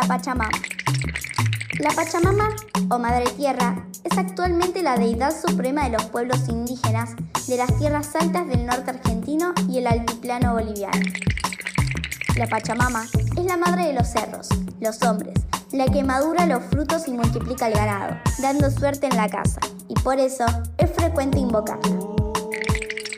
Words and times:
la 0.00 0.06
Pachamama. 0.06 0.50
La 1.78 1.90
Pachamama, 1.90 2.48
o 2.90 2.98
Madre 2.98 3.26
Tierra, 3.36 3.84
es 4.02 4.16
actualmente 4.16 4.82
la 4.82 4.96
deidad 4.96 5.30
suprema 5.30 5.84
de 5.84 5.90
los 5.90 6.04
pueblos 6.04 6.48
indígenas 6.48 7.10
de 7.46 7.58
las 7.58 7.76
tierras 7.78 8.14
altas 8.16 8.48
del 8.48 8.64
norte 8.64 8.92
argentino 8.92 9.52
y 9.68 9.78
el 9.78 9.86
altiplano 9.86 10.54
boliviano. 10.54 11.00
La 12.36 12.46
Pachamama 12.46 13.04
es 13.36 13.44
la 13.44 13.58
madre 13.58 13.88
de 13.88 13.92
los 13.92 14.08
cerros, 14.08 14.48
los 14.80 15.02
hombres, 15.02 15.34
la 15.72 15.84
que 15.86 16.02
madura 16.02 16.46
los 16.46 16.64
frutos 16.64 17.06
y 17.06 17.12
multiplica 17.12 17.66
el 17.66 17.74
ganado, 17.74 18.16
dando 18.40 18.70
suerte 18.70 19.06
en 19.06 19.16
la 19.16 19.28
casa, 19.28 19.60
y 19.88 19.94
por 19.94 20.18
eso 20.18 20.46
es 20.78 20.90
frecuente 20.92 21.38
invocarla. 21.38 21.98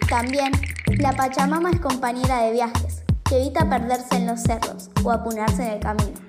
También, 0.08 0.50
la 0.98 1.12
Pachamama 1.12 1.70
es 1.70 1.80
compañera 1.80 2.42
de 2.42 2.52
viajes, 2.52 3.02
que 3.24 3.36
evita 3.36 3.68
perderse 3.70 4.16
en 4.16 4.26
los 4.26 4.40
cerros 4.42 4.90
o 5.04 5.12
apunarse 5.12 5.62
en 5.62 5.72
el 5.74 5.80
camino. 5.80 6.21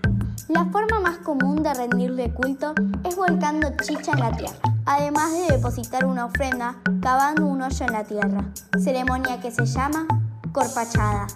La 0.50 0.66
forma 0.66 1.00
más 1.00 1.20
común 1.20 1.64
de 1.64 1.74
rendirle 1.74 2.34
culto 2.34 2.74
es 3.06 3.16
volcando 3.16 3.70
chicha 3.82 4.12
en 4.12 4.20
la 4.20 4.32
tierra, 4.36 4.60
además 4.86 5.32
de 5.32 5.56
depositar 5.56 6.04
una 6.06 6.26
ofrenda 6.26 6.82
cavando 7.02 7.46
un 7.46 7.62
hoyo 7.62 7.86
en 7.86 7.94
la 7.94 8.04
tierra, 8.04 8.52
ceremonia 8.78 9.40
que 9.40 9.52
se 9.52 9.66
llama 9.66 10.06
corpachada 10.52 11.28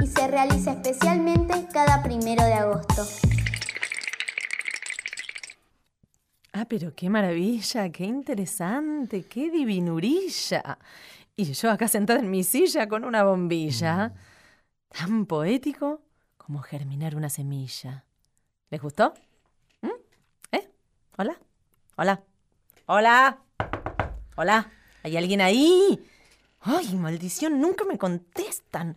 y 0.00 0.06
se 0.06 0.28
realiza 0.28 0.72
especialmente 0.72 1.66
cada 1.72 2.04
primero 2.04 2.44
de 2.44 2.54
agosto. 2.54 3.04
Ah, 6.52 6.66
pero 6.68 6.94
qué 6.94 7.10
maravilla, 7.10 7.90
qué 7.90 8.04
interesante, 8.04 9.24
qué 9.24 9.50
divinurilla. 9.50 10.78
Y 11.34 11.52
yo 11.52 11.70
acá 11.70 11.88
sentada 11.88 12.20
en 12.20 12.30
mi 12.30 12.44
silla 12.44 12.88
con 12.88 13.04
una 13.04 13.24
bombilla. 13.24 14.12
Tan 14.88 15.26
poético 15.26 16.02
como 16.36 16.60
germinar 16.60 17.16
una 17.16 17.30
semilla. 17.30 18.04
¿Les 18.72 18.80
gustó? 18.80 19.12
¿Mm? 19.82 19.88
¿Eh? 20.52 20.66
¿Hola? 21.18 21.36
¿Hola? 21.96 22.22
¿Hola? 22.86 23.38
¿Hola? 24.36 24.70
¿Hay 25.02 25.14
alguien 25.18 25.42
ahí? 25.42 26.02
¡Ay, 26.62 26.94
maldición! 26.94 27.60
Nunca 27.60 27.84
me 27.84 27.98
contestan. 27.98 28.96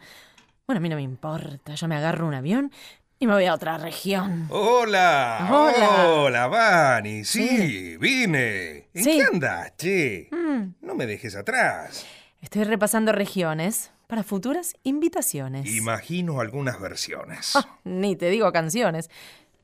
Bueno, 0.66 0.78
a 0.78 0.82
mí 0.82 0.88
no 0.88 0.96
me 0.96 1.02
importa. 1.02 1.76
Yo 1.76 1.90
me 1.90 1.98
agarro 1.98 2.26
un 2.26 2.36
avión 2.36 2.72
y 3.20 3.28
me 3.28 3.34
voy 3.34 3.44
a 3.48 3.54
otra 3.54 3.78
región. 3.78 4.48
Hola. 4.50 5.46
Hola. 5.52 6.06
Hola, 6.08 6.48
Vani. 6.48 7.26
Sí, 7.26 7.98
vine. 7.98 8.88
¿En 8.94 9.04
Sí. 9.04 9.18
qué 9.18 9.24
andas, 9.24 9.74
che? 9.76 10.30
Mm, 10.32 10.76
No 10.86 10.96
me 10.96 11.06
dejes 11.06 11.36
atrás. 11.36 12.06
Estoy 12.42 12.64
repasando 12.64 13.12
regiones 13.12 13.92
para 14.08 14.24
futuras 14.24 14.74
invitaciones. 14.84 15.68
Imagino 15.76 16.40
algunas 16.40 16.80
versiones. 16.80 17.58
Ah, 17.58 17.78
ni 17.84 18.16
te 18.16 18.30
digo 18.30 18.50
canciones. 18.54 19.10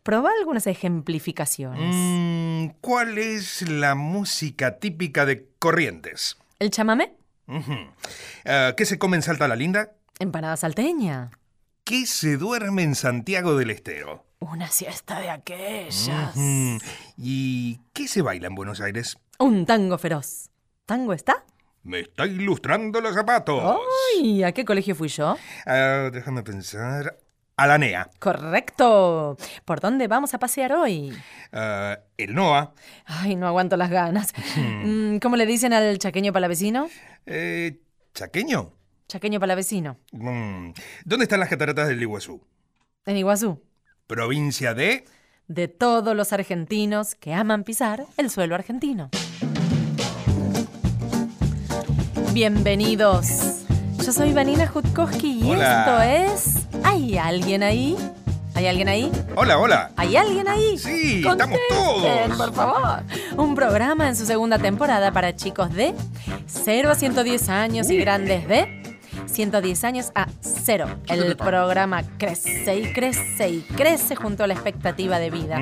Probá 0.04 0.32
algunas 0.40 0.66
ejemplificaciones. 0.66 1.94
Mm, 1.96 2.78
¿Cuál 2.82 3.18
es 3.20 3.62
la 3.70 3.94
música 3.96 4.80
típica 4.80 5.26
de 5.26 5.48
Corrientes? 5.60 6.38
¿El 6.60 6.72
chamamé? 6.72 7.14
Ah, 8.46 8.74
¿Qué 8.76 8.86
se 8.86 8.98
come 8.98 9.18
en 9.18 9.24
Salta 9.24 9.48
la 9.48 9.56
Linda? 9.56 9.92
Empanada 10.20 10.58
salteña. 10.58 11.32
¿Qué 11.84 12.06
se 12.06 12.38
duerme 12.38 12.84
en 12.84 12.96
Santiago 12.96 13.56
del 13.56 13.70
Estero? 13.70 14.26
Una 14.40 14.70
siesta 14.70 15.20
de 15.20 15.30
aquellas. 15.30 16.34
¿Y 17.18 17.80
qué 17.94 18.08
se 18.08 18.22
baila 18.24 18.48
en 18.48 18.56
Buenos 18.56 18.82
Aires? 18.82 19.18
Un 19.38 19.66
tango 19.66 19.98
feroz. 19.98 20.50
¿Tango 20.86 21.14
está? 21.14 21.46
Me 21.84 22.02
está 22.02 22.26
ilustrando 22.26 23.02
los 23.02 23.14
zapatos. 23.14 23.78
¡Ay! 24.16 24.44
¿A 24.44 24.52
qué 24.52 24.66
colegio 24.66 24.96
fui 24.96 25.10
yo? 25.10 25.36
Ah, 25.66 26.10
déjame 26.12 26.44
pensar. 26.44 27.18
A 27.62 27.68
la 27.68 27.78
NEA. 27.78 28.10
Correcto. 28.18 29.38
¿Por 29.66 29.82
dónde 29.82 30.08
vamos 30.08 30.34
a 30.34 30.40
pasear 30.40 30.74
hoy? 30.74 31.16
Ah, 31.54 32.00
el 32.18 32.34
NOA. 32.34 32.74
Ay, 33.06 33.36
no 33.36 33.46
aguanto 33.46 33.78
las 33.78 33.92
ganas. 33.92 34.34
Mm, 34.84 35.18
¿Cómo 35.20 35.36
le 35.36 35.46
dicen 35.46 35.72
al 35.74 36.00
chaqueño 36.00 36.34
palavecino? 36.34 36.90
Eh, 37.28 37.80
¿Chaqueño? 38.16 38.74
Chaqueño 39.08 39.40
palavecino. 39.40 39.98
Mm, 40.12 40.72
¿Dónde 41.06 41.26
están 41.26 41.40
las 41.40 41.50
cataratas 41.50 41.88
del 41.88 42.02
Iguazú? 42.02 42.42
En 43.06 43.18
Iguazú. 43.18 43.62
Provincia 44.08 44.74
de... 44.74 45.06
De 45.48 45.68
todos 45.68 46.16
los 46.16 46.34
argentinos 46.34 47.14
que 47.14 47.36
aman 47.36 47.64
pisar 47.64 48.06
el 48.18 48.32
suelo 48.32 48.56
argentino. 48.56 49.12
Bienvenidos. 52.34 53.61
Yo 54.06 54.12
soy 54.12 54.34
Vanina 54.34 54.66
Jutkowski 54.68 55.42
y 55.44 55.52
Hola. 55.52 55.80
esto 55.80 56.02
es... 56.02 56.68
¿Hay 56.84 57.18
alguien 57.18 57.62
ahí? 57.62 57.96
¿Hay 58.56 58.66
alguien 58.66 58.88
ahí? 58.90 59.12
Hola, 59.36 59.60
hola. 59.60 59.92
¿Hay 59.96 60.16
alguien 60.16 60.48
ahí? 60.48 60.78
Sí, 60.78 61.24
estamos 61.26 61.60
todos. 61.70 62.38
por 62.38 62.54
favor. 62.54 63.04
Un 63.38 63.54
programa 63.54 64.08
en 64.08 64.16
su 64.16 64.26
segunda 64.26 64.58
temporada 64.58 65.12
para 65.12 65.36
chicos 65.36 65.72
de 65.74 65.94
0 66.48 66.90
a 66.90 66.96
110 66.96 67.50
años 67.50 67.90
y 67.92 67.98
grandes 67.98 68.48
de 68.48 69.00
110 69.28 69.84
años 69.84 70.12
a 70.16 70.28
0. 70.42 70.88
El 71.08 71.38
programa 71.38 72.02
crece 72.18 72.76
y 72.78 72.92
crece 72.94 73.50
y 73.50 73.62
crece 73.62 74.16
junto 74.16 74.44
a 74.44 74.48
la 74.48 74.54
expectativa 74.56 75.20
de 75.20 75.30
vida. 75.30 75.60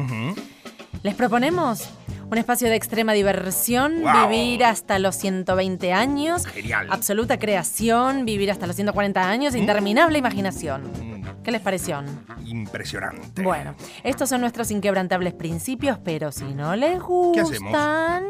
Les 1.03 1.13
proponemos 1.13 1.89
un 2.31 2.38
espacio 2.38 2.67
de 2.69 2.75
extrema 2.75 3.13
diversión, 3.13 4.01
Wow. 4.01 4.29
vivir 4.29 4.63
hasta 4.63 5.00
los 5.00 5.16
120 5.16 5.94
años, 5.94 6.45
Genial. 6.45 6.88
absoluta 6.91 7.40
creación, 7.40 8.25
vivir 8.25 8.51
hasta 8.51 8.67
los 8.67 8.75
140 8.75 9.28
años, 9.29 9.56
interminable 9.56 10.17
imaginación. 10.19 10.84
Mm, 10.84 11.44
¿Qué 11.44 11.51
les 11.51 11.62
pareció? 11.62 12.03
Impresionante. 12.45 13.41
Bueno, 13.41 13.73
estos 14.03 14.29
son 14.29 14.41
nuestros 14.41 14.69
inquebrantables 14.72 15.34
principios, 15.34 15.97
pero 16.03 16.31
si 16.31 16.45
no 16.45 16.75
les 16.75 17.00
gustan, 17.01 18.25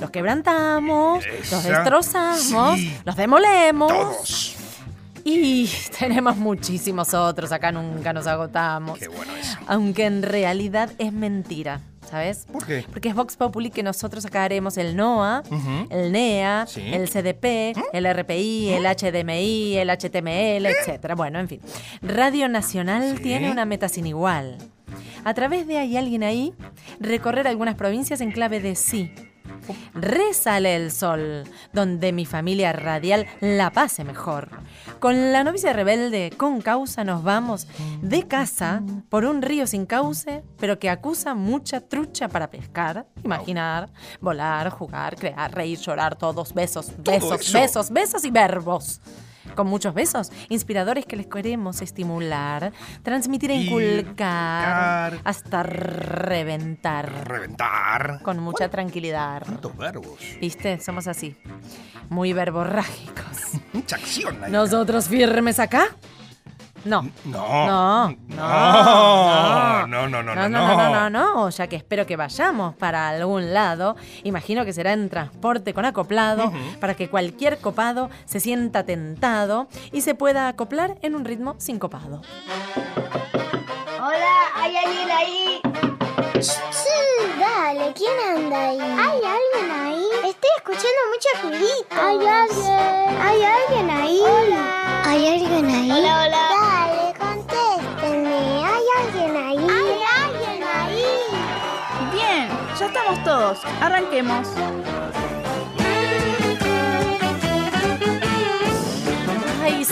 los 0.00 0.10
quebrantamos, 0.10 1.24
los 1.50 1.62
destrozamos, 1.64 2.78
Sí. 2.78 2.96
los 3.04 3.16
demolemos. 3.16 3.92
Todos. 3.92 4.56
Y 5.24 5.68
tenemos 5.98 6.36
muchísimos 6.36 7.12
otros, 7.12 7.50
acá 7.52 7.72
nunca 7.72 8.12
nos 8.12 8.26
agotamos. 8.26 8.98
Qué 8.98 9.08
bueno 9.08 9.34
eso. 9.36 9.58
Aunque 9.66 10.06
en 10.06 10.22
realidad 10.22 10.90
es 10.98 11.12
mentira, 11.12 11.80
¿sabes? 12.06 12.46
¿Por 12.50 12.64
qué? 12.66 12.84
Porque 12.90 13.08
es 13.08 13.14
Vox 13.14 13.36
Populi 13.36 13.70
que 13.70 13.82
nosotros 13.82 14.24
acá 14.26 14.44
haremos 14.44 14.76
el 14.78 14.96
NOA, 14.96 15.42
el 15.90 16.12
NEA, 16.12 16.66
Sí. 16.66 16.82
el 16.92 17.08
CDP, 17.08 17.74
el 17.92 18.06
RPI, 18.06 18.70
el 18.70 18.86
HDMI, 18.86 19.76
el 19.76 19.90
HTML, 19.90 20.66
etcétera. 20.66 21.14
Bueno, 21.14 21.38
en 21.38 21.48
fin. 21.48 21.60
Radio 22.02 22.48
Nacional 22.48 23.14
Sí. 23.16 23.22
tiene 23.22 23.50
una 23.50 23.64
meta 23.64 23.88
sin 23.88 24.06
igual. 24.06 24.58
A 25.24 25.34
través 25.34 25.66
de 25.66 25.78
Hay 25.78 25.96
alguien 25.96 26.22
ahí, 26.22 26.54
recorrer 27.00 27.46
algunas 27.48 27.74
provincias 27.74 28.20
en 28.20 28.30
clave 28.30 28.60
de 28.60 28.76
sí. 28.76 29.10
Resale 29.94 30.76
el 30.76 30.92
sol, 30.92 31.44
donde 31.72 32.12
mi 32.12 32.26
familia 32.26 32.72
radial 32.72 33.26
la 33.40 33.70
pase 33.70 34.04
mejor. 34.04 34.50
Con 35.00 35.32
la 35.32 35.44
novicia 35.44 35.72
rebelde, 35.72 36.32
con 36.36 36.60
causa, 36.60 37.04
nos 37.04 37.22
vamos 37.22 37.66
de 38.02 38.26
casa 38.26 38.82
por 39.08 39.24
un 39.24 39.42
río 39.42 39.66
sin 39.66 39.86
cauce, 39.86 40.42
pero 40.58 40.78
que 40.78 40.90
acusa 40.90 41.34
mucha 41.34 41.80
trucha 41.80 42.28
para 42.28 42.50
pescar, 42.50 43.06
imaginar, 43.24 43.90
volar, 44.20 44.70
jugar, 44.70 45.16
crear, 45.16 45.54
reír, 45.54 45.78
llorar, 45.78 46.16
todos 46.16 46.54
besos, 46.54 46.92
besos, 46.98 47.40
eso. 47.40 47.58
besos, 47.58 47.90
besos 47.90 48.24
y 48.24 48.30
verbos. 48.30 49.00
Con 49.54 49.66
muchos 49.68 49.94
besos, 49.94 50.30
inspiradores 50.48 51.06
que 51.06 51.16
les 51.16 51.26
queremos 51.26 51.80
estimular, 51.80 52.72
transmitir 53.02 53.50
e 53.50 53.54
inculcar, 53.54 53.98
Inculcar. 54.02 55.20
hasta 55.24 55.62
reventar. 55.62 57.26
Reventar. 57.26 58.20
Con 58.22 58.38
mucha 58.40 58.68
tranquilidad. 58.68 59.42
¿Cuántos 59.44 59.76
verbos? 59.76 60.18
¿Viste? 60.40 60.78
Somos 60.80 61.06
así. 61.06 61.36
Muy 62.08 62.32
verborrágicos. 62.32 63.26
Mucha 63.72 63.96
acción 63.96 64.44
ahí. 64.44 64.52
¿Nosotros 64.52 65.08
firmes 65.08 65.58
acá? 65.58 65.86
No. 66.86 67.02
No. 67.24 68.08
No. 68.08 68.16
No. 68.28 69.86
No, 69.86 70.08
no, 70.08 70.22
no, 70.22 70.34
no. 70.34 70.48
No, 70.48 70.48
no, 70.48 70.90
no, 70.92 71.10
no, 71.10 71.42
O 71.42 71.50
sea 71.50 71.66
que 71.68 71.76
espero 71.76 72.06
que 72.06 72.16
vayamos 72.16 72.74
para 72.76 73.08
algún 73.08 73.52
lado. 73.52 73.96
Imagino 74.22 74.64
que 74.64 74.72
será 74.72 74.92
en 74.92 75.08
transporte 75.08 75.74
con 75.74 75.84
acoplado 75.84 76.52
para 76.80 76.94
que 76.94 77.08
cualquier 77.08 77.58
copado 77.58 78.08
se 78.24 78.40
sienta 78.40 78.84
tentado 78.84 79.68
y 79.92 80.02
se 80.02 80.14
pueda 80.14 80.48
acoplar 80.48 80.96
en 81.02 81.16
un 81.16 81.24
ritmo 81.24 81.56
sincopado. 81.58 82.22
Hola, 83.98 84.34
¿hay 84.54 84.76
alguien 84.76 85.10
ahí? 85.10 85.60
dale, 87.40 87.92
¿quién 87.94 88.12
anda 88.36 88.68
ahí? 88.68 88.80
¿Hay 88.80 89.20
alguien 89.24 89.70
ahí? 89.72 90.04
Estoy 90.28 90.50
escuchando 90.56 91.00
mucha 91.10 91.42
juguitos. 91.42 91.98
¿Hay 91.98 92.26
alguien? 92.26 93.20
¿Hay 93.20 93.42
alguien 93.42 93.90
ahí? 93.90 94.20
Hola. 94.20 94.85
¿Hay 95.08 95.24
alguien 95.24 95.66
ahí? 95.66 95.90
Hola, 95.92 96.24
hola. 96.24 96.48
Dale, 96.60 97.14
contéstenme. 97.16 98.64
¿Hay 98.66 98.84
alguien 99.04 99.36
ahí? 99.36 99.56
¿Hay 99.56 100.00
alguien 100.24 100.64
ahí? 100.64 101.04
Bien, 102.12 102.48
ya 102.76 102.86
estamos 102.86 103.22
todos. 103.22 103.58
Arranquemos. 103.80 104.48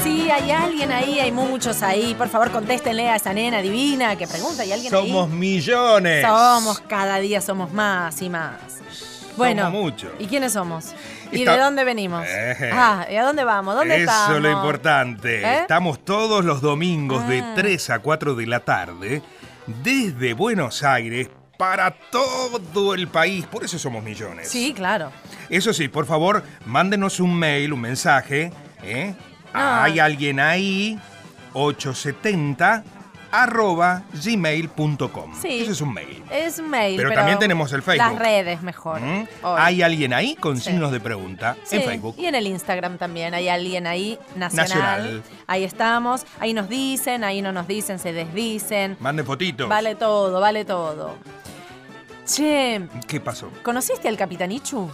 Sí? 0.03 0.31
¿Hay 0.31 0.51
alguien 0.51 0.91
ahí? 0.93 1.19
Hay 1.21 1.33
muchos 1.33 1.83
ahí. 1.83 2.15
Por 2.15 2.29
favor, 2.29 2.51
contéstenle 2.51 3.09
a 3.09 3.17
esa 3.17 3.33
nena 3.33 3.61
divina 3.63 4.17
que 4.17 4.27
pregunta. 4.27 4.63
¿Hay 4.63 4.73
alguien 4.73 4.95
ahí? 4.95 5.09
Somos 5.09 5.29
millones. 5.31 6.25
Somos, 6.27 6.81
cada 6.81 7.19
día 7.19 7.41
somos 7.41 7.73
más 7.73 8.21
y 8.23 8.31
más. 8.31 8.55
Bueno, 9.37 9.69
muchos. 9.71 10.11
¿y 10.21 10.27
quiénes 10.27 10.53
somos? 10.53 10.93
¿Y 11.33 11.41
Está- 11.41 11.55
de 11.57 11.63
dónde 11.63 11.83
venimos? 11.83 12.25
Eh. 12.29 12.71
Ah, 12.73 13.05
¿y 13.11 13.17
a 13.17 13.25
dónde 13.25 13.43
vamos? 13.43 13.75
¿Dónde 13.75 13.97
Eso 13.97 14.05
estamos? 14.11 14.37
es 14.37 14.43
lo 14.43 14.51
importante. 14.53 15.43
¿Eh? 15.43 15.59
Estamos 15.63 16.05
todos 16.05 16.45
los 16.45 16.61
domingos 16.61 17.27
de 17.27 17.41
Ah. 17.41 17.53
3 17.57 17.91
a 17.91 17.99
4 17.99 18.37
de 18.37 18.47
la 18.47 18.61
tarde 18.61 19.23
desde 19.67 20.35
Buenos 20.35 20.85
Aires 20.85 21.29
para 21.59 21.91
todo 22.13 22.95
el 22.95 23.09
país. 23.09 23.45
Por 23.47 23.65
eso 23.65 23.77
somos 23.77 24.05
millones. 24.05 24.49
Sí, 24.49 24.73
claro. 24.73 25.11
Eso 25.49 25.73
sí, 25.73 25.89
por 25.89 26.07
favor, 26.07 26.45
mándenos 26.65 27.19
un 27.19 27.35
mail, 27.37 27.73
un 27.73 27.81
mensaje. 27.81 28.53
¿eh? 28.85 29.15
Ah. 29.55 29.85
Hay 29.85 29.99
alguien 30.01 30.41
ahí, 30.41 30.99
870 31.55 32.85
arroba 33.31 34.05
gmail.com. 34.13 35.35
Sí. 35.43 35.63
Eso 35.63 35.73
es 35.73 35.81
un 35.81 35.93
mail. 35.93 36.23
Es 36.31 36.61
un 36.61 36.71
mail. 36.71 36.97
Pero 36.97 37.11
también 37.13 37.37
tenemos 37.41 37.73
el 37.73 37.83
Facebook. 37.83 38.13
Las 38.13 38.19
redes 38.19 38.63
mejor. 38.63 39.01
¿Mm? 39.01 39.27
Hay 39.43 39.83
alguien 39.83 40.13
ahí 40.13 40.37
con 40.37 40.57
Sí. 40.59 40.71
signos 40.71 40.93
de 40.93 41.01
pregunta 41.01 41.57
Sí, 41.65 41.77
en 41.77 41.83
Facebook. 41.83 42.15
Y 42.17 42.27
en 42.27 42.37
el 42.37 42.47
Instagram 42.47 42.97
también 42.97 43.35
hay 43.35 43.49
alguien 43.49 43.89
ahí, 43.89 44.21
nacional. 44.37 44.69
Nacional. 44.69 45.23
Ahí 45.49 45.65
estamos. 45.65 46.25
Ahí 46.39 46.55
nos 46.55 46.69
dicen, 46.69 47.25
ahí 47.25 47.43
no 47.43 47.51
nos 47.51 47.67
dicen, 47.67 47.99
se 47.99 48.13
desdicen. 48.13 48.97
Mande 49.01 49.25
fotitos. 49.25 49.69
Vale 49.69 49.97
todo, 49.97 50.41
vale 50.41 50.65
todo. 50.65 51.17
Che, 52.27 52.83
¿Qué 53.09 53.21
pasó? 53.21 53.51
¿conociste 53.65 54.09
al 54.09 54.17
Capitán 54.17 54.53
Ichu? 54.53 54.89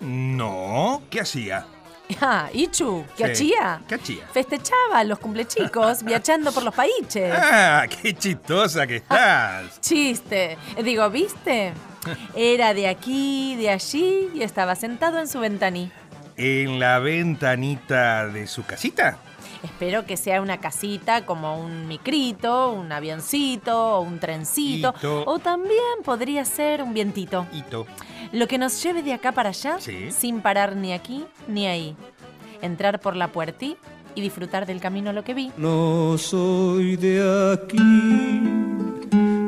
No, 0.00 1.02
¿qué 1.08 1.20
hacía? 1.20 1.66
Ah, 2.20 2.48
Ichu, 2.52 3.04
¿qué 3.16 3.26
Sí. 3.34 3.52
hacía? 3.54 3.80
¿Qué 3.88 3.94
hacía? 3.96 4.26
Festechaba 4.32 5.02
los 5.04 5.18
cumplecicos 5.18 6.02
viajando 6.02 6.52
por 6.52 6.62
los 6.62 6.74
países. 6.74 7.32
Ah, 7.36 7.86
qué 7.88 8.14
chistosa 8.14 8.86
que 8.86 8.96
estás. 8.96 9.80
Chiste. 9.80 10.56
Digo, 10.82 11.08
¿viste? 11.10 11.72
Era 12.34 12.72
de 12.74 12.86
aquí, 12.88 13.56
de 13.56 13.70
allí 13.70 14.28
y 14.34 14.42
estaba 14.42 14.76
sentado 14.76 15.18
en 15.18 15.26
su 15.26 15.40
ventaní. 15.40 15.90
¿En 16.36 16.78
la 16.78 16.98
ventanita 17.00 18.28
de 18.28 18.46
su 18.46 18.64
casita? 18.64 19.18
Espero 19.62 20.06
que 20.06 20.16
sea 20.16 20.40
una 20.42 20.58
casita 20.58 21.24
como 21.26 21.58
un 21.60 21.86
micrito, 21.88 22.72
un 22.72 22.90
avioncito 22.92 23.96
o 23.96 24.00
un 24.00 24.18
trencito. 24.18 24.94
Hito. 24.98 25.24
O 25.26 25.38
también 25.38 25.80
podría 26.04 26.44
ser 26.44 26.82
un 26.82 26.94
vientito. 26.94 27.46
Hito. 27.52 27.86
Lo 28.32 28.46
que 28.48 28.58
nos 28.58 28.82
lleve 28.82 29.02
de 29.02 29.12
acá 29.12 29.32
para 29.32 29.50
allá 29.50 29.76
Sí. 29.80 30.10
sin 30.10 30.40
parar 30.40 30.76
ni 30.76 30.92
aquí 30.92 31.24
ni 31.48 31.66
ahí. 31.66 31.96
Entrar 32.62 33.00
por 33.00 33.16
la 33.16 33.28
puertí 33.32 33.76
y 34.14 34.20
disfrutar 34.22 34.66
del 34.66 34.80
camino 34.80 35.12
lo 35.12 35.22
que 35.24 35.34
vi. 35.34 35.50
No 35.56 36.16
soy 36.18 36.96
de 36.96 37.20
aquí, 37.54 37.78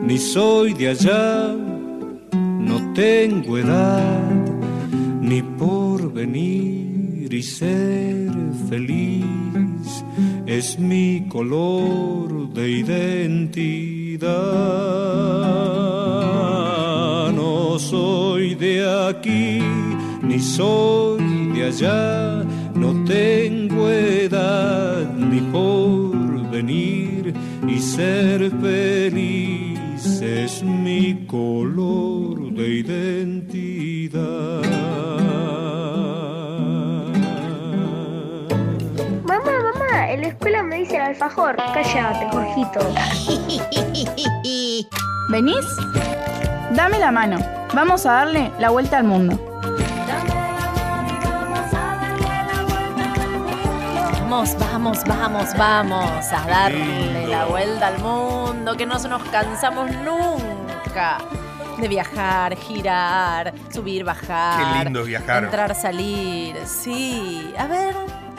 ni 0.02 0.19
soy 0.19 0.75
de 0.75 0.88
allá, 0.90 1.54
no 2.32 2.93
tengo 2.93 3.56
edad, 3.58 4.31
ni 5.20 5.43
por 5.43 6.12
venir 6.12 7.32
y 7.32 7.43
ser 7.43 8.31
feliz, 8.69 9.25
es 10.49 10.79
mi 10.79 11.27
color 11.29 12.49
de 12.55 12.71
identidad. 12.71 14.29
No 17.33 17.79
soy 17.79 18.55
de 18.55 18.77
aquí, 19.09 19.61
ni 20.23 20.41
soy 20.41 21.53
de 21.55 21.67
allá, 21.67 22.45
no 22.75 23.05
tengo 23.05 23.91
edad 23.91 25.15
ni 25.15 25.41
por 25.53 26.50
venir 26.50 27.35
y 27.69 27.79
ser 27.79 28.50
feliz 28.62 29.79
es 30.23 30.62
mi 30.62 31.27
color 31.27 32.53
de 32.55 32.69
identidad. 32.69 33.27
Alfajor. 41.08 41.56
Cállate, 41.56 42.28
Jorgito. 42.31 42.81
¿Venís? 45.31 45.66
Dame 46.72 46.99
la 46.99 47.10
mano. 47.10 47.38
Vamos 47.75 48.06
a 48.06 48.12
darle 48.12 48.50
la 48.58 48.70
vuelta 48.70 48.99
al 48.99 49.05
mundo. 49.05 49.38
Vamos, 54.20 54.56
vamos, 54.58 55.05
vamos, 55.05 55.56
vamos 55.56 56.32
a 56.32 56.46
darle 56.46 57.26
la 57.26 57.46
vuelta 57.46 57.88
al 57.88 57.99
mundo, 57.99 58.76
que 58.76 58.87
no 58.87 58.99
nos 58.99 59.22
cansamos 59.25 59.90
nunca 59.90 61.19
de 61.78 61.88
viajar, 61.88 62.56
girar, 62.56 63.52
subir, 63.70 64.04
bajar. 64.04 64.58
Qué 64.58 64.84
lindo 64.84 65.04
viajar. 65.04 65.44
Entrar, 65.44 65.75
salir. 65.75 66.56
Sí. 66.66 67.52
A 67.58 67.66
ver, 67.66 67.94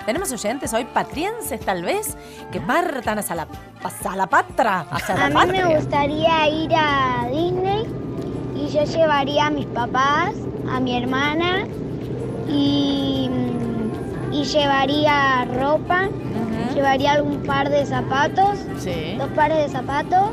tenemos 0.10 0.32
oyentes 0.32 0.74
hoy 0.74 0.86
patrienses 0.86 1.60
tal 1.60 1.84
vez 1.84 2.18
que 2.52 2.60
partan 2.60 3.20
hacia 3.20 3.36
la, 3.36 3.48
hacia 3.84 4.16
la 4.16 4.26
patra, 4.26 4.88
hacia 4.90 5.14
la 5.16 5.26
A 5.28 5.46
mí 5.46 5.52
me 5.52 5.76
gustaría 5.76 6.48
ir 6.50 6.72
a 6.76 7.28
Disney 7.32 7.86
y 8.56 8.70
yo 8.70 8.86
llevaría 8.86 9.46
a 9.46 9.50
mis 9.52 9.68
papás, 9.68 10.34
a 10.68 10.80
mi 10.80 10.98
hermana 10.98 11.68
y, 12.48 13.30
y 14.32 14.44
llevaría 14.46 15.46
ropa, 15.46 16.10
llevaría 16.74 17.12
algún 17.12 17.44
par 17.44 17.70
de 17.70 17.86
zapatos, 17.86 18.58
Sí. 18.80 19.14
dos 19.20 19.30
pares 19.36 19.60
de 19.60 19.70
zapatos 19.70 20.32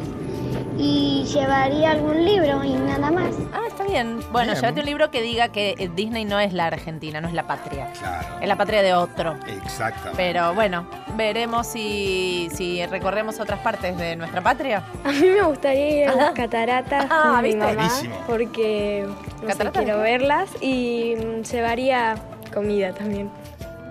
y 0.79 1.25
llevaría 1.25 1.93
algún 1.93 2.25
libro 2.25 2.63
y 2.65 2.71
nada 2.75 3.11
más. 3.11 3.35
Ah, 3.53 3.63
está 3.69 3.85
bien. 3.85 4.21
Bueno, 4.31 4.53
Bien. 4.53 4.63
llévate 4.63 4.81
un 4.81 4.87
libro 4.87 5.11
que 5.11 5.23
diga 5.23 5.49
que 5.49 5.75
eh, 5.79 5.91
Disney 5.95 6.25
no 6.25 6.39
es 6.39 6.53
la 6.53 6.67
Argentina, 6.67 7.21
no 7.21 7.29
es 7.29 7.35
la 7.35 7.47
patria. 7.47 7.91
Claro. 7.99 8.27
Es 8.41 8.49
la 8.49 8.57
patria 8.57 8.83
de 8.83 8.95
otro. 8.95 9.37
Exactamente. 9.47 10.17
Pero 10.17 10.55
bueno, 10.55 10.87
veremos 11.17 11.67
si, 11.67 12.49
si 12.55 12.85
recorremos 12.87 13.41
otras 13.41 13.61
partes 13.61 13.97
de 13.97 14.17
nuestra 14.17 14.43
patria. 14.43 14.83
A 15.05 15.13
mí 15.13 15.29
me 15.29 15.43
gustaría 15.43 16.03
ir 16.05 16.09
a 16.09 16.15
las 16.15 16.31
cataratas 16.33 17.07
Ah, 17.11 17.33
con 17.35 17.43
mi 17.43 17.49
¿viste? 17.49 17.59
mamá 17.59 17.75
Buenísimo. 17.75 18.17
porque 18.27 19.05
no 19.07 19.41
sé, 19.41 19.47
¿Cataratas 19.47 19.83
quiero 19.85 20.01
verlas 20.01 20.51
y 20.61 21.15
mm, 21.17 21.43
llevaría 21.43 22.17
comida 22.53 22.93
también. 22.93 23.31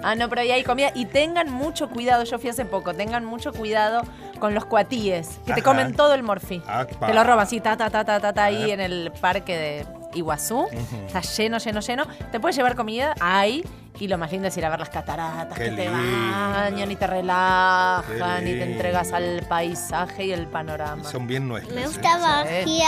Ah, 0.03 0.13
no, 0.13 0.29
pero 0.29 0.41
ahí 0.41 0.51
hay 0.51 0.63
comida. 0.63 0.91
Y 0.93 1.05
tengan 1.07 1.51
mucho 1.51 1.89
cuidado, 1.89 2.23
yo 2.25 2.37
fui 2.37 2.49
hace 2.51 2.63
poco, 2.65 2.93
tengan 2.93 3.25
mucho 3.25 3.51
cuidado 3.53 4.01
con 4.39 4.53
los 4.53 4.65
cuatíes, 4.65 5.39
que 5.45 5.53
te 5.53 5.61
comen 5.63 5.93
todo 5.95 6.13
el 6.13 6.23
morfi. 6.23 6.61
Apa. 6.67 7.07
Te 7.07 7.13
lo 7.13 7.23
roban 7.23 7.39
así, 7.41 7.59
ta, 7.61 7.75
ta, 7.77 7.89
ta, 7.89 8.03
ta, 8.05 8.19
ta, 8.19 8.33
ta, 8.33 8.43
ahí 8.45 8.71
en 8.71 8.79
el 8.81 9.11
parque 9.21 9.57
de 9.57 9.85
Iguazú. 10.13 10.67
Está 11.07 11.21
lleno, 11.21 11.57
lleno, 11.57 11.79
lleno. 11.81 12.05
Te 12.31 12.39
puedes 12.39 12.55
llevar 12.55 12.75
comida 12.75 13.15
ahí. 13.19 13.63
Y 13.97 14.09
lo 14.09 14.17
más 14.17 14.29
lindo 14.29 14.49
es 14.49 14.57
ir 14.57 14.65
a 14.65 14.69
ver 14.69 14.79
las 14.79 14.89
cataratas, 14.89 15.57
Qué 15.57 15.69
que 15.69 15.71
te 15.71 15.83
lindo. 15.89 15.97
bañan 15.97 16.91
y 16.91 16.97
te 16.97 17.07
relajan 17.07 18.43
Qué 18.43 18.49
y 18.51 18.53
te 18.59 18.63
entregas 18.73 19.13
al 19.13 19.45
paisaje 19.47 20.25
y 20.25 20.31
el 20.33 20.47
panorama. 20.47 21.03
Son 21.09 21.25
bien 21.25 21.47
nuestros. 21.47 21.73
Me 21.73 21.83
¿eh? 21.83 21.87
gustaba 21.87 22.43
Sí. 22.45 22.81
ir 22.81 22.83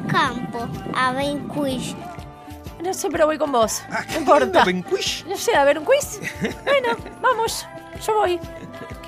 al 0.00 0.06
campo 0.06 0.68
a 0.96 1.12
ver 1.12 1.38
quiz. 1.48 1.96
No 2.80 2.94
sé, 2.94 3.08
pero 3.10 3.26
voy 3.26 3.38
con 3.38 3.50
vos. 3.50 3.82
Ah, 3.90 4.04
no 4.12 4.18
importa. 4.20 4.64
lindo, 4.64 4.64
Benquish. 4.64 5.24
No 5.26 5.36
sé, 5.36 5.56
a 5.56 5.64
ver 5.64 5.80
un 5.80 5.84
quiz. 5.84 6.20
Bueno, 6.64 6.96
vamos. 7.20 7.66
Yo 8.06 8.14
voy. 8.14 8.38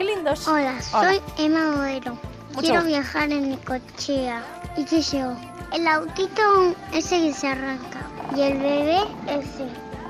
Qué 0.01 0.07
lindos. 0.07 0.49
Hola, 0.49 0.79
Hola. 0.95 1.11
soy 1.11 1.21
Emma 1.37 1.73
Modelo. 1.77 2.15
Mucho 2.55 2.61
Quiero 2.61 2.75
gusto. 2.77 2.87
viajar 2.87 3.31
en 3.31 3.51
mi 3.51 3.57
cochea. 3.59 4.43
¿Y 4.79 4.85
qué 4.87 5.03
llevo? 5.03 5.37
El 5.75 5.87
autito 5.87 6.75
ese 6.95 7.21
que 7.21 7.35
se 7.35 7.49
arranca. 7.49 8.01
Y 8.35 8.41
el 8.41 8.59
bebé 8.61 8.97
ese. 9.29 9.67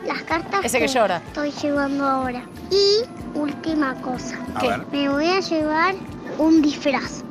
Las 0.07 0.23
cartas 0.23 0.65
Ese 0.65 0.79
que 0.79 0.87
llora. 0.87 1.17
estoy 1.27 1.51
llevando 1.51 2.05
ahora. 2.09 2.45
Y 2.71 3.01
última 3.37 4.01
cosa. 4.01 4.39
A 4.55 4.61
¿Qué? 4.61 4.69
ver. 4.69 4.87
Me 4.93 5.09
voy 5.09 5.27
a 5.27 5.41
llevar 5.41 5.97
un 6.39 6.63
disfraz. 6.63 7.25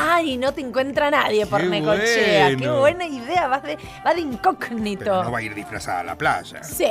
Ay, 0.00 0.36
no 0.36 0.52
te 0.52 0.60
encuentra 0.60 1.10
nadie 1.10 1.44
por 1.46 1.60
Qué 1.60 1.66
Necochea. 1.68 2.56
Qué 2.56 2.68
buena 2.70 3.04
idea. 3.06 3.48
Vas 3.48 3.62
de, 3.64 3.76
vas 4.04 4.14
de 4.14 4.20
incógnito. 4.20 5.04
Pero 5.04 5.24
no 5.24 5.32
va 5.32 5.38
a 5.38 5.42
ir 5.42 5.54
disfrazada 5.54 6.00
a 6.00 6.04
la 6.04 6.14
playa. 6.14 6.62
Sí, 6.62 6.84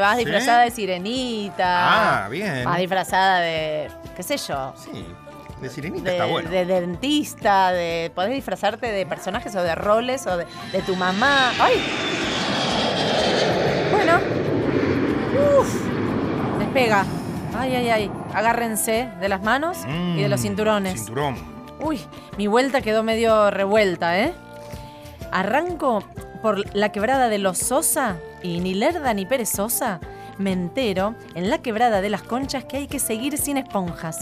vas 0.00 0.18
¿sí? 0.18 0.24
disfrazada 0.24 0.62
de 0.64 0.70
sirenita. 0.72 2.24
Ah, 2.24 2.28
bien. 2.28 2.64
Vas 2.64 2.78
disfrazada 2.78 3.40
de, 3.40 3.88
qué 4.16 4.22
sé 4.24 4.36
yo, 4.36 4.74
Sí, 4.76 5.06
de 5.60 5.70
sirenita 5.70 6.10
de, 6.10 6.16
está 6.16 6.24
bueno. 6.26 6.50
de 6.50 6.64
dentista, 6.64 7.70
de 7.70 8.10
podés 8.14 8.32
disfrazarte 8.32 8.88
de 8.90 9.06
personajes 9.06 9.54
o 9.54 9.62
de 9.62 9.74
roles 9.76 10.26
o 10.26 10.36
de, 10.36 10.46
de 10.72 10.82
tu 10.82 10.96
mamá. 10.96 11.52
¡Ay! 11.60 11.74
Bueno. 13.92 14.18
Uf. 15.60 15.72
Despega. 16.58 17.04
Ay, 17.56 17.76
ay, 17.76 17.90
ay. 17.90 18.10
Agárrense 18.34 19.08
de 19.20 19.28
las 19.28 19.42
manos 19.42 19.78
y 20.16 20.22
de 20.22 20.28
los 20.28 20.40
Mm, 20.40 20.42
cinturones. 20.42 20.94
Cinturón. 21.04 21.51
Uy, 21.80 22.00
mi 22.36 22.46
vuelta 22.46 22.80
quedó 22.80 23.02
medio 23.02 23.50
revuelta, 23.50 24.18
¿eh? 24.18 24.32
Arranco 25.30 26.04
por 26.42 26.74
la 26.74 26.90
quebrada 26.92 27.28
de 27.28 27.38
los 27.38 27.58
Sosa 27.58 28.16
y 28.42 28.60
ni 28.60 28.74
lerda 28.74 29.14
ni 29.14 29.26
perezosa. 29.26 30.00
me 30.38 30.52
entero 30.52 31.14
en 31.34 31.50
la 31.50 31.58
quebrada 31.58 32.00
de 32.00 32.08
las 32.10 32.22
conchas 32.22 32.64
que 32.64 32.78
hay 32.78 32.86
que 32.86 32.98
seguir 32.98 33.38
sin 33.38 33.58
esponjas. 33.58 34.18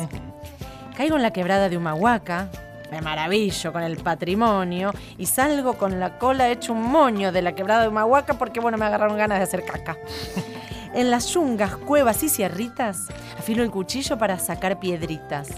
Caigo 0.96 1.16
en 1.16 1.22
la 1.22 1.32
quebrada 1.32 1.68
de 1.68 1.76
Humahuaca, 1.76 2.50
me 2.90 3.00
maravillo 3.00 3.72
con 3.72 3.82
el 3.82 3.96
patrimonio 3.96 4.92
y 5.16 5.26
salgo 5.26 5.74
con 5.74 6.00
la 6.00 6.18
cola 6.18 6.50
hecho 6.50 6.72
un 6.72 6.82
moño 6.82 7.32
de 7.32 7.42
la 7.42 7.54
quebrada 7.54 7.82
de 7.82 7.88
Humahuaca 7.88 8.34
porque, 8.34 8.60
bueno, 8.60 8.76
me 8.76 8.86
agarraron 8.86 9.16
ganas 9.16 9.38
de 9.38 9.44
hacer 9.44 9.64
caca. 9.64 9.96
En 10.94 11.10
las 11.10 11.26
yungas, 11.28 11.76
cuevas 11.76 12.22
y 12.22 12.28
sierritas, 12.28 13.08
afilo 13.38 13.62
el 13.62 13.70
cuchillo 13.70 14.18
para 14.18 14.38
sacar 14.38 14.80
piedritas. 14.80 15.48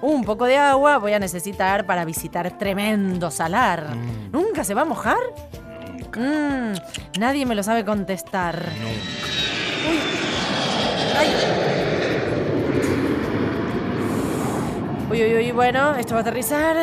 Un 0.00 0.24
poco 0.24 0.44
de 0.44 0.56
agua 0.56 0.98
voy 0.98 1.12
a 1.12 1.18
necesitar 1.18 1.86
para 1.86 2.04
visitar 2.04 2.56
tremendo 2.58 3.30
salar. 3.30 3.96
¿Nunca 4.30 4.62
se 4.62 4.74
va 4.74 4.82
a 4.82 4.84
mojar? 4.84 5.18
Mm, 6.16 7.18
nadie 7.18 7.46
me 7.46 7.54
lo 7.54 7.62
sabe 7.62 7.84
contestar. 7.84 8.62
Uy. 9.88 9.98
Ay. 11.16 11.28
Uy, 15.10 15.22
uy, 15.22 15.34
uy, 15.36 15.52
bueno, 15.52 15.96
esto 15.96 16.14
va 16.14 16.20
a 16.20 16.22
aterrizar. 16.22 16.76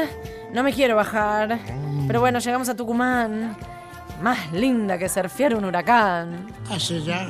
No 0.52 0.64
me 0.64 0.74
quiero 0.74 0.96
bajar. 0.96 1.60
Pero 2.08 2.20
bueno, 2.20 2.40
llegamos 2.40 2.68
a 2.70 2.76
Tucumán. 2.76 3.56
Más 4.22 4.52
linda 4.52 4.98
que 4.98 5.08
surfear 5.08 5.56
un 5.56 5.66
huracán. 5.66 6.48
Hace 6.70 7.02
ya 7.04 7.28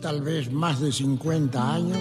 tal 0.00 0.22
vez 0.22 0.50
más 0.50 0.80
de 0.80 0.90
50 0.92 1.74
años 1.74 1.98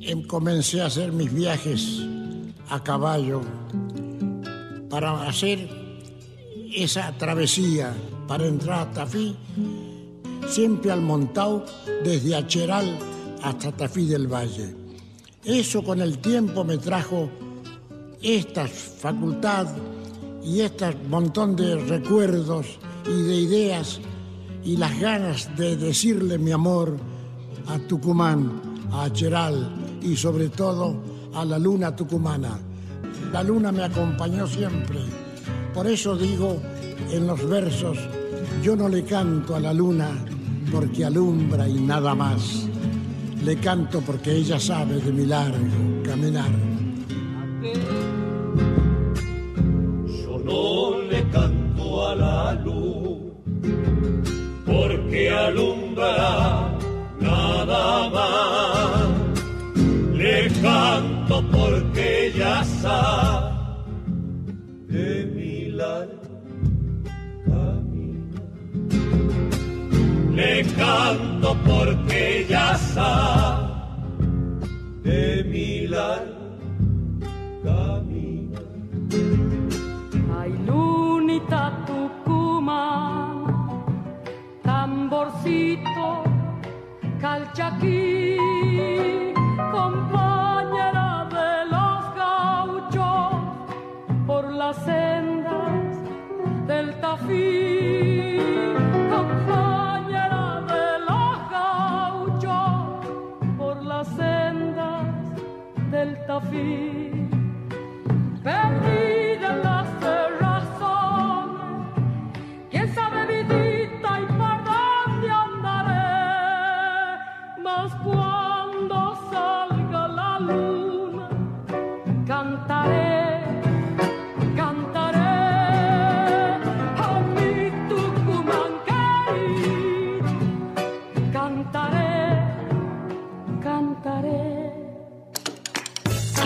em- 0.00 0.22
comencé 0.26 0.82
a 0.82 0.86
hacer 0.86 1.12
mis 1.12 1.32
viajes 1.32 2.02
a 2.68 2.82
caballo 2.82 3.40
para 4.90 5.26
hacer 5.26 5.68
esa 6.74 7.12
travesía 7.16 7.94
para 8.28 8.46
entrar 8.46 8.88
a 8.88 8.92
Tafí, 8.92 9.36
siempre 10.48 10.90
al 10.90 11.00
montado 11.00 11.64
desde 12.02 12.36
Acheral 12.36 12.98
hasta 13.42 13.72
Tafí 13.72 14.06
del 14.06 14.26
Valle. 14.26 14.74
Eso 15.44 15.82
con 15.82 16.00
el 16.00 16.18
tiempo 16.18 16.64
me 16.64 16.78
trajo 16.78 17.28
esta 18.22 18.66
facultad 18.66 19.66
y 20.42 20.60
este 20.60 20.94
montón 21.08 21.56
de 21.56 21.76
recuerdos 21.76 22.78
y 23.06 23.22
de 23.22 23.36
ideas 23.36 24.00
y 24.64 24.76
las 24.76 24.98
ganas 24.98 25.54
de 25.56 25.76
decirle 25.76 26.38
mi 26.38 26.50
amor 26.50 26.96
a 27.68 27.78
Tucumán, 27.78 28.60
a 28.90 29.04
Acheral 29.04 29.98
y 30.02 30.16
sobre 30.16 30.48
todo 30.48 30.96
a 31.34 31.44
la 31.44 31.58
luna 31.58 31.94
tucumana. 31.94 32.58
La 33.32 33.42
luna 33.42 33.72
me 33.72 33.84
acompañó 33.84 34.46
siempre. 34.46 35.00
Por 35.74 35.86
eso 35.86 36.16
digo 36.16 36.56
en 37.10 37.26
los 37.26 37.46
versos, 37.48 37.98
yo 38.62 38.74
no 38.76 38.88
le 38.88 39.04
canto 39.04 39.56
a 39.56 39.60
la 39.60 39.72
luna 39.72 40.08
porque 40.72 41.04
alumbra 41.04 41.68
y 41.68 41.74
nada 41.74 42.14
más. 42.14 42.66
Le 43.44 43.56
canto 43.56 44.00
porque 44.00 44.32
ella 44.32 44.58
sabe 44.58 45.00
de 45.00 45.12
mi 45.12 45.26
largo 45.26 45.58
caminar. 46.04 46.50
Yo 50.06 50.38
no 50.38 51.02
le 51.02 51.28
canto 51.30 52.08
a 52.08 52.14
la 52.14 52.54
luz 52.54 52.93
porque 55.14 55.30
alumbra 55.30 56.76
nada 57.20 58.10
más. 58.10 59.10
Le 60.12 60.48
canto 60.60 61.44
porque 61.52 62.26
ella 62.26 62.64
sabe 62.64 63.52
de 64.88 65.26
mi 65.26 65.70
largo. 65.70 66.14
Le 70.34 70.64
canto 70.76 71.56
porque 71.64 72.40
ella 72.40 72.76
sabe 72.76 73.68
de 75.04 75.44
mi 75.44 75.86
largo 75.86 76.33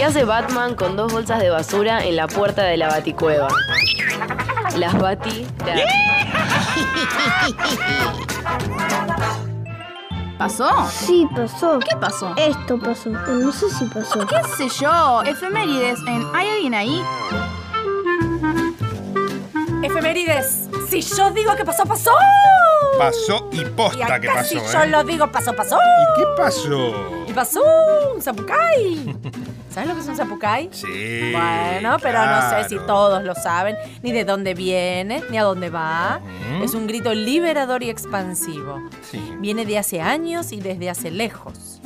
hace 0.08 0.24
Batman 0.24 0.74
con 0.74 0.96
dos 0.96 1.12
bolsas 1.12 1.38
de 1.40 1.50
basura 1.50 2.02
en 2.02 2.16
la 2.16 2.26
puerta 2.26 2.62
de 2.62 2.78
la 2.78 2.88
baticueva? 2.88 3.48
Las 4.76 4.98
bati. 4.98 5.46
¿Pasó? 10.38 10.88
Sí, 10.90 11.28
pasó. 11.36 11.78
¿Qué 11.80 11.94
pasó? 11.96 12.32
Esto 12.38 12.78
pasó. 12.78 13.10
pero 13.26 13.34
No 13.34 13.52
sé 13.52 13.68
si 13.68 13.84
pasó. 13.84 14.26
¿Qué 14.26 14.42
sé 14.56 14.70
yo? 14.80 15.22
Efemérides 15.24 15.98
en 16.06 16.26
¿Hay 16.34 16.48
alguien 16.48 16.74
ahí? 16.74 17.02
Efemérides. 19.82 20.70
Si 20.88 21.02
yo 21.02 21.30
digo 21.32 21.54
que 21.54 21.66
pasó, 21.66 21.84
pasó. 21.84 22.12
Pasó 22.98 23.46
y 23.52 23.60
Y 23.60 23.64
posta 23.66 24.06
acá 24.06 24.20
que 24.20 24.28
pasó, 24.28 24.48
si 24.48 24.56
¿eh? 24.56 24.62
yo 24.72 24.86
lo 24.86 25.04
digo, 25.04 25.30
pasó, 25.30 25.54
pasó. 25.54 25.76
¿Y 25.76 26.18
qué 26.18 26.24
pasó? 26.34 26.94
Y 27.28 27.32
pasó 27.34 27.60
un. 28.14 28.22
¿Sabes 29.78 29.88
lo 29.90 29.94
que 29.94 30.00
es 30.00 30.08
un 30.08 30.16
zapucay? 30.16 30.68
Sí. 30.72 31.30
Bueno, 31.32 31.98
pero 32.02 32.26
no 32.26 32.50
sé 32.50 32.68
si 32.68 32.76
todos 32.84 33.22
lo 33.22 33.36
saben, 33.36 33.76
ni 34.02 34.10
de 34.10 34.24
dónde 34.24 34.54
viene, 34.54 35.22
ni 35.30 35.38
a 35.38 35.44
dónde 35.44 35.70
va. 35.70 36.20
Es 36.62 36.74
un 36.74 36.88
grito 36.88 37.14
liberador 37.14 37.84
y 37.84 37.88
expansivo. 37.90 38.80
Sí. 39.08 39.22
Viene 39.38 39.64
de 39.64 39.78
hace 39.78 40.00
años 40.00 40.50
y 40.50 40.60
desde 40.60 40.90
hace 40.90 41.12
lejos. 41.12 41.80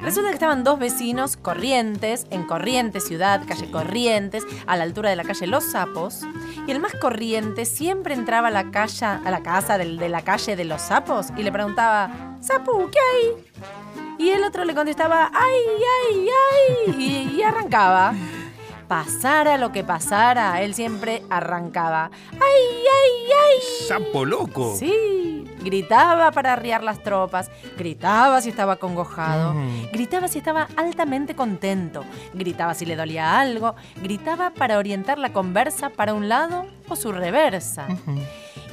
Resulta 0.00 0.28
que 0.30 0.34
estaban 0.34 0.64
dos 0.64 0.78
vecinos 0.78 1.36
corrientes, 1.36 2.26
en 2.30 2.44
Corrientes 2.44 3.06
Ciudad, 3.06 3.42
calle 3.46 3.70
Corrientes, 3.70 4.44
a 4.66 4.76
la 4.78 4.84
altura 4.84 5.10
de 5.10 5.16
la 5.16 5.24
calle 5.24 5.46
Los 5.46 5.64
Sapos. 5.64 6.20
Y 6.66 6.70
el 6.70 6.80
más 6.80 6.94
corriente 6.94 7.66
siempre 7.66 8.14
entraba 8.14 8.48
a 8.48 8.50
la, 8.50 8.70
calle, 8.70 9.04
a 9.04 9.30
la 9.30 9.42
casa 9.42 9.76
del- 9.76 9.98
de 9.98 10.08
la 10.08 10.22
calle 10.22 10.56
de 10.56 10.64
los 10.64 10.80
sapos 10.80 11.26
y 11.36 11.42
le 11.42 11.52
preguntaba, 11.52 12.36
Sapu, 12.40 12.88
¿qué 12.90 12.98
hay? 12.98 14.05
Y 14.18 14.30
el 14.30 14.44
otro 14.44 14.64
le 14.64 14.74
contestaba, 14.74 15.30
¡ay, 15.32 15.60
ay, 16.10 16.28
ay! 16.28 16.94
Y, 16.98 17.36
y 17.38 17.42
arrancaba. 17.42 18.14
Pasara 18.88 19.58
lo 19.58 19.72
que 19.72 19.82
pasara, 19.82 20.62
él 20.62 20.72
siempre 20.74 21.22
arrancaba. 21.28 22.10
¡Ay, 22.32 22.40
ay, 22.40 23.32
ay! 23.32 23.62
Sapo 23.88 24.24
loco. 24.24 24.76
Sí, 24.78 25.44
gritaba 25.60 26.30
para 26.30 26.52
arriar 26.52 26.84
las 26.84 27.02
tropas, 27.02 27.50
gritaba 27.76 28.40
si 28.40 28.50
estaba 28.50 28.76
congojado, 28.76 29.54
Mm. 29.54 29.90
gritaba 29.92 30.28
si 30.28 30.38
estaba 30.38 30.68
altamente 30.76 31.34
contento, 31.34 32.04
gritaba 32.32 32.74
si 32.74 32.86
le 32.86 32.94
dolía 32.94 33.40
algo, 33.40 33.74
gritaba 33.96 34.50
para 34.50 34.78
orientar 34.78 35.18
la 35.18 35.32
conversa 35.32 35.90
para 35.90 36.14
un 36.14 36.28
lado 36.28 36.66
o 36.88 36.94
su 36.94 37.10
reversa. 37.10 37.88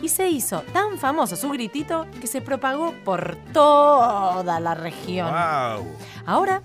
Y 0.03 0.09
se 0.09 0.27
hizo 0.27 0.63
tan 0.73 0.97
famoso 0.97 1.37
su 1.37 1.49
gritito 1.49 2.07
que 2.19 2.27
se 2.27 2.41
propagó 2.41 2.93
por 3.05 3.37
toda 3.53 4.59
la 4.59 4.75
región. 4.75 5.29
Wow. 5.29 5.87
Ahora 6.25 6.61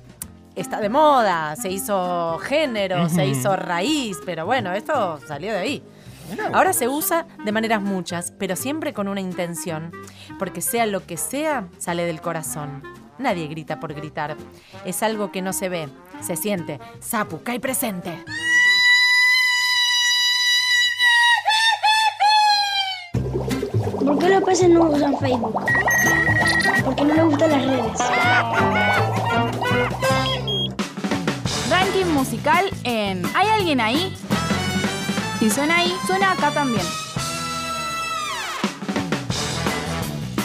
está 0.57 0.81
de 0.81 0.89
moda, 0.89 1.55
se 1.55 1.71
hizo 1.71 2.37
género, 2.41 3.09
se 3.09 3.27
hizo 3.27 3.55
raíz, 3.55 4.19
pero 4.27 4.45
bueno, 4.45 4.73
esto 4.73 5.21
salió 5.25 5.53
de 5.53 5.59
ahí. 5.59 5.83
Ahora 6.53 6.73
se 6.73 6.89
usa 6.89 7.29
de 7.45 7.53
maneras 7.53 7.81
muchas, 7.81 8.33
pero 8.33 8.57
siempre 8.57 8.93
con 8.93 9.07
una 9.07 9.21
intención, 9.21 9.93
porque 10.41 10.61
sea 10.61 10.87
lo 10.87 11.07
que 11.07 11.17
sea, 11.17 11.69
sale 11.79 12.07
del 12.07 12.21
corazón. 12.21 12.83
Nadie 13.19 13.47
grita 13.47 13.79
por 13.79 13.95
gritar. 13.95 14.37
Es 14.85 15.05
algo 15.05 15.31
que 15.31 15.43
no 15.43 15.53
se 15.53 15.69
ve, 15.69 15.89
se 16.21 16.35
siente. 16.35 16.81
Sapu, 16.99 17.41
cae 17.45 17.61
presente. 17.61 18.25
¿Por 24.19 24.27
qué 24.27 24.35
los 24.35 24.43
peces 24.43 24.69
no 24.69 24.81
usan 24.81 25.17
Facebook. 25.17 25.65
Porque 26.85 27.05
no 27.05 27.15
les 27.15 27.25
gustan 27.25 27.51
las 27.53 27.65
redes. 27.65 28.01
Ranking 31.71 32.07
musical 32.07 32.69
en 32.83 33.23
¿Hay 33.37 33.47
alguien 33.47 33.81
ahí? 33.81 34.17
Si 35.39 35.49
suena 35.49 35.77
ahí, 35.77 35.95
suena 36.05 36.33
acá 36.33 36.51
también. 36.51 36.85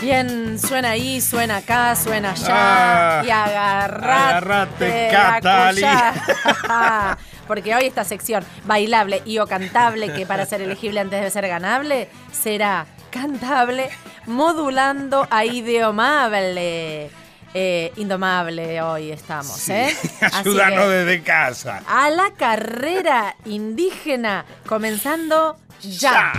Bien, 0.02 0.60
suena 0.60 0.92
ahí, 0.92 1.20
suena 1.20 1.58
acá, 1.58 1.96
suena 1.96 2.30
allá. 2.34 2.48
Ah, 2.52 3.24
y 3.26 3.30
agarrate, 3.32 4.06
agárrate, 4.06 5.12
la 5.12 5.20
Catali. 5.42 5.82
cuchara. 5.82 7.18
Porque 7.54 7.76
hoy 7.76 7.86
esta 7.86 8.04
sección 8.04 8.44
bailable 8.66 9.22
y 9.26 9.38
o 9.38 9.46
cantable, 9.46 10.12
que 10.12 10.26
para 10.26 10.44
ser 10.48 10.60
elegible 10.64 11.00
antes 11.02 11.20
debe 11.20 11.30
ser 11.30 11.48
ganable, 11.48 12.10
será 12.32 12.88
cantable 13.12 13.92
modulando 14.26 15.28
a 15.30 15.46
ideomable. 15.46 17.12
Eh, 17.54 17.92
indomable 17.98 18.82
hoy 18.82 19.12
estamos, 19.12 19.56
Sí, 19.58 19.72
¿eh? 19.72 19.96
Ayúdanos 20.34 20.90
desde 20.90 21.22
casa. 21.22 21.84
a 21.88 22.10
la 22.10 22.32
carrera 22.36 23.36
indígena, 23.46 24.46
comenzando 24.66 25.58
ya. 25.80 26.34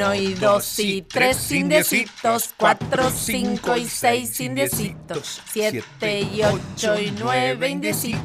Uno 0.00 0.14
y 0.14 0.32
dos 0.32 0.78
y 0.78 1.02
tres 1.02 1.52
indiecitos, 1.52 2.54
cuatro, 2.56 3.10
cinco 3.10 3.76
y 3.76 3.86
seis 3.86 4.40
indiecitos, 4.40 5.42
siete 5.52 6.20
y 6.22 6.40
ocho 6.42 6.98
y 6.98 7.10
nueve 7.18 7.68
indiecitos, 7.68 8.20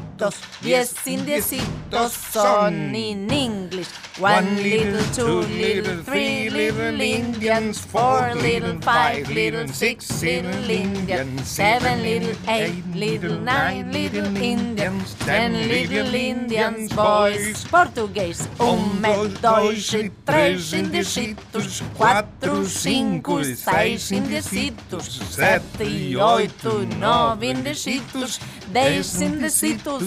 diez 0.62 0.94
indiecitos 1.06 2.12
son 2.32 2.94
in 2.94 3.30
English. 3.30 3.88
One 4.18 4.62
little, 4.62 5.04
two 5.14 5.42
little, 5.42 6.02
three 6.02 6.48
little 6.48 6.98
Indians, 6.98 7.78
four 7.80 8.34
little, 8.34 8.80
five 8.80 9.28
little, 9.28 9.68
six 9.68 10.22
little 10.22 10.70
Indians, 10.70 11.46
seven 11.46 12.02
little, 12.02 12.34
eight 12.48 12.82
little, 12.94 13.38
nine 13.38 13.92
little 13.92 14.34
Indians, 14.34 15.14
ten 15.26 15.68
little 15.68 16.14
Indians 16.14 16.90
boys. 16.94 17.64
Português, 17.64 18.48
um, 18.58 19.02
dois 19.42 19.92
e 19.92 20.10
três 20.24 20.72
indecitos, 20.72 21.82
quatro, 21.94 22.64
cinco 22.64 23.40
e 23.40 23.54
seis 23.54 24.10
indecitos, 24.10 25.20
sete 25.30 25.84
e 25.84 26.16
oito, 26.16 26.86
nove 26.96 27.50
indecitos, 27.50 28.40
dez 28.68 29.20
indecitos 29.20 30.05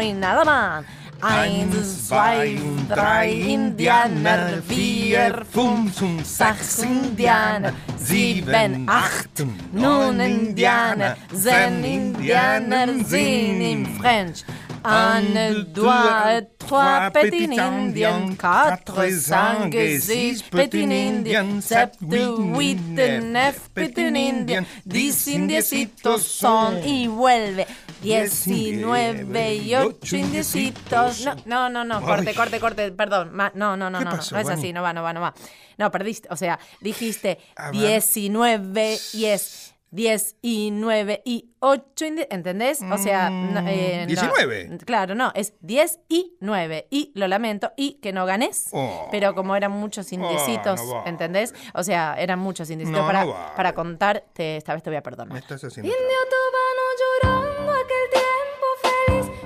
em 0.00 0.24
alemão. 0.24 0.84
Eins, 1.24 2.08
zwei, 2.08 2.58
drei 2.88 3.52
Indianer, 3.52 4.60
vier, 4.62 5.44
fünf, 5.44 6.02
sechs 6.24 6.80
Indianer, 6.82 7.72
sieben, 7.96 8.88
acht, 8.88 9.46
neun 9.72 10.20
Indianer, 10.20 11.16
zehn 11.32 11.84
Indianer 11.84 12.88
sind 13.04 13.60
im 13.60 13.86
French. 14.00 14.44
Un, 14.84 15.64
deux, 15.72 16.42
trois 16.58 17.08
petits 17.10 17.56
Indiens, 17.56 18.36
quatre, 18.36 19.08
cinq, 19.12 19.72
six 20.00 20.42
petits 20.42 20.90
Indiens, 20.90 21.64
sept, 21.64 21.98
huit, 22.00 22.80
neuf 23.22 23.70
petits 23.72 24.10
Indiens, 24.10 24.66
dix 24.84 25.28
indiecitos 25.28 26.26
son 26.26 26.82
y 26.84 27.06
vuelve. 27.06 27.64
Diecinueve 28.02 29.54
y 29.54 29.74
ocho 29.74 30.16
indiecitos. 30.16 31.24
No, 31.46 31.68
no, 31.68 31.70
no, 31.70 31.84
no, 31.84 32.02
corte, 32.02 32.34
corte, 32.34 32.60
corte, 32.60 32.92
perdón. 32.92 33.30
Ma- 33.32 33.52
No, 33.54 33.76
no, 33.76 33.90
no, 33.90 33.98
¿Qué 33.98 34.04
no, 34.04 34.10
no, 34.10 34.16
pasó, 34.16 34.34
no 34.34 34.40
es 34.40 34.48
así, 34.48 34.72
no 34.72 34.82
va, 34.82 34.92
no 34.92 35.02
va, 35.02 35.12
no 35.12 35.20
va. 35.20 35.34
No, 35.78 35.90
perdiste, 35.90 36.28
o 36.30 36.36
sea, 36.36 36.58
dijiste 36.80 37.38
A 37.56 37.70
ver. 37.70 37.80
19 37.80 38.98
y 39.14 39.24
es 39.26 39.74
10 39.90 40.36
y 40.40 40.70
9 40.72 41.20
y 41.26 41.50
8, 41.60 42.06
indi- 42.06 42.26
¿entendés? 42.30 42.80
O 42.90 42.96
sea, 42.96 43.28
no, 43.28 43.60
eh, 43.68 43.98
no. 44.00 44.06
19. 44.06 44.78
claro, 44.86 45.14
no, 45.14 45.32
es 45.34 45.52
10 45.60 46.00
y 46.08 46.34
9. 46.40 46.86
Y 46.90 47.12
lo 47.14 47.28
lamento, 47.28 47.72
y 47.76 47.94
que 48.00 48.10
no 48.12 48.24
ganes, 48.24 48.68
Oh. 48.72 49.08
pero 49.10 49.34
como 49.34 49.54
eran 49.54 49.70
muchos 49.72 50.10
indicitos, 50.12 50.80
no 50.82 50.94
va. 50.94 51.02
¿entendés? 51.06 51.54
O 51.74 51.82
sea, 51.84 52.14
eran 52.18 52.38
muchos 52.38 52.70
indicitos 52.70 53.00
No, 53.00 53.06
para, 53.06 53.24
vale. 53.26 53.54
para 53.54 53.74
contar, 53.74 54.24
te- 54.32 54.56
esta 54.56 54.72
vez 54.72 54.82
te 54.82 54.88
voy 54.88 54.96
a 54.96 55.02
perdonar. 55.02 55.34
Me 55.34 55.40
estás 55.40 55.62
haciendo. 55.62 55.92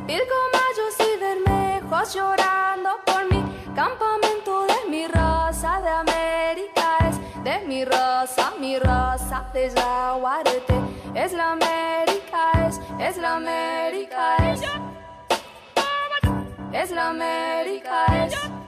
Pilcomayos 0.06 0.94
y 1.00 1.18
bermejos 1.18 2.14
llorando 2.14 2.90
por 3.04 3.24
mi 3.28 3.42
campamento 3.74 4.64
de 4.66 4.88
mi 4.88 5.06
raza 5.08 5.80
de 5.80 5.88
América 5.88 6.98
es 7.08 7.42
de 7.42 7.66
mi 7.66 7.84
raza, 7.84 8.52
mi 8.60 8.78
raza 8.78 9.50
de 9.52 9.68
Yaguarete 9.70 10.80
es 11.12 11.32
la 11.32 11.52
América 11.52 12.52
es, 12.68 12.80
es 13.00 13.16
la 13.16 13.34
América 13.34 14.36
es, 14.52 14.60
es 16.72 16.90
la 16.92 17.08
América 17.08 18.06
es. 18.26 18.65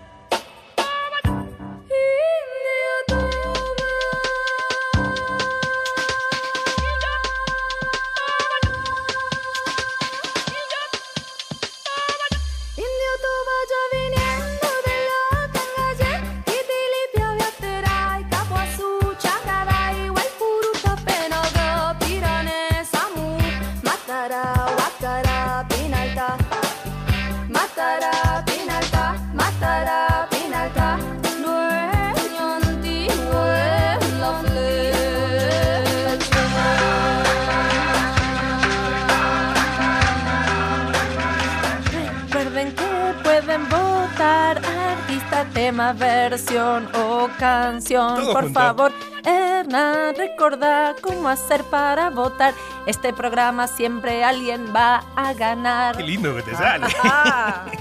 Versión 45.93 46.89
o 46.95 47.29
canción. 47.39 48.17
Todo 48.17 48.33
Por 48.33 48.45
junto. 48.45 48.61
favor, 48.61 48.93
Hernán, 49.25 50.15
recordá 50.17 50.95
cómo 51.01 51.29
hacer 51.29 51.63
para 51.65 52.11
votar. 52.11 52.55
Este 52.87 53.13
programa 53.13 53.67
siempre 53.67 54.25
alguien 54.25 54.73
va 54.75 55.05
a 55.17 55.33
ganar. 55.35 55.97
Qué 55.97 56.03
lindo 56.03 56.35
que 56.37 56.43
te 56.43 56.55
sale. 56.55 56.87
Ah. 57.05 57.67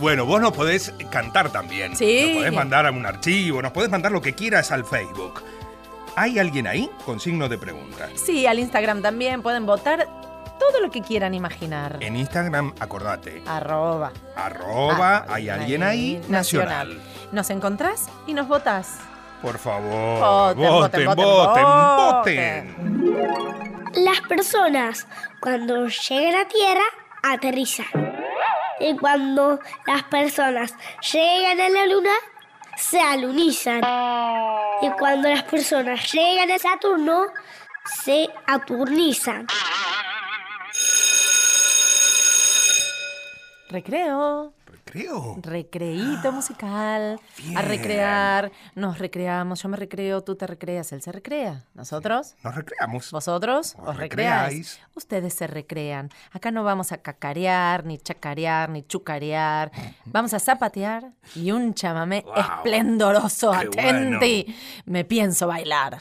Bueno, 0.00 0.26
vos 0.26 0.40
nos 0.40 0.52
podés 0.52 0.92
cantar 1.10 1.50
también. 1.50 1.96
Sí. 1.96 2.26
Nos 2.30 2.36
podés 2.38 2.52
mandar 2.52 2.86
a 2.86 2.90
un 2.90 3.06
archivo, 3.06 3.62
nos 3.62 3.72
podés 3.72 3.88
mandar 3.90 4.10
lo 4.12 4.20
que 4.20 4.34
quieras 4.34 4.70
al 4.72 4.84
Facebook. 4.84 5.42
¿Hay 6.16 6.38
alguien 6.38 6.66
ahí? 6.66 6.90
Con 7.06 7.20
signo 7.20 7.48
de 7.48 7.58
pregunta. 7.58 8.08
Sí, 8.16 8.44
al 8.46 8.58
Instagram 8.58 9.02
también 9.02 9.40
pueden 9.40 9.66
votar 9.66 10.06
todo 10.58 10.80
lo 10.80 10.90
que 10.90 11.00
quieran 11.00 11.32
imaginar. 11.32 11.96
En 12.00 12.16
Instagram, 12.16 12.74
acordate. 12.80 13.42
Arroba. 13.46 14.12
Arroba, 14.36 15.18
Ah, 15.28 15.34
hay 15.34 15.48
alguien 15.48 15.82
ahí, 15.84 16.20
nacional. 16.28 17.00
Nos 17.32 17.50
encontrás 17.50 18.08
y 18.26 18.34
nos 18.34 18.48
votás. 18.48 18.98
Por 19.42 19.58
favor, 19.58 20.56
Voten, 20.56 20.68
voten, 20.68 21.06
voten, 21.06 21.24
voten, 21.24 21.64
voten, 21.64 22.76
voten. 22.76 24.04
Las 24.04 24.20
personas 24.22 25.06
cuando 25.40 25.86
llegan 25.86 26.40
a 26.40 26.48
tierra 26.48 26.84
aterrizan. 27.22 27.86
Y 28.80 28.96
cuando 28.96 29.58
las 29.86 30.02
personas 30.04 30.74
llegan 31.12 31.60
a 31.60 31.68
la 31.68 31.86
luna, 31.86 32.12
se 32.76 33.00
alunizan. 33.00 33.80
Y 34.82 34.90
cuando 34.98 35.28
las 35.28 35.42
personas 35.44 36.12
llegan 36.12 36.50
a 36.50 36.58
Saturno, 36.58 37.26
se 38.04 38.28
aturnizan. 38.46 39.46
Recreo. 43.70 44.52
Creo. 44.98 45.36
Recreíto 45.42 46.32
musical. 46.32 47.20
A 47.56 47.62
recrear. 47.62 48.50
Nos 48.74 48.98
recreamos. 48.98 49.62
Yo 49.62 49.68
me 49.68 49.76
recreo, 49.76 50.22
tú 50.24 50.34
te 50.34 50.46
recreas, 50.46 50.90
él 50.92 51.02
se 51.02 51.12
recrea. 51.12 51.64
¿Nosotros? 51.74 52.34
Nos 52.42 52.54
recreamos. 52.54 53.10
¿Vosotros? 53.12 53.76
Os 53.78 53.88
¿Os 53.88 53.96
recreáis? 53.96 54.42
recreáis. 54.44 54.80
Ustedes 54.94 55.34
se 55.34 55.46
recrean. 55.46 56.10
Acá 56.32 56.50
no 56.50 56.64
vamos 56.64 56.90
a 56.92 56.98
cacarear, 56.98 57.84
ni 57.84 57.98
chacarear, 57.98 58.70
ni 58.70 58.82
chucarear. 58.82 59.70
Vamos 60.06 60.32
a 60.34 60.38
zapatear 60.40 61.12
y 61.34 61.52
un 61.52 61.74
chamamé 61.74 62.22
Wow. 62.22 62.34
esplendoroso. 62.36 63.52
Qué 63.52 63.80
Atenti. 63.80 64.56
Me 64.86 65.04
pienso 65.04 65.46
bailar. 65.46 65.98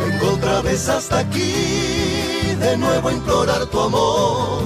Vengo 0.00 0.32
otra 0.34 0.60
vez 0.62 0.88
hasta 0.88 1.18
aquí, 1.20 1.95
de 2.60 2.76
nuevo 2.76 3.08
a 3.08 3.12
implorar 3.12 3.66
tu 3.66 3.80
amor. 3.80 4.62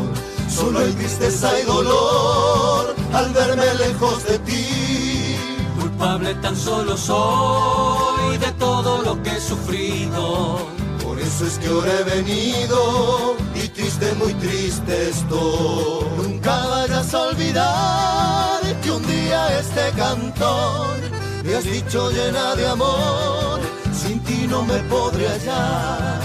Solo 0.48 0.80
hay 0.80 0.92
tristeza 0.92 1.50
y 1.60 1.64
dolor 1.64 2.94
al 3.12 3.32
verme 3.32 3.66
lejos 3.74 4.24
de 4.24 4.38
ti. 4.40 5.36
Culpable 5.80 6.34
tan 6.36 6.56
solo 6.56 6.96
soy 6.96 8.38
de 8.38 8.52
todo 8.52 9.02
lo 9.02 9.22
que 9.22 9.30
he 9.30 9.40
sufrido. 9.40 10.58
Por 11.04 11.18
eso 11.18 11.46
es 11.46 11.58
que 11.58 11.68
ahora 11.68 11.92
he 12.00 12.04
venido 12.04 13.36
y 13.54 13.68
triste, 13.68 14.12
muy 14.14 14.34
triste 14.34 15.10
estoy. 15.10 16.04
Nunca 16.18 16.66
vayas 16.66 17.14
a 17.14 17.22
olvidar 17.22 18.60
que 18.82 18.90
un 18.90 19.06
día 19.06 19.58
este 19.58 19.90
cantor 19.96 20.98
me 21.44 21.54
has 21.54 21.64
dicho 21.64 22.10
llena 22.10 22.54
de 22.54 22.68
amor, 22.68 23.60
sin 23.92 24.20
ti 24.20 24.46
no 24.48 24.62
me 24.64 24.78
podré 24.90 25.28
hallar. 25.28 26.20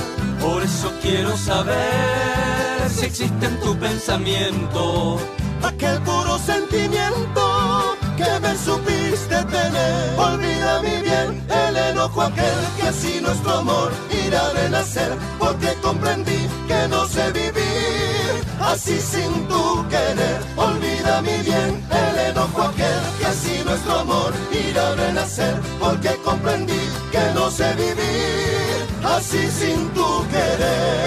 Por 0.45 0.61
eso 0.61 0.91
quiero 1.01 1.35
saber 1.35 2.87
si 2.95 3.05
existe 3.07 3.47
en 3.47 3.59
tu 3.61 3.75
pensamiento 3.79 5.17
aquel 5.63 5.99
puro 6.03 6.37
sentimiento 6.37 7.97
que 8.15 8.31
me 8.43 8.55
supiste 8.55 9.37
tener. 9.55 10.19
Olvida 10.19 10.81
mi 10.83 11.01
bien 11.01 11.43
el 11.49 11.75
enojo 11.75 12.21
aquel 12.21 12.59
que 12.77 12.83
así 12.83 13.19
nuestro 13.21 13.55
amor 13.55 13.91
irá 14.23 14.45
a 14.45 14.53
renacer, 14.53 15.11
porque 15.39 15.73
comprendí 15.81 16.47
que 16.67 16.87
no 16.89 17.07
sé 17.07 17.31
vivir 17.31 18.29
así 18.61 18.99
sin 18.99 19.47
tu 19.47 19.83
querer. 19.89 20.39
Olvida 20.55 21.23
mi 21.23 21.37
bien 21.49 21.71
el 22.03 22.19
enojo 22.29 22.61
aquel 22.61 23.01
que 23.17 23.25
así 23.25 23.63
nuestro 23.65 23.99
amor 23.99 24.31
irá 24.51 24.89
a 24.89 24.95
renacer, 24.95 25.55
porque 25.79 26.15
comprendí 26.23 26.83
que 27.11 27.23
no 27.33 27.49
sé 27.49 27.73
vivir 27.73 28.74
así 29.15 29.49
sin 29.49 29.89
tu 29.93 30.27
querer. 30.29 31.05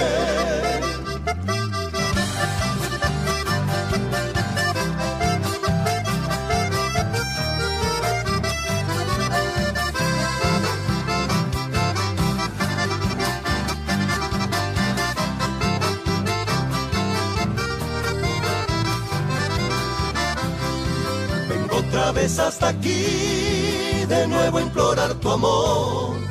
otra 21.70 22.12
vez 22.12 22.38
hasta 22.38 22.68
aquí, 22.68 24.04
de 24.08 24.26
nuevo 24.28 24.60
implorar 24.60 25.14
tu 25.14 25.30
amor. 25.30 26.27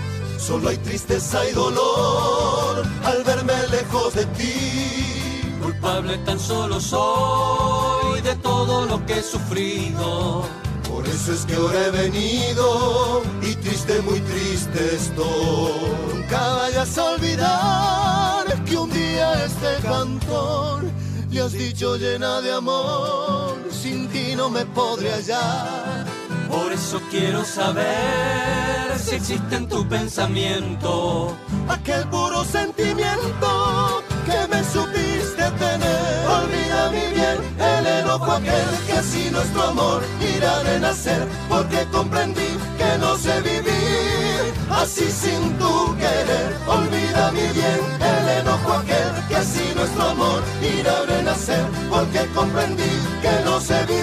Solo 0.47 0.69
hay 0.69 0.77
tristeza 0.77 1.45
y 1.45 1.51
dolor 1.51 2.81
al 3.03 3.21
verme 3.25 3.53
lejos 3.69 4.13
de 4.13 4.25
ti. 4.27 5.51
Culpable 5.61 6.17
tan 6.19 6.39
solo 6.39 6.79
soy 6.79 8.21
de 8.21 8.33
todo 8.37 8.85
lo 8.85 9.05
que 9.05 9.19
he 9.19 9.23
sufrido. 9.23 10.45
Por 10.89 11.05
eso 11.05 11.33
es 11.33 11.45
que 11.45 11.53
ahora 11.53 11.87
he 11.87 11.91
venido 11.91 13.23
y 13.41 13.55
triste, 13.55 14.01
muy 14.03 14.21
triste 14.21 14.95
estoy. 14.95 16.15
Nunca 16.15 16.39
vayas 16.55 16.97
a 16.97 17.03
olvidar 17.03 18.63
que 18.63 18.77
un 18.77 18.89
día 18.89 19.43
este 19.43 19.85
cantor 19.85 20.85
le 21.29 21.41
has 21.41 21.51
dicho 21.51 21.97
llena 21.97 22.39
de 22.39 22.53
amor, 22.53 23.57
sin 23.69 24.07
ti 24.07 24.33
no 24.33 24.49
me 24.49 24.65
podré 24.67 25.11
hallar. 25.11 26.16
Por 26.49 26.71
eso 26.71 27.01
quiero 27.11 27.43
saber 27.43 28.97
si 28.97 29.15
existe 29.15 29.55
en 29.55 29.67
tu 29.67 29.87
pensamiento 29.87 31.35
aquel 31.67 32.07
puro 32.09 32.43
sentimiento 32.43 34.03
que 34.25 34.47
me 34.47 34.63
supiste 34.63 35.43
tener. 35.59 36.27
Olvida 36.27 36.89
mi 36.91 37.13
bien 37.13 37.37
el 37.59 37.87
enojo 37.87 38.31
aquel 38.31 38.69
que 38.85 38.93
así 38.93 39.29
nuestro 39.31 39.63
amor 39.63 40.03
irá 40.35 40.59
a 40.59 40.63
renacer, 40.63 41.27
porque 41.49 41.85
comprendí 41.91 42.57
que 42.77 42.97
no 42.99 43.17
sé 43.17 43.41
vivir 43.41 44.53
así 44.69 45.09
sin 45.11 45.57
tu 45.57 45.95
querer. 45.97 46.55
Olvida 46.67 47.31
mi 47.31 47.47
bien 47.59 47.81
el 48.01 48.29
enojo 48.39 48.73
aquel 48.73 49.27
que 49.27 49.35
así 49.35 49.73
nuestro 49.75 50.03
amor 50.03 50.41
irá 50.61 50.97
a 50.97 51.05
renacer, 51.05 51.65
porque 51.89 52.25
comprendí 52.33 52.93
que 53.21 53.45
no 53.45 53.59
sé 53.59 53.85
vivir 53.85 53.96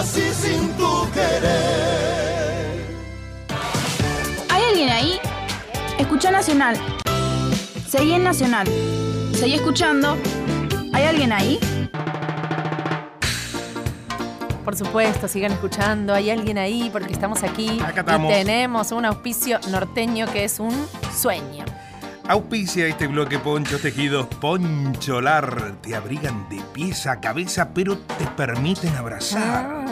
así 0.00 0.22
sin 0.32 0.72
tu 0.78 1.06
querer. 1.12 2.80
¿Hay 4.48 4.62
alguien 4.70 4.88
ahí? 4.88 5.20
Escucha 5.98 6.30
Nacional. 6.30 6.76
Seguí 7.86 8.14
en 8.14 8.24
Nacional. 8.24 8.66
Seguí 9.34 9.54
escuchando. 9.54 10.16
¿Hay 10.94 11.04
alguien 11.04 11.32
ahí? 11.32 11.58
Por 14.64 14.74
supuesto, 14.74 15.28
sigan 15.28 15.52
escuchando. 15.52 16.14
Hay 16.14 16.30
alguien 16.30 16.56
ahí 16.56 16.88
porque 16.90 17.12
estamos 17.12 17.42
aquí. 17.42 17.78
Acá 17.80 18.00
estamos. 18.00 18.32
Y 18.32 18.34
tenemos 18.34 18.92
un 18.92 19.04
auspicio 19.04 19.60
norteño 19.70 20.26
que 20.32 20.44
es 20.44 20.60
un 20.60 20.74
sueño. 21.14 21.64
Auspicia 22.30 22.86
este 22.86 23.08
bloque 23.08 23.40
Ponchos 23.40 23.82
Tejidos 23.82 24.28
Poncholar. 24.40 25.72
Te 25.82 25.96
abrigan 25.96 26.48
de 26.48 26.62
pies 26.72 27.08
a 27.08 27.20
cabeza, 27.20 27.74
pero 27.74 27.98
te 27.98 28.24
permiten 28.36 28.94
abrazar. 28.94 29.89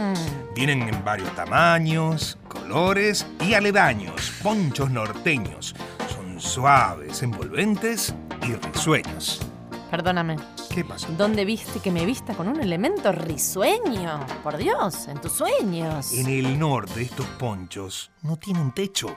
Vienen 0.58 0.88
en 0.88 1.04
varios 1.04 1.32
tamaños, 1.36 2.36
colores 2.48 3.24
y 3.46 3.54
aledaños. 3.54 4.32
Ponchos 4.42 4.90
norteños. 4.90 5.72
Son 6.12 6.40
suaves, 6.40 7.22
envolventes 7.22 8.12
y 8.42 8.54
risueños. 8.56 9.40
Perdóname. 9.88 10.34
¿Qué 10.74 10.84
pasó? 10.84 11.06
¿Dónde 11.16 11.44
viste 11.44 11.78
que 11.78 11.92
me 11.92 12.04
vista 12.04 12.34
con 12.34 12.48
un 12.48 12.60
elemento 12.60 13.12
risueño? 13.12 14.26
Por 14.42 14.56
Dios, 14.56 15.06
en 15.06 15.20
tus 15.20 15.30
sueños. 15.30 16.12
En 16.12 16.26
el 16.26 16.58
norte 16.58 17.02
estos 17.02 17.26
ponchos 17.38 18.10
no 18.22 18.36
tienen 18.36 18.72
techo. 18.72 19.14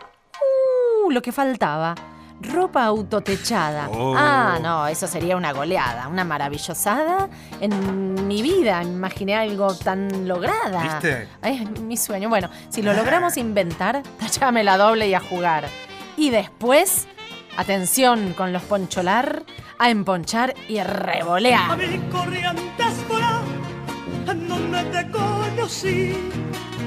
Uh, 1.08 1.10
lo 1.10 1.24
que 1.24 1.32
faltaba. 1.32 1.96
Ropa 2.42 2.86
autotechada. 2.86 3.90
Oh. 3.90 4.14
Ah, 4.18 4.58
no, 4.62 4.88
eso 4.88 5.08
sería 5.08 5.38
una 5.38 5.54
goleada, 5.54 6.08
una 6.08 6.24
maravillosada. 6.24 7.30
En 7.60 8.28
mi 8.28 8.42
vida 8.42 8.82
imaginé 8.84 9.36
algo 9.36 9.74
tan 9.76 10.28
lograda. 10.28 10.82
¿Viste? 10.82 11.28
Ay, 11.42 11.64
es 11.64 11.82
mi 11.82 11.98
sueño. 11.98 12.30
Bueno, 12.30 12.50
si 12.70 12.82
lo 12.82 12.94
logramos 12.94 13.38
inventar, 13.38 14.02
tachame 14.20 14.64
la 14.64 14.78
doble 14.78 15.08
y 15.08 15.14
a 15.14 15.20
jugar. 15.20 15.66
Y 16.18 16.30
después, 16.30 17.08
atención 17.58 18.34
con 18.34 18.54
los 18.54 18.64
poncholar, 18.64 19.44
a 19.78 19.90
emponchar 19.90 20.54
y 20.68 20.78
A 20.78 20.84
revolear. 20.84 21.78
mi 21.78 21.98
corrientes 22.10 23.08
volar, 23.08 23.42
en 24.28 24.48
donde 24.48 24.84
te 24.86 25.12
conocí, 25.12 26.16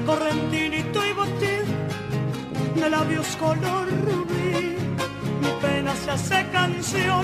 correntinito 0.05 1.05
y 1.05 1.13
botín, 1.13 1.65
de 2.75 2.89
labios 2.89 3.35
color 3.37 3.87
rubí. 4.05 4.74
Mi 5.45 5.51
pena 5.61 5.93
se 5.95 6.09
hace 6.09 6.45
canción 6.51 7.23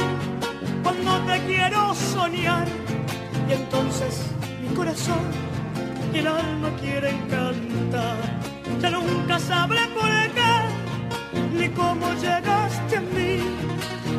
cuando 0.83 1.11
te 1.25 1.39
quiero 1.47 1.95
soñar, 1.95 2.67
y 3.49 3.53
entonces 3.53 4.21
mi 4.61 4.75
corazón 4.75 5.23
y 6.13 6.19
el 6.19 6.27
alma 6.27 6.69
quieren 6.79 7.17
cantar. 7.29 8.17
Ya 8.79 8.91
nunca 8.91 9.39
sabré 9.39 9.81
por 9.99 10.11
qué 10.37 10.53
ni 11.57 11.69
cómo 11.69 12.13
llegaste 12.13 12.97
a 12.97 13.01
mí. 13.01 13.39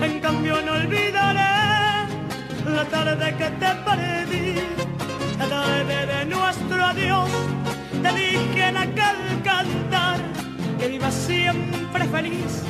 En 0.02 0.18
cambio 0.18 0.60
no 0.62 0.72
olvidaré 0.72 1.54
la 2.76 2.84
tarde 2.90 3.36
que 3.36 3.48
te 3.62 3.70
perdí, 3.86 4.54
la 5.38 5.46
tarde 5.48 6.06
de 6.06 6.24
nuestro 6.26 6.84
adiós. 6.84 7.30
Te 8.02 8.12
dije 8.12 8.66
en 8.66 8.76
aquel 8.78 9.18
cantar 9.44 10.18
que 10.80 10.88
vivas 10.88 11.14
siempre 11.14 12.04
feliz. 12.06 12.64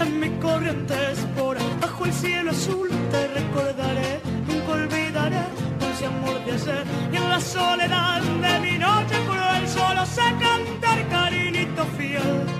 En 0.00 0.18
mi 0.18 0.30
corrientes 0.38 1.18
por 1.36 1.56
bajo 1.80 2.06
el 2.06 2.12
cielo 2.12 2.50
azul 2.50 2.88
te 3.10 3.28
recordaré, 3.28 4.20
nunca 4.46 4.72
olvidaré 4.72 5.42
dulce 5.78 6.06
amor 6.06 6.44
de 6.44 6.52
ayer. 6.52 6.84
Y 7.12 7.16
en 7.16 7.28
la 7.28 7.40
soledad 7.40 8.20
de 8.22 8.60
mi 8.60 8.78
noche 8.78 9.16
cruel 9.26 9.68
solo 9.68 10.06
sé 10.06 10.22
cantar 10.40 11.08
cariñito 11.08 11.84
fiel. 11.96 12.59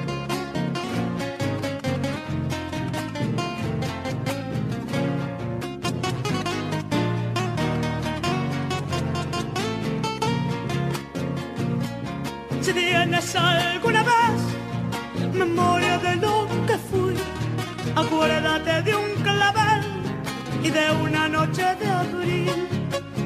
Noche 21.40 21.68
de 21.80 21.88
abril. 22.04 22.68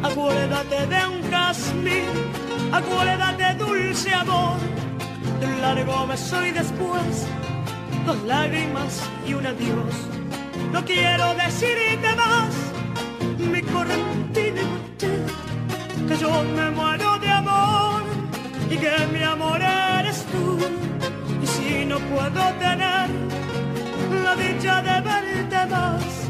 Acuérdate 0.02 0.86
de 0.92 1.00
un 1.12 1.20
jazmín, 1.30 2.12
acuérdate 2.72 3.46
dulce 3.58 4.10
amor, 4.14 4.58
de 5.40 5.46
un 5.46 5.60
largo 5.60 6.06
beso 6.06 6.46
y 6.46 6.50
después 6.50 7.26
dos 8.06 8.20
lágrimas 8.24 8.92
y 9.26 9.34
un 9.34 9.46
adiós. 9.46 9.94
No 10.72 10.84
quiero 10.84 11.26
decirte 11.34 12.10
más, 12.22 12.52
mi 13.52 13.62
correntina 13.62 14.66
que 16.08 16.16
yo 16.16 16.30
me 16.56 16.70
muero 16.70 17.18
de 17.18 17.30
amor 17.42 18.02
y 18.70 18.76
que 18.76 18.94
mi 19.12 19.22
amor 19.22 19.60
eres 19.60 20.24
tú. 20.32 20.58
Y 21.42 21.46
si 21.46 21.84
no 21.86 21.98
puedo 22.12 22.42
tener 22.66 23.08
la 24.24 24.34
dicha 24.36 24.74
de 24.88 24.96
verte 25.08 25.60
más, 25.74 26.24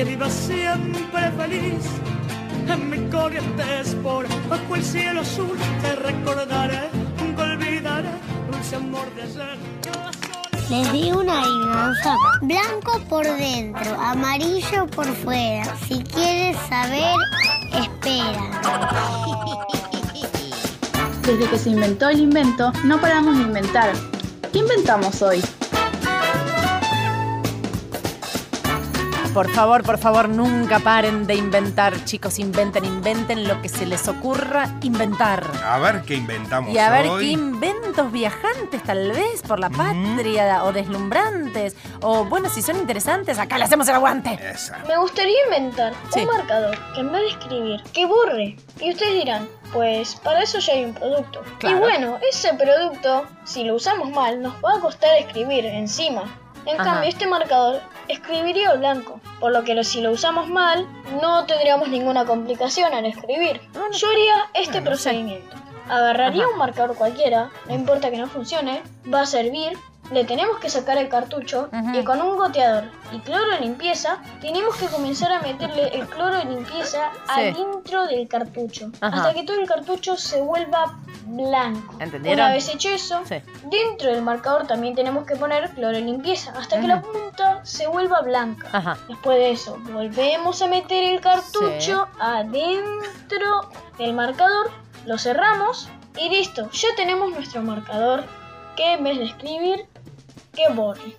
que 0.00 0.04
vivas 0.04 0.32
siempre 0.32 1.30
feliz. 1.32 1.84
En 2.66 2.88
mi 2.88 3.10
corrientes 3.10 3.94
por 4.02 4.26
bajo 4.48 4.74
el 4.74 4.82
cielo 4.82 5.20
azul 5.20 5.58
te 5.82 5.94
recordaré, 5.94 6.88
nunca 7.18 7.42
olvidaré 7.42 8.08
dulce 8.50 8.76
amor 8.76 9.14
de 9.14 9.22
ayer. 9.24 9.58
Les 10.70 10.92
digo 10.92 11.20
una 11.20 11.42
adivinanza. 11.42 12.16
Blanco 12.40 12.98
por 13.10 13.24
dentro, 13.24 13.94
amarillo 14.00 14.86
por 14.86 15.04
fuera. 15.04 15.64
Si 15.86 16.02
quieres 16.04 16.56
saber, 16.70 17.16
espera. 17.74 18.62
Desde 21.26 21.50
que 21.50 21.58
se 21.58 21.70
inventó 21.70 22.08
el 22.08 22.20
invento, 22.20 22.72
no 22.84 22.98
paramos 23.02 23.36
de 23.36 23.42
inventar. 23.42 23.92
¿Qué 24.50 24.60
inventamos 24.60 25.20
hoy? 25.20 25.42
Por 29.34 29.48
favor, 29.50 29.84
por 29.84 29.96
favor, 29.98 30.28
nunca 30.28 30.80
paren 30.80 31.24
de 31.24 31.34
inventar, 31.36 32.04
chicos. 32.04 32.40
Inventen, 32.40 32.84
inventen 32.84 33.46
lo 33.46 33.62
que 33.62 33.68
se 33.68 33.86
les 33.86 34.08
ocurra 34.08 34.68
inventar. 34.82 35.46
A 35.64 35.78
ver 35.78 36.02
qué 36.02 36.16
inventamos 36.16 36.74
Y 36.74 36.78
a 36.78 36.90
ver 36.90 37.06
hoy. 37.08 37.24
qué 37.26 37.30
inventos 37.32 38.10
viajantes, 38.10 38.82
tal 38.82 39.12
vez, 39.12 39.42
por 39.46 39.60
la 39.60 39.70
patria, 39.70 40.64
o 40.64 40.72
deslumbrantes, 40.72 41.76
o 42.02 42.24
bueno, 42.24 42.48
si 42.48 42.60
son 42.60 42.76
interesantes, 42.78 43.38
acá 43.38 43.56
le 43.56 43.64
hacemos 43.64 43.86
el 43.88 43.94
aguante. 43.94 44.36
Me 44.88 44.96
gustaría 44.98 45.36
inventar 45.44 45.92
Sí. 46.12 46.20
un 46.20 46.26
marcador 46.26 46.76
que 46.94 47.00
en 47.00 47.12
vez 47.12 47.22
de 47.22 47.28
escribir, 47.28 47.82
que 47.92 48.06
borre. 48.06 48.56
Y 48.80 48.90
ustedes 48.90 49.14
dirán, 49.14 49.48
pues 49.72 50.16
para 50.16 50.42
eso 50.42 50.58
ya 50.58 50.72
hay 50.72 50.84
un 50.86 50.94
producto. 50.94 51.42
Claro. 51.60 51.76
Y 51.76 51.78
bueno, 51.78 52.18
ese 52.28 52.52
producto, 52.54 53.26
si 53.44 53.62
lo 53.62 53.76
usamos 53.76 54.10
mal, 54.10 54.42
nos 54.42 54.54
va 54.54 54.74
a 54.76 54.80
costar 54.80 55.10
escribir 55.20 55.66
encima. 55.66 56.24
En 56.66 56.80
Ajá. 56.80 56.84
cambio, 56.92 57.08
este 57.08 57.26
marcador 57.26 57.80
escribiría 58.08 58.74
blanco, 58.74 59.20
por 59.40 59.52
lo 59.52 59.64
que 59.64 59.74
lo- 59.74 59.84
si 59.84 60.00
lo 60.00 60.10
usamos 60.12 60.48
mal, 60.48 60.86
no 61.20 61.44
tendríamos 61.46 61.88
ninguna 61.88 62.24
complicación 62.26 62.92
al 62.94 63.06
escribir. 63.06 63.60
Yo 63.92 64.08
haría 64.08 64.34
este 64.54 64.82
procedimiento. 64.82 65.56
Agarraría 65.88 66.44
Ajá. 66.44 66.52
un 66.52 66.58
marcador 66.58 66.94
cualquiera, 66.96 67.50
no 67.66 67.74
importa 67.74 68.10
que 68.10 68.16
no 68.18 68.26
funcione, 68.28 68.82
va 69.12 69.22
a 69.22 69.26
servir, 69.26 69.76
le 70.10 70.24
tenemos 70.24 70.58
que 70.58 70.68
sacar 70.68 70.98
el 70.98 71.08
cartucho 71.08 71.68
y 71.94 72.02
con 72.04 72.20
un 72.20 72.36
goteador 72.36 72.84
y 73.12 73.18
cloro 73.20 73.48
de 73.52 73.60
limpieza 73.60 74.18
tenemos 74.40 74.74
que 74.76 74.86
comenzar 74.86 75.32
a 75.32 75.40
meterle 75.40 75.88
el 75.88 76.06
cloro 76.08 76.36
de 76.36 76.44
limpieza 76.46 77.10
Sí. 77.34 77.40
adentro 77.40 78.06
del 78.06 78.26
cartucho 78.28 78.90
Ajá. 79.00 79.16
hasta 79.16 79.34
que 79.34 79.44
todo 79.44 79.60
el 79.60 79.68
cartucho 79.68 80.16
se 80.16 80.40
vuelva 80.40 80.96
blanco. 81.26 81.94
¿Entendieron? 82.00 82.44
Una 82.44 82.52
vez 82.54 82.68
hecho 82.68 82.88
eso, 82.88 83.20
Sí. 83.24 83.36
dentro 83.66 84.10
del 84.10 84.22
marcador 84.22 84.66
también 84.66 84.94
tenemos 84.96 85.24
que 85.26 85.36
poner 85.36 85.70
cloro 85.70 85.94
de 85.96 86.00
limpieza 86.02 86.52
hasta 86.58 86.80
que 86.80 86.88
la 86.88 87.02
punta 87.02 87.60
se 87.64 87.86
vuelva 87.86 88.20
blanca. 88.22 88.68
Ajá. 88.72 88.98
Después 89.08 89.36
de 89.38 89.50
eso, 89.52 89.78
volvemos 89.92 90.60
a 90.62 90.66
meter 90.66 91.04
el 91.04 91.20
cartucho 91.20 92.08
adentro 92.18 93.68
del 93.98 94.12
marcador, 94.14 94.70
lo 95.06 95.18
cerramos 95.18 95.88
y 96.16 96.28
listo, 96.30 96.68
ya 96.72 96.88
tenemos 96.96 97.30
nuestro 97.30 97.62
marcador 97.62 98.24
que 98.76 98.94
en 98.94 99.04
vez 99.04 99.18
de 99.18 99.24
escribir, 99.26 99.86
que 100.52 100.72
borre. 100.72 101.16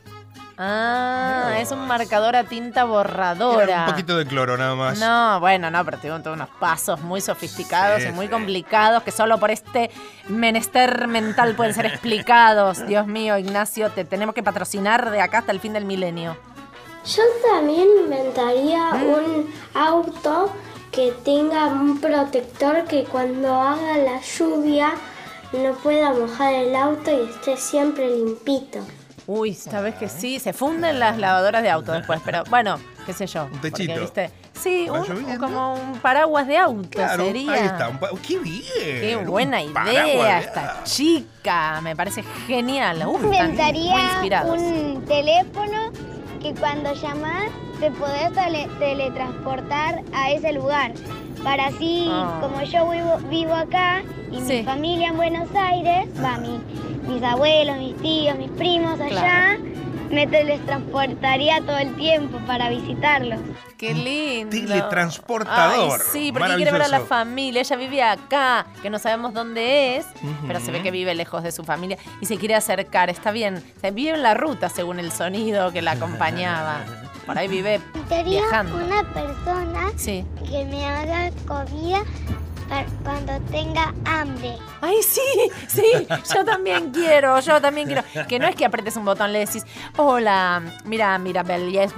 Ah, 0.64 1.56
es 1.58 1.72
un 1.72 1.88
marcador 1.88 2.36
a 2.36 2.44
tinta 2.44 2.84
borradora. 2.84 3.86
Un 3.86 3.92
poquito 3.92 4.16
de 4.18 4.28
cloro 4.28 4.58
nada 4.58 4.76
más. 4.76 5.00
No, 5.00 5.40
bueno, 5.40 5.72
no, 5.72 5.84
pero 5.84 5.98
tengo 5.98 6.20
todos 6.20 6.36
unos 6.36 6.50
pasos 6.60 7.02
muy 7.02 7.20
sofisticados 7.20 8.04
Sí, 8.04 8.10
y 8.10 8.12
muy 8.12 8.28
sí. 8.28 8.32
complicados 8.32 9.02
que 9.02 9.12
solo 9.12 9.40
por 9.40 9.50
este 9.50 9.90
menester 10.28 11.08
mental 11.08 11.56
pueden 11.56 11.74
ser 11.74 11.88
explicados. 11.88 12.86
Dios 12.88 13.08
mío, 13.08 13.38
Ignacio, 13.40 13.90
te 13.90 14.06
tenemos 14.06 14.36
que 14.36 14.44
patrocinar 14.44 15.10
de 15.10 15.22
acá 15.22 15.40
hasta 15.40 15.52
el 15.52 15.60
fin 15.60 15.74
del 15.74 15.86
milenio. 15.86 16.38
Yo 17.06 17.24
también 17.52 17.88
inventaría 18.04 18.90
un 18.94 19.52
auto 19.74 20.54
que 20.92 21.12
tenga 21.24 21.68
un 21.68 22.00
protector 22.00 22.84
que 22.86 23.06
cuando 23.06 23.56
haga 23.60 23.98
la 23.98 24.22
lluvia 24.22 24.92
no 25.54 25.72
pueda 25.82 26.14
mojar 26.14 26.54
el 26.54 26.76
auto 26.76 27.10
y 27.10 27.30
esté 27.32 27.58
siempre 27.58 28.08
limpito. 28.16 28.80
Uy, 29.28 29.54
sabes 29.54 29.96
que 29.96 30.10
sí, 30.10 30.40
se 30.40 30.52
funden 30.54 31.00
las 31.00 31.18
lavadoras 31.18 31.62
de 31.64 31.70
auto 31.70 31.92
después, 31.92 32.20
pero 32.26 32.44
bueno, 32.50 32.78
qué 33.06 33.14
sé 33.14 33.28
yo. 33.28 33.48
porque, 33.52 33.72
techito. 33.72 34.02
¿viste? 34.02 34.32
Sí, 34.54 34.88
¿Va 34.90 35.00
un- 35.02 35.38
como 35.38 35.74
un 35.76 36.00
paraguas 36.00 36.48
de 36.48 36.58
auto 36.58 36.90
Claro, 36.90 37.26
sería. 37.26 37.54
ahí 37.54 37.66
está. 37.66 37.90
un 37.90 37.98
¡Qué 38.20 38.38
bien! 38.40 38.62
Qué 38.76 39.18
un 39.18 39.26
buena 39.26 39.62
idea 39.62 40.04
de- 40.06 40.40
esta 40.46 40.84
chica, 40.84 41.80
me 41.82 41.96
parece 41.96 42.24
genial. 42.48 43.04
Uf, 43.08 43.24
Inventaría 43.24 43.94
un 44.46 45.06
teléfono 45.06 45.92
que 46.42 46.54
cuando 46.56 46.94
llamas 46.94 47.46
te 47.80 47.90
podés 47.92 48.32
tele- 48.34 48.68
teletransportar 48.80 50.02
a 50.14 50.32
ese 50.32 50.52
lugar. 50.54 50.92
Para 51.44 51.68
así, 51.68 52.08
Ah. 52.12 52.38
como 52.42 52.62
yo 52.62 52.88
vivo, 52.90 53.18
vivo 53.30 53.54
acá 53.56 54.04
y 54.32 54.42
Sí. 54.42 54.54
mi 54.58 54.64
familia 54.64 55.08
en 55.10 55.18
Buenos 55.18 55.50
Aires, 55.56 56.08
va 56.24 56.38
mi, 56.38 56.60
mis 57.08 57.24
abuelos, 57.24 57.78
mis 57.78 57.96
tíos, 57.98 58.38
mis 58.38 58.50
primos 58.52 59.00
allá, 59.00 59.58
me 60.10 60.28
teletransportaría 60.28 61.62
todo 61.62 61.78
el 61.78 61.96
tiempo 61.96 62.38
para 62.46 62.70
visitarlos. 62.70 63.40
Qué 63.78 63.94
lindo. 63.94 64.50
Teletransportador. 64.52 66.00
Ay, 66.02 66.08
sí, 66.12 66.32
porque 66.32 66.56
quiere 66.56 66.72
ver 66.72 66.84
a 66.84 66.88
la 66.88 67.00
familia. 67.00 67.62
Ella 67.62 67.76
vive 67.78 68.04
acá, 68.04 68.68
que 68.82 68.90
no 68.90 69.00
sabemos 69.00 69.34
dónde 69.34 69.98
es, 69.98 70.06
pero 70.46 70.60
se 70.60 70.72
ve 70.72 70.82
que 70.84 70.92
vive 70.92 71.16
lejos 71.16 71.42
de 71.44 71.52
su 71.52 71.64
familia 71.64 71.98
y 72.20 72.26
se 72.26 72.38
quiere 72.38 72.56
acercar. 72.56 73.10
Está 73.10 73.32
bien. 73.32 73.64
Se 73.82 73.92
vive 73.92 74.12
en 74.12 74.22
la 74.22 74.34
ruta 74.34 74.70
según 74.70 75.00
el 75.00 75.12
sonido 75.12 75.72
que 75.72 75.82
la 75.82 75.92
acompañaba. 75.94 76.80
Por 77.26 77.38
ahí 77.38 77.48
vive 77.48 77.80
Inventaría 77.96 78.42
viajando. 78.42 78.76
una 78.76 79.04
persona 79.14 79.92
Sí. 79.96 80.26
que 80.50 80.66
me 80.66 80.86
haga 80.86 81.32
comida 81.48 82.04
cuando 83.04 83.40
tenga 83.52 83.94
hambre. 84.06 84.58
Ay, 84.82 84.96
sí, 85.04 85.22
sí, 85.68 86.08
yo 86.34 86.44
también 86.46 86.92
quiero, 86.92 87.40
yo 87.40 87.62
también 87.62 87.88
quiero. 87.88 88.04
Que 88.28 88.40
no 88.40 88.48
es 88.48 88.56
que 88.56 88.66
apretes 88.66 88.96
un 88.96 89.06
botón, 89.06 89.32
le 89.32 89.40
decís, 89.40 89.66
hola, 89.98 90.62
mira, 90.86 91.18
mira, 91.18 91.44
yes. 91.44 91.94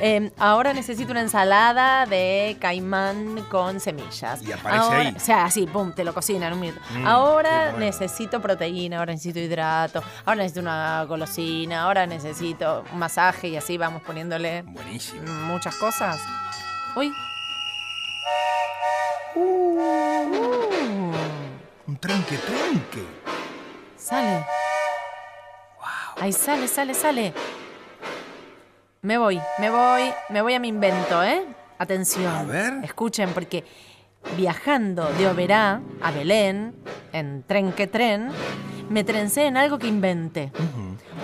Eh, 0.00 0.30
ahora 0.38 0.72
necesito 0.72 1.12
una 1.12 1.20
ensalada 1.20 2.06
de 2.06 2.56
caimán 2.60 3.42
con 3.50 3.80
semillas. 3.80 4.42
Y 4.42 4.52
aparece 4.52 4.82
Ahora- 4.84 4.98
ahí. 4.98 5.14
O 5.16 5.20
sea, 5.20 5.44
así, 5.44 5.66
pum, 5.66 5.92
te 5.92 6.04
lo 6.04 6.12
cocina 6.12 6.48
en 6.48 6.54
un 6.54 6.60
minuto. 6.60 6.80
Mm, 6.90 7.06
ahora 7.06 7.70
bueno. 7.70 7.78
necesito 7.78 8.40
proteína, 8.40 8.98
ahora 8.98 9.12
necesito 9.12 9.38
hidrato, 9.38 10.02
ahora 10.24 10.36
necesito 10.42 10.60
una 10.60 11.04
golosina, 11.04 11.82
ahora 11.84 12.06
necesito 12.06 12.84
un 12.92 12.98
masaje 12.98 13.48
y 13.48 13.56
así 13.56 13.78
vamos 13.78 14.02
poniéndole 14.02 14.62
Buenísimo. 14.62 15.22
muchas 15.46 15.76
cosas. 15.76 16.20
Uy. 16.96 17.12
Un 21.86 21.96
trenque, 21.98 22.36
trenque. 22.38 23.04
Sale. 23.96 24.44
Ahí 26.20 26.32
sale, 26.32 26.68
sale, 26.68 26.94
sale. 26.94 27.34
Me 29.02 29.18
voy, 29.18 29.40
me 29.58 29.70
voy, 29.70 30.12
me 30.30 30.42
voy 30.42 30.54
a 30.54 30.60
mi 30.60 30.68
invento, 30.68 31.22
¿eh? 31.22 31.44
Atención. 31.78 32.32
A 32.32 32.42
ver. 32.44 32.74
Escuchen, 32.84 33.30
porque 33.30 33.64
viajando 34.36 35.12
de 35.14 35.28
Oberá 35.28 35.80
a 36.00 36.10
Belén, 36.12 36.74
en 37.12 37.42
tren 37.42 37.72
que 37.72 37.88
tren, 37.88 38.30
me 38.88 39.04
trencé 39.04 39.46
en 39.46 39.56
algo 39.56 39.78
que 39.78 39.88
inventé. 39.88 40.52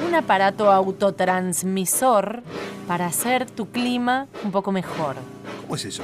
Un 0.07 0.15
aparato 0.15 0.73
autotransmisor 0.73 2.43
para 2.87 3.07
hacer 3.07 3.49
tu 3.51 3.71
clima 3.71 4.27
un 4.43 4.51
poco 4.51 4.73
mejor. 4.73 5.17
¿Cómo 5.63 5.77
es 5.77 5.85
eso? 5.85 6.03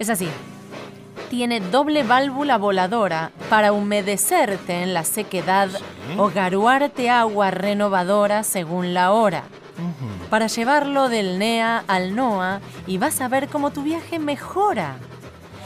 Es 0.00 0.08
así. 0.08 0.28
Tiene 1.28 1.60
doble 1.60 2.04
válvula 2.04 2.56
voladora 2.56 3.32
para 3.50 3.72
humedecerte 3.72 4.82
en 4.82 4.94
la 4.94 5.04
sequedad 5.04 5.68
o 6.16 6.30
garuarte 6.30 7.10
agua 7.10 7.50
renovadora 7.50 8.42
según 8.42 8.94
la 8.94 9.12
hora. 9.12 9.44
Para 10.30 10.46
llevarlo 10.46 11.10
del 11.10 11.38
NEA 11.38 11.84
al 11.86 12.16
NOA 12.16 12.60
y 12.86 12.96
vas 12.96 13.20
a 13.20 13.28
ver 13.28 13.48
cómo 13.48 13.72
tu 13.72 13.82
viaje 13.82 14.18
mejora. 14.18 14.96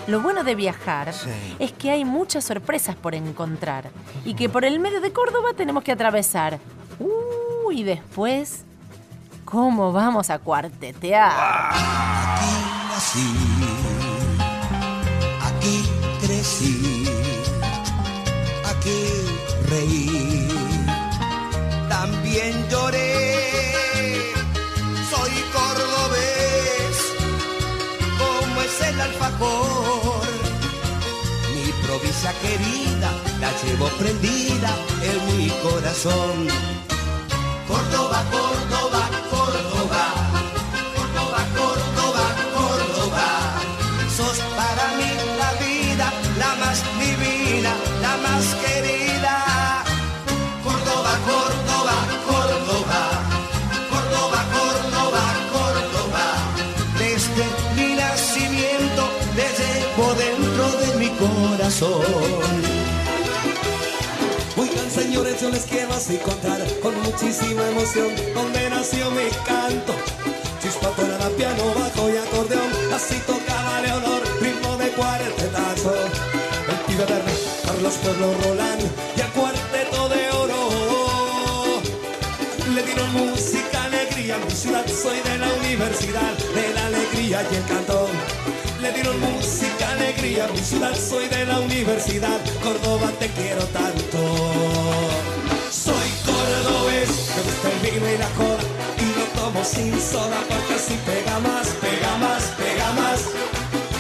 Lo 0.09 0.21
bueno 0.21 0.43
de 0.43 0.57
viajar 0.57 1.15
es 1.61 1.73
que 1.73 1.93
hay 1.93 2.05
muchas 2.05 2.45
sorpresas 2.45 2.97
por 2.97 3.15
encontrar 3.15 3.91
y 4.25 4.35
que 4.35 4.49
por 4.49 4.65
el 4.65 4.81
medio 4.81 5.01
de 5.01 5.13
Córdoba 5.13 5.51
tenemos 5.57 5.85
que 5.85 5.93
atravesar. 5.93 6.59
Uh, 6.99 7.71
y 7.71 7.85
después, 7.85 8.65
¿cómo 9.45 9.93
vamos 9.93 10.29
a 10.31 10.41
cuartetear? 10.41 11.33
decir, 16.45 17.09
aquí 18.71 19.01
reí, 19.71 20.47
también 21.89 22.53
lloré, 22.71 24.35
soy 25.11 25.33
cordobés, 25.55 26.97
como 28.21 28.61
es 28.61 28.81
el 28.89 29.01
alfajor, 29.01 30.27
mi 31.55 31.73
provincia 31.87 32.33
querida, 32.43 33.11
la 33.41 33.51
llevo 33.63 33.87
prendida 34.01 34.71
en 35.09 35.17
mi 35.39 35.49
corazón. 35.67 36.37
Córdoba, 37.67 38.23
Córdoba. 38.31 39.04
Corazón. 61.81 62.03
Oigan 64.57 64.91
señores, 64.91 65.41
yo 65.41 65.51
les 65.51 65.65
quiero 65.65 65.93
así 65.95 66.17
contar 66.19 66.61
con 66.81 66.95
muchísima 67.03 67.69
emoción 67.69 68.09
donde 68.35 68.71
nació 68.71 69.11
mi 69.11 69.29
canto. 69.47 69.95
Chispa, 70.63 70.89
tonada, 70.91 71.29
piano, 71.31 71.65
bajo 71.75 72.09
y 72.09 72.17
acordeón, 72.17 72.71
así 72.95 73.17
tocaba 73.27 73.81
Leonor, 73.83 74.23
ritmo 74.41 74.77
de 74.77 74.89
cuartetazo. 74.91 75.95
El 76.69 76.77
pibe 76.87 77.05
verde, 77.05 77.33
Carlos 77.67 77.95
Pueblo 78.03 78.35
Roland 78.45 78.83
y 79.17 79.21
el 79.21 79.29
cuarteto 79.29 80.09
de 80.09 80.31
oro. 80.31 81.81
Le 82.75 82.83
dieron 82.83 83.13
música, 83.13 83.85
alegría, 83.85 84.39
mi 84.39 84.51
ciudad, 84.51 84.87
soy 84.87 85.19
de 85.21 85.39
la 85.39 85.53
universidad, 85.55 86.33
de 86.55 86.75
la 86.75 86.87
alegría 86.87 87.47
y 87.51 87.55
el 87.57 87.65
cantón. 87.65 88.24
Dieron 88.95 89.21
música, 89.21 89.91
alegría, 89.91 90.49
mi 90.49 90.59
ciudad, 90.59 90.95
soy 90.95 91.27
de 91.29 91.45
la 91.47 91.59
universidad, 91.61 92.41
Córdoba 92.63 93.11
te 93.19 93.29
quiero 93.29 93.65
tanto. 93.67 94.19
Soy 95.71 96.09
cordobés, 96.25 97.11
me 97.35 97.43
gusta 97.43 97.71
el 97.73 97.79
vino 97.91 98.09
y 98.09 98.19
la 98.19 98.29
cola, 98.39 98.65
y 98.99 99.19
lo 99.19 99.25
tomo 99.41 99.65
sin 99.65 100.01
soda 100.01 100.39
porque 100.49 100.75
así 100.75 100.97
pega 101.05 101.39
más, 101.41 101.69
pega 101.81 102.17
más, 102.19 102.43
pega 102.57 102.93
más. 102.93 103.21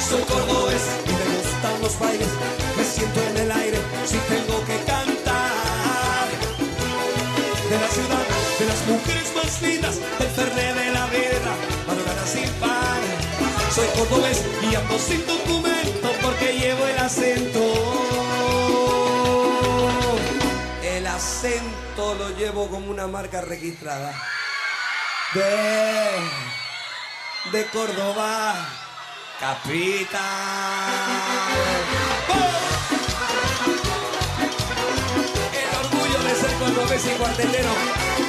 Soy 0.09 0.22
cordobés 0.22 0.83
y 1.04 1.11
me 1.11 1.26
gustan 1.37 1.83
los 1.83 1.98
bailes, 1.98 2.28
me 2.76 2.85
siento 2.85 3.20
en 3.30 3.37
el 3.38 3.50
aire 3.50 3.78
si 4.07 4.18
tengo 4.33 4.64
que 4.64 4.76
cantar. 4.87 6.28
De 7.68 7.76
la 7.78 7.88
ciudad, 7.88 8.24
de 8.61 8.66
las 8.66 8.87
mujeres 8.87 9.28
más 9.35 9.62
lindas, 9.62 9.96
Soy 13.74 13.88
cordobés 13.88 14.40
y 14.62 14.74
ando 14.76 14.96
sin 15.00 15.26
documento 15.26 16.12
porque 16.22 16.52
llevo 16.52 16.87
el 16.87 16.96
acento. 16.96 17.58
El 20.80 21.04
acento 21.08 22.14
lo 22.14 22.30
llevo 22.37 22.68
como 22.68 22.88
una 22.88 23.08
marca 23.08 23.40
registrada. 23.40 24.14
De, 25.34 26.20
de 27.50 27.66
Córdoba, 27.66 28.54
capital. 29.40 30.22
El 35.52 35.76
orgullo 35.84 36.22
de 36.22 36.34
ser 36.37 36.52
cordobés 36.58 37.06
y 37.06 37.10
cuartetero. 37.18 38.23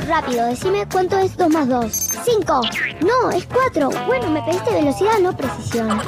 Rápido, 0.00 0.46
decime 0.46 0.86
cuánto 0.90 1.18
es 1.18 1.36
2 1.36 1.48
más 1.50 1.68
2. 1.68 1.92
5. 1.92 2.60
No, 3.00 3.30
es 3.30 3.46
4. 3.46 3.90
Bueno, 4.06 4.28
me 4.30 4.42
pediste 4.42 4.72
velocidad, 4.72 5.18
no 5.20 5.36
precisión. 5.36 6.00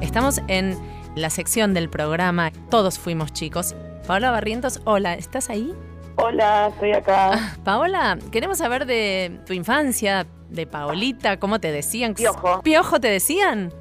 Estamos 0.00 0.40
en 0.48 0.76
la 1.14 1.30
sección 1.30 1.74
del 1.74 1.88
programa 1.90 2.50
Todos 2.70 2.98
fuimos 2.98 3.32
chicos. 3.32 3.74
Paola 4.06 4.30
Barrientos, 4.30 4.80
hola, 4.84 5.14
¿estás 5.14 5.50
ahí? 5.50 5.74
Hola, 6.16 6.68
estoy 6.68 6.92
acá. 6.92 7.56
Paola, 7.64 8.18
queremos 8.32 8.58
saber 8.58 8.86
de 8.86 9.40
tu 9.46 9.52
infancia, 9.52 10.26
de 10.48 10.66
Paolita, 10.66 11.38
¿cómo 11.38 11.60
te 11.60 11.70
decían? 11.70 12.14
Piojo. 12.14 12.62
¿Piojo 12.62 12.98
te 13.00 13.08
decían? 13.08 13.72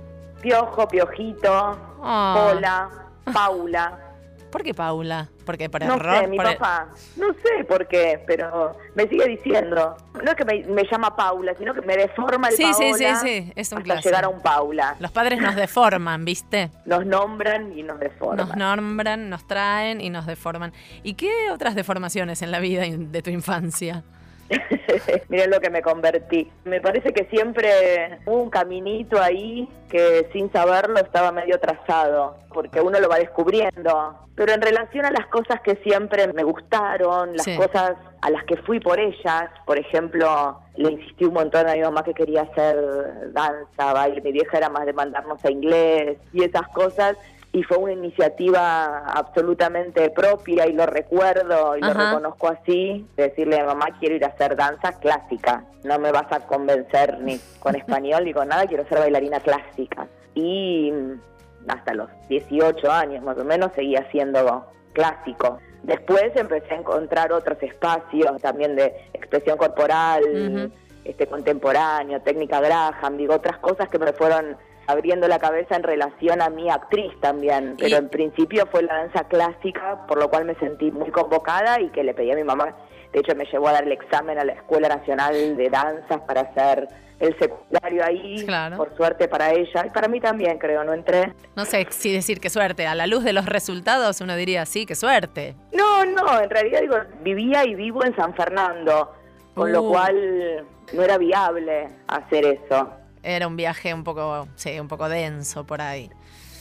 Piojo, 0.42 0.88
Piojito, 0.88 1.78
Ah. 2.04 2.52
Pola, 2.54 2.90
Paula. 3.34 4.07
¿Por 4.52 4.64
qué 4.64 4.74
Paula? 4.74 5.28
Porque 5.46 5.70
por 5.70 5.84
No 5.86 5.96
error. 5.96 6.20
sé, 6.22 6.28
mi 6.28 6.38
por- 6.38 6.46
papá. 6.58 6.88
No 7.18 7.28
sé 7.34 7.64
por 7.66 7.88
qué, 7.88 8.24
pero 8.26 8.78
me 8.96 9.08
sigue 9.08 9.26
diciendo. 9.28 9.96
No 10.14 10.32
es 10.32 10.36
que 10.36 10.46
me, 10.46 10.64
me 10.66 10.84
llama 10.90 11.16
Paula, 11.16 11.54
sino 11.58 11.74
que 11.74 11.82
me 11.82 11.96
deforma 11.98 12.48
el 12.50 12.56
Sí, 12.56 12.64
sí, 12.74 12.92
Paola 12.92 13.20
sí, 13.20 13.28
sí, 13.44 13.54
es 13.56 13.72
un 13.72 13.78
hasta 13.80 13.84
clásico. 13.86 14.10
llegar 14.10 14.24
a 14.26 14.30
un 14.30 14.42
Paula. 14.42 14.96
Los 15.00 15.12
padres 15.12 15.42
nos 15.42 15.56
deforman, 15.56 16.24
¿viste? 16.26 16.72
Nos 16.86 17.06
nombran 17.06 17.78
y 17.78 17.84
nos 17.84 18.00
deforman. 18.00 18.48
Nos 18.48 18.56
nombran, 18.58 19.30
nos 19.30 19.46
traen 19.48 20.02
y 20.02 20.10
nos 20.10 20.26
deforman. 20.26 20.74
¿Y 21.04 21.14
qué 21.16 21.52
otras 21.52 21.76
deformaciones 21.76 22.42
en 22.42 22.52
la 22.52 22.60
vida 22.60 22.84
de 22.88 23.22
tu 23.22 23.30
infancia? 23.30 24.04
Miren 25.30 25.52
lo 25.52 25.60
que 25.60 25.70
me 25.70 25.82
convertí. 25.82 26.50
Me 26.66 26.80
parece 26.82 27.14
que 27.14 27.26
siempre 27.26 28.20
hubo 28.26 28.44
un 28.44 28.50
caminito 28.50 29.22
ahí 29.22 29.68
que 29.90 30.30
sin 30.34 30.52
saberlo 30.52 30.98
estaba 31.00 31.32
medio 31.32 31.60
trazado, 31.60 32.38
porque 32.54 32.82
uno 32.82 33.00
lo 33.00 33.10
va 33.10 33.18
descubriendo. 33.20 34.18
Pero 34.36 34.54
en 34.54 34.62
relación 34.62 35.06
a 35.06 35.12
las 35.12 35.26
cosas 35.28 35.62
que 35.62 35.76
siempre 35.78 36.32
me 36.34 36.44
gustaron, 36.44 37.36
las 37.36 37.44
Sí. 37.44 37.56
cosas 37.58 37.94
a 38.22 38.30
las 38.30 38.44
que 38.46 38.58
fui 38.58 38.80
por 38.80 39.00
ellas, 39.00 39.50
por 39.66 39.78
ejemplo, 39.78 40.60
le 40.76 40.92
insistí 40.92 41.26
un 41.26 41.34
montón 41.34 41.68
a 41.68 41.74
mi 41.74 41.82
mamá 41.82 42.04
que 42.04 42.14
quería 42.14 42.44
hacer 42.44 43.32
danza, 43.34 43.94
baile, 43.94 44.22
mi 44.22 44.32
vieja 44.32 44.58
era 44.58 44.70
más 44.70 44.86
de 44.86 44.94
mandarnos 44.94 45.44
a 45.44 45.52
inglés 45.52 46.18
y 46.34 46.44
esas 46.44 46.68
cosas. 46.70 47.18
Y 47.54 47.64
fue 47.64 47.78
una 47.78 47.94
iniciativa 47.94 49.06
absolutamente 49.08 50.10
propia 50.10 50.68
y 50.68 50.74
lo 50.74 50.86
recuerdo 50.86 51.78
y 51.78 51.82
lo 51.82 51.94
reconozco 51.94 52.50
así, 52.50 53.08
de 53.16 53.30
decirle 53.30 53.60
a 53.60 53.66
mamá 53.66 53.88
quiero 54.00 54.16
ir 54.16 54.26
a 54.26 54.28
hacer 54.28 54.56
danza 54.56 54.92
clásica, 55.00 55.64
no 55.84 55.98
me 55.98 56.12
vas 56.12 56.32
a 56.32 56.42
convencer 56.42 57.20
ni 57.22 57.40
con 57.60 57.76
español 57.76 58.26
ni 58.26 58.34
con 58.34 58.50
nada, 58.50 58.68
quiero 58.68 58.88
ser 58.88 59.00
bailarina 59.00 59.40
clásica. 59.40 60.08
Y 60.36 60.92
mm, 60.92 61.72
hasta 61.72 61.94
los 61.94 62.10
18 62.30 62.92
años 62.92 63.24
más 63.24 63.38
o 63.38 63.44
menos 63.44 63.72
seguía 63.76 64.06
siendo 64.12 64.66
clásico. 64.94 65.60
Después 65.84 66.36
empecé 66.36 66.74
a 66.74 66.78
encontrar 66.78 67.32
otros 67.32 67.62
espacios 67.62 68.42
también 68.42 68.76
de 68.76 68.94
expresión 69.14 69.58
corporal, 69.58 70.72
este 71.06 71.28
contemporáneo, 71.28 72.22
técnica 72.22 72.60
Graham, 72.60 73.18
digo, 73.18 73.36
otras 73.36 73.58
cosas 73.60 73.88
que 73.88 73.98
me 73.98 74.12
fueron 74.14 74.58
abriendo 74.88 75.28
la 75.28 75.38
cabeza 75.40 75.76
en 75.76 75.84
relación 75.84 76.42
a 76.42 76.50
mi 76.50 76.70
actriz 76.70 77.12
también, 77.22 77.76
pero 77.78 77.98
en 77.98 78.10
principio 78.10 78.66
fue 78.72 78.84
la 78.84 78.96
danza 78.96 79.26
clásica, 79.26 80.06
por 80.08 80.18
lo 80.20 80.30
cual 80.30 80.46
me 80.46 80.56
sentí 80.56 80.92
muy 80.92 81.12
convocada 81.12 81.80
y 81.82 81.90
que 81.90 82.04
le 82.04 82.14
pedí 82.14 82.32
a 82.32 82.36
mi 82.36 82.44
mamá, 82.44 82.74
de 83.14 83.20
hecho 83.20 83.36
me 83.36 83.46
llevó 83.46 83.68
a 83.68 83.74
dar 83.74 83.84
el 83.84 83.92
examen 83.92 84.40
a 84.40 84.46
la 84.46 84.54
Escuela 84.54 84.88
Nacional 84.90 85.56
de 85.58 85.70
Danzas 85.70 86.22
para 86.28 86.42
hacer 86.42 86.88
el 87.20 87.36
secundario 87.40 88.06
ahí, 88.06 88.46
Claro. 88.46 88.78
por 88.78 88.96
suerte 88.96 89.28
para 89.28 89.52
ella, 89.52 89.86
y 89.88 89.90
para 89.90 90.08
mí 90.08 90.22
también 90.22 90.60
creo, 90.60 90.84
no 90.84 90.94
entré. 90.94 91.34
No 91.56 91.66
sé 91.66 91.88
si 91.90 92.14
decir 92.14 92.40
qué 92.40 92.50
suerte. 92.52 92.86
A 92.86 92.94
la 92.94 93.08
luz 93.08 93.24
de 93.24 93.34
los 93.34 93.48
resultados 93.48 94.22
uno 94.22 94.36
diría, 94.36 94.66
sí, 94.68 94.86
qué 94.86 94.94
suerte. 94.94 95.56
No, 95.74 96.06
no, 96.06 96.40
en 96.40 96.50
realidad 96.50 96.82
digo, 96.82 96.96
vivía 97.24 97.66
y 97.66 97.74
vivo 97.74 98.06
en 98.06 98.16
San 98.16 98.36
Fernando, 98.36 99.12
con 99.56 99.72
lo 99.72 99.82
Uh. 99.82 99.90
cual 99.92 100.66
no 100.94 101.02
era 101.02 101.18
viable 101.18 101.90
hacer 102.08 102.46
eso. 102.46 102.92
Era 103.28 103.46
un 103.46 103.58
viaje 103.58 103.94
un 103.94 104.06
poco, 104.06 104.48
sí, 104.56 104.80
un 104.80 104.88
poco 104.88 105.10
denso 105.10 105.66
por 105.66 105.82
ahí. 105.82 106.10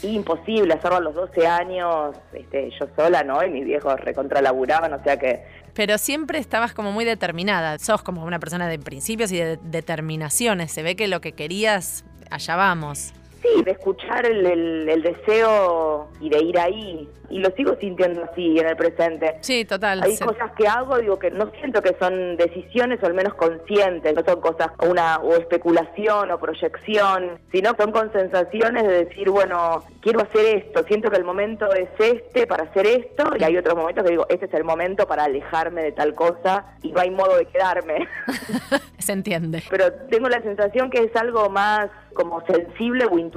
imposible 0.02 0.74
hacerlo 0.74 0.96
a 0.96 1.00
los 1.00 1.14
12 1.14 1.46
años, 1.46 2.16
este, 2.32 2.70
yo 2.78 2.88
sola, 2.96 3.22
¿no? 3.22 3.40
Y 3.44 3.50
mis 3.50 3.64
viejos 3.64 4.00
recontralaburaban, 4.00 4.92
o 4.92 5.02
sea 5.04 5.16
que 5.16 5.44
Pero 5.74 5.96
siempre 5.96 6.40
estabas 6.40 6.74
como 6.74 6.90
muy 6.90 7.04
determinada. 7.04 7.78
Sos 7.78 8.02
como 8.02 8.24
una 8.24 8.40
persona 8.40 8.66
de 8.66 8.80
principios 8.80 9.30
y 9.30 9.36
de 9.36 9.58
determinaciones. 9.62 10.72
Se 10.72 10.82
ve 10.82 10.96
que 10.96 11.06
lo 11.06 11.20
que 11.20 11.32
querías, 11.32 12.04
allá 12.30 12.56
vamos. 12.56 13.12
Sí, 13.54 13.62
de 13.62 13.70
escuchar 13.72 14.26
el, 14.26 14.44
el- 14.46 14.88
el 14.88 15.02
deseo 15.02 16.08
y 16.20 16.28
de 16.30 16.38
ir 16.42 16.58
ahí. 16.58 17.08
Y 17.28 17.40
lo 17.40 17.50
sigo 17.56 17.74
sintiendo 17.80 18.22
así 18.22 18.56
en 18.56 18.66
el 18.68 18.76
presente. 18.76 19.38
Sí, 19.40 19.64
total. 19.64 20.00
Hay 20.04 20.12
Se- 20.14 20.24
cosas 20.24 20.52
que 20.56 20.68
hago, 20.68 20.96
digo, 20.98 21.18
que 21.18 21.32
no 21.32 21.50
siento 21.58 21.82
que 21.82 21.96
son 21.98 22.36
decisiones 22.36 23.02
o 23.02 23.06
al 23.06 23.14
menos 23.14 23.34
conscientes, 23.34 24.14
no 24.14 24.22
son 24.24 24.40
cosas 24.40 24.68
una 24.88 25.18
o 25.18 25.32
especulación 25.34 26.30
o 26.30 26.38
proyección, 26.38 27.40
sino 27.50 27.72
son 27.76 27.90
con 27.90 28.12
sensaciones 28.12 28.84
de 28.84 29.04
decir, 29.06 29.28
bueno, 29.30 29.82
quiero 30.00 30.20
hacer 30.20 30.56
esto, 30.56 30.84
siento 30.84 31.10
que 31.10 31.16
el 31.16 31.24
momento 31.24 31.72
es 31.74 31.88
este 31.98 32.46
para 32.46 32.62
hacer 32.64 32.86
esto, 32.86 33.24
y 33.36 33.42
hay 33.42 33.56
otros 33.56 33.74
momentos 33.74 34.04
que 34.04 34.10
digo, 34.10 34.26
este 34.28 34.46
es 34.46 34.54
el 34.54 34.62
momento 34.62 35.06
para 35.08 35.24
alejarme 35.24 35.82
de 35.82 35.92
tal 35.92 36.14
cosa 36.14 36.76
y 36.84 36.92
no 36.92 37.00
hay 37.00 37.10
modo 37.10 37.36
de 37.38 37.46
quedarme. 37.46 38.06
Se 38.98 39.12
entiende. 39.12 39.64
Pero 39.68 39.92
tengo 40.10 40.28
la 40.28 40.40
sensación 40.42 40.90
que 40.90 40.98
es 41.02 41.14
algo 41.16 41.48
más 41.50 41.88
como 42.14 42.40
sensible 42.46 43.04
o 43.10 43.18
intuitivo 43.18 43.35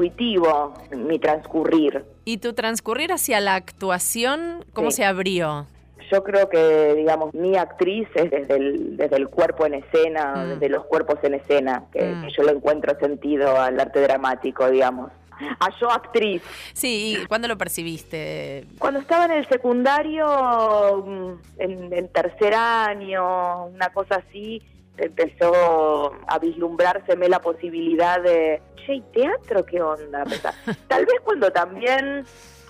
mi 0.95 1.20
transcurrir. 1.20 2.04
¿Y 2.26 2.38
tu 2.38 2.54
transcurrir 2.54 3.12
hacia 3.12 3.39
la 3.39 3.56
actuación, 3.56 4.66
cómo 4.74 4.91
Sí. 4.91 4.97
se 4.97 5.06
abrió? 5.06 5.68
yo 6.12 6.24
creo 6.24 6.50
que, 6.50 6.95
digamos, 6.95 7.36
mi 7.36 7.56
actriz 7.56 8.08
es 8.16 8.32
desde 8.32 8.56
el, 8.56 8.97
desde 8.97 9.16
el 9.18 9.30
cuerpo 9.30 9.68
en 9.68 9.76
escena, 9.76 10.43
desde 10.43 10.68
los 10.68 10.84
cuerpos 10.86 11.20
en 11.22 11.36
escena, 11.36 11.84
que, 11.93 12.00
que 12.00 12.30
yo 12.36 12.41
le 12.41 12.54
encuentro 12.54 12.97
sentido 13.00 13.62
al 13.62 13.80
arte 13.80 14.02
dramático, 14.02 14.68
digamos. 14.72 15.12
A 15.60 15.70
yo 15.80 15.91
actriz. 15.91 16.41
Sí, 16.74 17.16
¿y 17.22 17.26
cuándo 17.28 17.47
lo 17.47 17.60
percibiste? 17.60 18.66
Cuando 18.80 19.00
estaba 19.02 19.26
en 19.26 19.32
el 19.34 19.47
secundario, 19.47 21.04
mm, 21.06 21.32
en 21.60 22.08
tercer 22.10 22.56
año, 22.56 23.66
una 23.68 23.89
cosa 23.93 24.24
así, 24.28 24.64
empezó 25.00 26.14
a 26.28 26.39
vislumbrárseme 26.39 27.28
la 27.30 27.39
posibilidad 27.41 28.22
de, 28.22 28.62
che, 28.86 28.95
¿y 28.95 29.02
teatro 29.14 29.66
qué 29.66 29.82
onda? 29.82 30.24
Tal 30.88 31.06
vez 31.06 31.20
cuando 31.24 31.52
también 31.52 32.26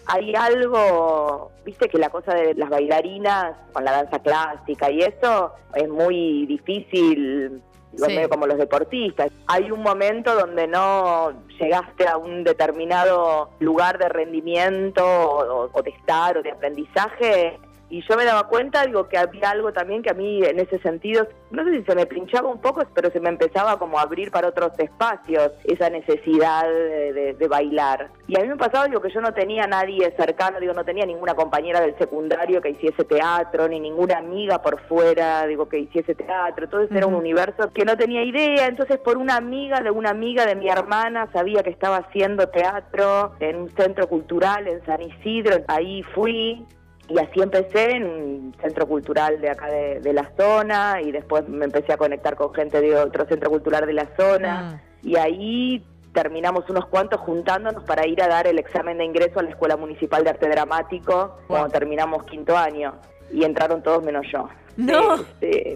hay 0.06 0.34
algo, 0.36 1.52
viste 1.66 1.88
que 1.88 1.98
la 1.98 2.10
cosa 2.10 2.34
de 2.34 2.56
las 2.56 2.70
bailarinas 2.70 3.56
con 3.74 3.84
la 3.86 3.92
danza 3.92 4.20
clásica 4.20 4.90
y 4.90 5.02
eso 5.02 5.54
es 5.76 5.88
muy 5.88 6.46
difícil, 6.48 7.62
Sí. 7.96 8.06
medio 8.16 8.30
como 8.30 8.46
los 8.46 8.60
deportistas. 8.60 9.32
Hay 9.48 9.72
un 9.72 9.82
momento 9.82 10.36
donde 10.36 10.68
no 10.68 11.32
llegaste 11.60 12.08
a 12.08 12.18
un 12.18 12.44
determinado 12.44 13.50
lugar 13.60 13.98
de 13.98 14.08
rendimiento 14.10 15.04
o, 15.04 15.70
o 15.74 15.82
de 15.82 15.90
estar 15.90 16.38
o 16.38 16.44
de 16.44 16.52
aprendizaje. 16.52 17.60
Y 17.90 18.04
yo 18.08 18.16
me 18.16 18.24
daba 18.26 18.48
cuenta, 18.48 18.86
digo, 18.86 19.08
que 19.08 19.18
había 19.18 19.50
algo 19.50 19.74
también 19.74 20.04
que 20.04 20.12
a 20.12 20.14
mí 20.14 20.44
en 20.44 20.60
ese 20.60 20.78
sentido, 20.80 21.28
no 21.52 21.64
sé 21.64 21.72
si 21.80 21.84
se 21.84 21.96
me 21.96 22.06
pinchaba 22.06 22.48
un 22.50 22.62
poco, 22.62 22.84
pero 22.94 23.10
se 23.10 23.20
me 23.20 23.30
empezaba 23.30 23.80
como 23.80 23.98
a 23.98 24.04
abrir 24.04 24.30
para 24.30 24.48
otros 24.48 24.72
espacios, 24.78 25.52
esa 25.64 25.90
necesidad 25.90 26.64
de, 26.68 27.14
de- 27.14 27.34
de 27.34 27.48
bailar. 27.48 28.10
Y 28.28 28.38
a 28.40 28.44
mí 28.44 28.48
me 28.48 28.58
pasaba, 28.58 28.86
digo, 28.88 29.02
que 29.02 29.10
yo 29.12 29.22
no 29.22 29.34
tenía 29.34 29.66
nadie 29.66 30.14
cercano, 30.16 30.60
digo, 30.60 30.74
no 30.74 30.86
tenía 30.86 31.06
ninguna 31.06 31.34
compañera 31.34 31.82
del 31.82 31.98
secundario 31.98 32.62
que 32.62 32.70
hiciese 32.70 33.04
teatro, 33.06 33.68
ni 33.68 33.80
ninguna 33.80 34.18
amiga 34.20 34.62
por 34.62 34.80
fuera, 34.88 35.48
digo, 35.48 35.68
que 35.68 35.80
hiciese 35.80 36.14
teatro. 36.14 36.66
Entonces 36.66 36.96
era 36.96 37.08
un 37.08 37.16
universo 37.16 37.72
que 37.74 37.86
no 37.86 37.98
tenía 37.98 38.24
idea. 38.24 38.68
Entonces 38.68 39.00
por 39.00 39.18
una 39.18 39.36
amiga 39.38 39.80
de 39.82 39.90
una 39.90 40.12
amiga 40.12 40.46
de 40.46 40.56
mi 40.56 40.70
hermana 40.70 41.28
sabía 41.34 41.64
que 41.64 41.72
estaba 41.72 41.98
haciendo 41.98 42.48
teatro 42.50 43.34
en 43.40 43.56
un 43.56 43.70
centro 43.72 44.08
cultural 44.08 44.68
en 44.68 44.86
San 44.86 45.02
Isidro. 45.02 45.64
Ahí 45.68 46.04
fui. 46.14 46.66
Y 47.10 47.20
así 47.20 47.42
empecé 47.42 47.92
en 47.96 48.06
un 48.06 48.56
centro 48.62 48.88
cultural 48.88 49.42
de 49.42 49.50
acá 49.50 49.68
de, 49.68 50.00
de 50.00 50.14
la 50.14 50.32
zona 50.38 51.02
y 51.02 51.12
después 51.12 51.48
me 51.48 51.66
empecé 51.66 51.94
a 51.94 51.98
conectar 51.98 52.36
con 52.36 52.54
gente 52.54 52.80
de 52.82 52.96
otro 52.96 53.26
centro 53.26 53.50
cultural 53.50 53.86
de 53.88 53.94
la 53.94 54.08
zona 54.16 54.82
y 55.02 55.16
ahí 55.16 55.84
terminamos 56.14 56.70
unos 56.70 56.86
cuantos 56.88 57.20
juntándonos 57.22 57.84
para 57.84 58.08
ir 58.08 58.22
a 58.22 58.28
dar 58.28 58.48
el 58.48 58.60
examen 58.60 58.98
de 58.98 59.06
ingreso 59.06 59.40
a 59.40 59.44
la 59.44 59.50
Escuela 59.50 59.78
Municipal 59.78 60.24
de 60.24 60.32
Arte 60.32 60.50
Dramático 60.50 61.38
cuando 61.48 61.70
terminamos 61.70 62.24
quinto 62.26 62.58
año 62.58 62.96
y 63.32 63.44
entraron 63.44 63.84
todos 63.84 64.04
menos 64.04 64.26
yo. 64.32 64.50
No. 64.76 65.18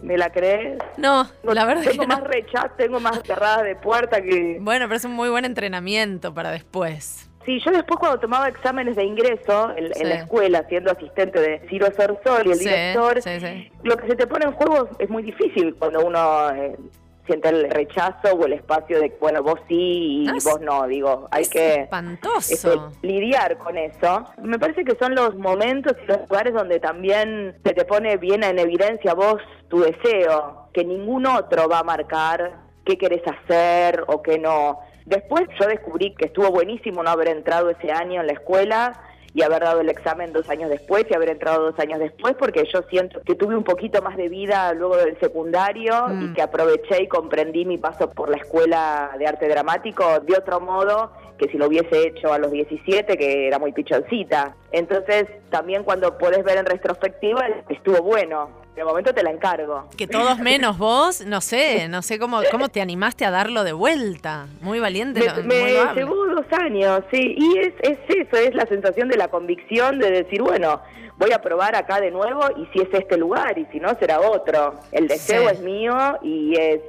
¿Me 0.01 0.17
la 0.17 0.31
crees? 0.31 0.81
No, 0.97 1.27
la 1.43 1.65
verdad 1.65 1.83
tengo 1.83 2.03
que 2.03 2.07
no. 2.07 2.15
más 2.15 2.23
rechazo, 2.23 2.69
tengo 2.77 2.99
más 2.99 3.21
cerradas 3.23 3.63
de 3.63 3.75
puerta 3.75 4.21
que... 4.21 4.57
Bueno, 4.61 4.85
pero 4.85 4.95
es 4.95 5.05
un 5.05 5.11
muy 5.11 5.29
buen 5.29 5.45
entrenamiento 5.45 6.33
para 6.33 6.51
después. 6.51 7.29
Sí, 7.45 7.59
yo 7.59 7.71
después 7.71 7.99
cuando 7.99 8.19
tomaba 8.19 8.47
exámenes 8.47 8.95
de 8.95 9.03
ingreso 9.03 9.73
en, 9.75 10.09
la 10.09 10.15
escuela, 10.15 10.65
siendo 10.69 10.91
asistente 10.91 11.39
de 11.39 11.59
Ciro 11.69 11.87
Sorsol 11.95 12.47
y 12.47 12.51
el 12.51 12.57
Sí, 12.57 12.65
director, 12.65 13.21
sí, 13.21 13.71
lo 13.83 13.97
que 13.97 14.07
se 14.07 14.15
te 14.15 14.27
pone 14.27 14.45
en 14.45 14.53
juego 14.53 14.87
es 14.99 15.09
muy 15.09 15.23
difícil 15.23 15.75
cuando 15.75 16.05
uno 16.05 16.51
eh, 16.51 16.77
siente 17.25 17.49
el 17.49 17.69
rechazo 17.69 18.33
o 18.35 18.45
el 18.45 18.53
espacio 18.53 18.99
de, 19.01 19.13
bueno, 19.19 19.43
vos 19.43 19.59
sí 19.67 20.23
y 20.23 20.25
No, 20.25 20.35
es- 20.37 20.43
vos 20.45 20.61
no, 20.61 20.87
digo, 20.87 21.27
hay 21.31 21.45
que 21.45 21.81
Espantoso. 21.81 22.53
este, 22.53 23.07
lidiar 23.07 23.57
con 23.57 23.77
eso. 23.77 24.25
Me 24.41 24.57
parece 24.57 24.83
que 24.85 24.95
son 24.95 25.13
los 25.15 25.35
momentos 25.35 25.93
y 26.03 26.07
los 26.07 26.19
lugares 26.21 26.53
donde 26.53 26.79
también 26.79 27.55
se 27.63 27.73
te 27.73 27.83
pone 27.85 28.15
bien 28.17 28.43
en 28.43 28.57
evidencia 28.59 29.13
vos 29.13 29.41
tu 29.69 29.81
deseo, 29.81 30.67
que 30.73 30.85
ningún 30.85 31.25
otro 31.25 31.67
va 31.67 31.79
a 31.79 31.83
marcar 31.83 32.53
qué 32.85 32.97
querés 32.97 33.21
hacer 33.27 34.03
o 34.07 34.21
qué 34.21 34.37
no. 34.39 34.79
Después 35.05 35.43
yo 35.59 35.67
descubrí 35.67 36.13
que 36.15 36.25
estuvo 36.25 36.49
buenísimo 36.49 37.03
no 37.03 37.09
haber 37.09 37.27
entrado 37.29 37.69
ese 37.69 37.91
año 37.91 38.21
en 38.21 38.27
la 38.27 38.33
escuela 38.33 38.93
y 39.35 39.41
haber 39.41 39.63
dado 39.63 39.81
el 39.81 39.89
examen 39.89 40.31
dos 40.31 40.47
años 40.49 40.69
después 40.69 41.05
y 41.09 41.15
haber 41.15 41.29
entrado 41.29 41.71
dos 41.71 41.79
años 41.79 41.99
después 41.99 42.35
porque 42.37 42.63
yo 42.71 42.83
siento 42.83 43.19
que 43.23 43.33
tuve 43.33 43.55
un 43.57 43.63
poquito 43.63 44.01
más 44.03 44.15
de 44.15 44.29
vida 44.29 44.73
luego 44.73 44.95
del 44.97 45.19
secundario 45.19 46.07
Mm. 46.07 46.23
y 46.23 46.33
que 46.33 46.41
aproveché 46.43 47.01
y 47.01 47.07
comprendí 47.07 47.65
mi 47.65 47.79
paso 47.79 48.11
por 48.11 48.29
la 48.29 48.37
escuela 48.37 49.11
de 49.17 49.25
arte 49.25 49.47
dramático 49.47 50.19
de 50.19 50.37
otro 50.37 50.59
modo 50.59 51.11
que 51.39 51.47
si 51.49 51.57
lo 51.57 51.65
hubiese 51.67 52.07
hecho 52.09 52.31
a 52.31 52.37
los 52.37 52.51
17 52.51 53.17
que 53.17 53.47
era 53.47 53.57
muy 53.57 53.71
pichoncita. 53.71 54.55
Entonces 54.71 55.25
también 55.49 55.83
cuando 55.83 56.15
podés 56.19 56.43
ver 56.43 56.57
en 56.59 56.67
retrospectiva 56.67 57.47
estuvo 57.69 58.03
bueno. 58.03 58.62
De 58.75 58.83
momento 58.83 59.13
te 59.13 59.21
la 59.21 59.29
encargo. 59.31 59.87
Que 59.95 60.07
todos 60.07 60.39
menos 60.39 60.77
vos, 60.77 61.21
no 61.25 61.41
sé, 61.41 61.87
no 61.89 62.01
sé 62.01 62.17
cómo, 62.17 62.41
cómo 62.51 62.69
te 62.69 62.81
animaste 62.81 63.23
a 63.25 63.31
darlo 63.31 63.63
de 63.63 63.73
vuelta. 63.73 64.47
Muy 64.61 64.79
valiente. 64.79 65.19
Me, 65.19 65.25
lo- 65.27 65.43
me 65.43 65.61
muy 65.61 65.71
loable. 65.73 66.01
llevó 66.01 66.25
dos 66.27 66.45
años, 66.59 67.03
sí, 67.11 67.35
y 67.37 67.57
es, 67.59 67.73
es 67.81 67.99
eso, 68.07 68.35
es 68.37 68.55
la 68.55 68.65
sensación 68.65 69.09
de 69.09 69.17
la 69.17 69.27
convicción 69.27 69.99
de 69.99 70.09
decir, 70.09 70.41
bueno, 70.41 70.81
voy 71.17 71.31
a 71.31 71.39
probar 71.41 71.75
acá 71.75 72.01
de 72.01 72.09
nuevo 72.09 72.41
y 72.57 72.65
si 72.73 72.81
es 72.81 72.89
este 72.91 73.17
lugar 73.17 73.57
y 73.59 73.65
si 73.71 73.79
no 73.79 73.93
será 73.99 74.19
otro. 74.21 74.73
El 74.91 75.07
deseo 75.07 75.49
Sí. 75.49 75.55
es 75.55 75.59
mío 75.61 76.17
y 76.23 76.55
es 76.59 76.81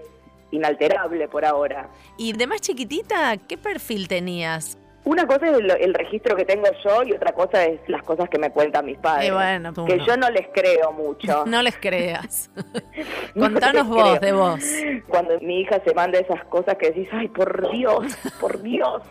inalterable 0.51 1.29
por 1.29 1.45
ahora. 1.45 1.89
Y 2.17 2.33
de 2.33 2.47
más 2.47 2.61
chiquitita, 2.61 3.37
¿qué 3.37 3.59
perfil 3.59 4.09
tenías? 4.09 4.79
Una 5.05 5.27
cosa 5.27 5.49
es 5.49 5.59
el, 5.59 5.71
el 5.71 5.95
registro 5.95 6.35
que 6.35 6.45
tengo 6.45 6.65
yo 6.83 7.03
y 7.03 7.13
otra 7.13 7.33
cosa 7.33 7.65
es 7.65 7.79
las 7.89 8.03
cosas 8.03 8.29
que 8.31 8.39
me 8.39 8.51
cuentan 8.51 8.87
mis 8.87 8.97
padres. 8.99 9.29
Eh, 9.29 9.33
bueno, 9.33 9.73
que 9.87 9.97
no. 9.97 10.07
yo 10.07 10.17
no 10.17 10.31
les 10.31 10.47
creo 10.53 10.93
mucho. 10.93 11.45
No 11.55 11.63
les 11.63 11.77
creas. 11.77 12.51
No 13.35 13.43
Contanos 13.51 13.75
les 13.75 13.87
vos 13.87 14.19
creo. 14.19 14.21
de 14.21 14.33
vos. 14.33 14.65
Cuando 15.09 15.39
mi 15.41 15.61
hija 15.61 15.81
se 15.85 15.93
manda 15.95 16.19
esas 16.19 16.43
cosas 16.45 16.77
que 16.77 16.91
decís, 16.91 17.09
ay, 17.13 17.29
por 17.29 17.71
Dios, 17.73 18.17
por 18.41 18.63
Dios. 18.63 19.03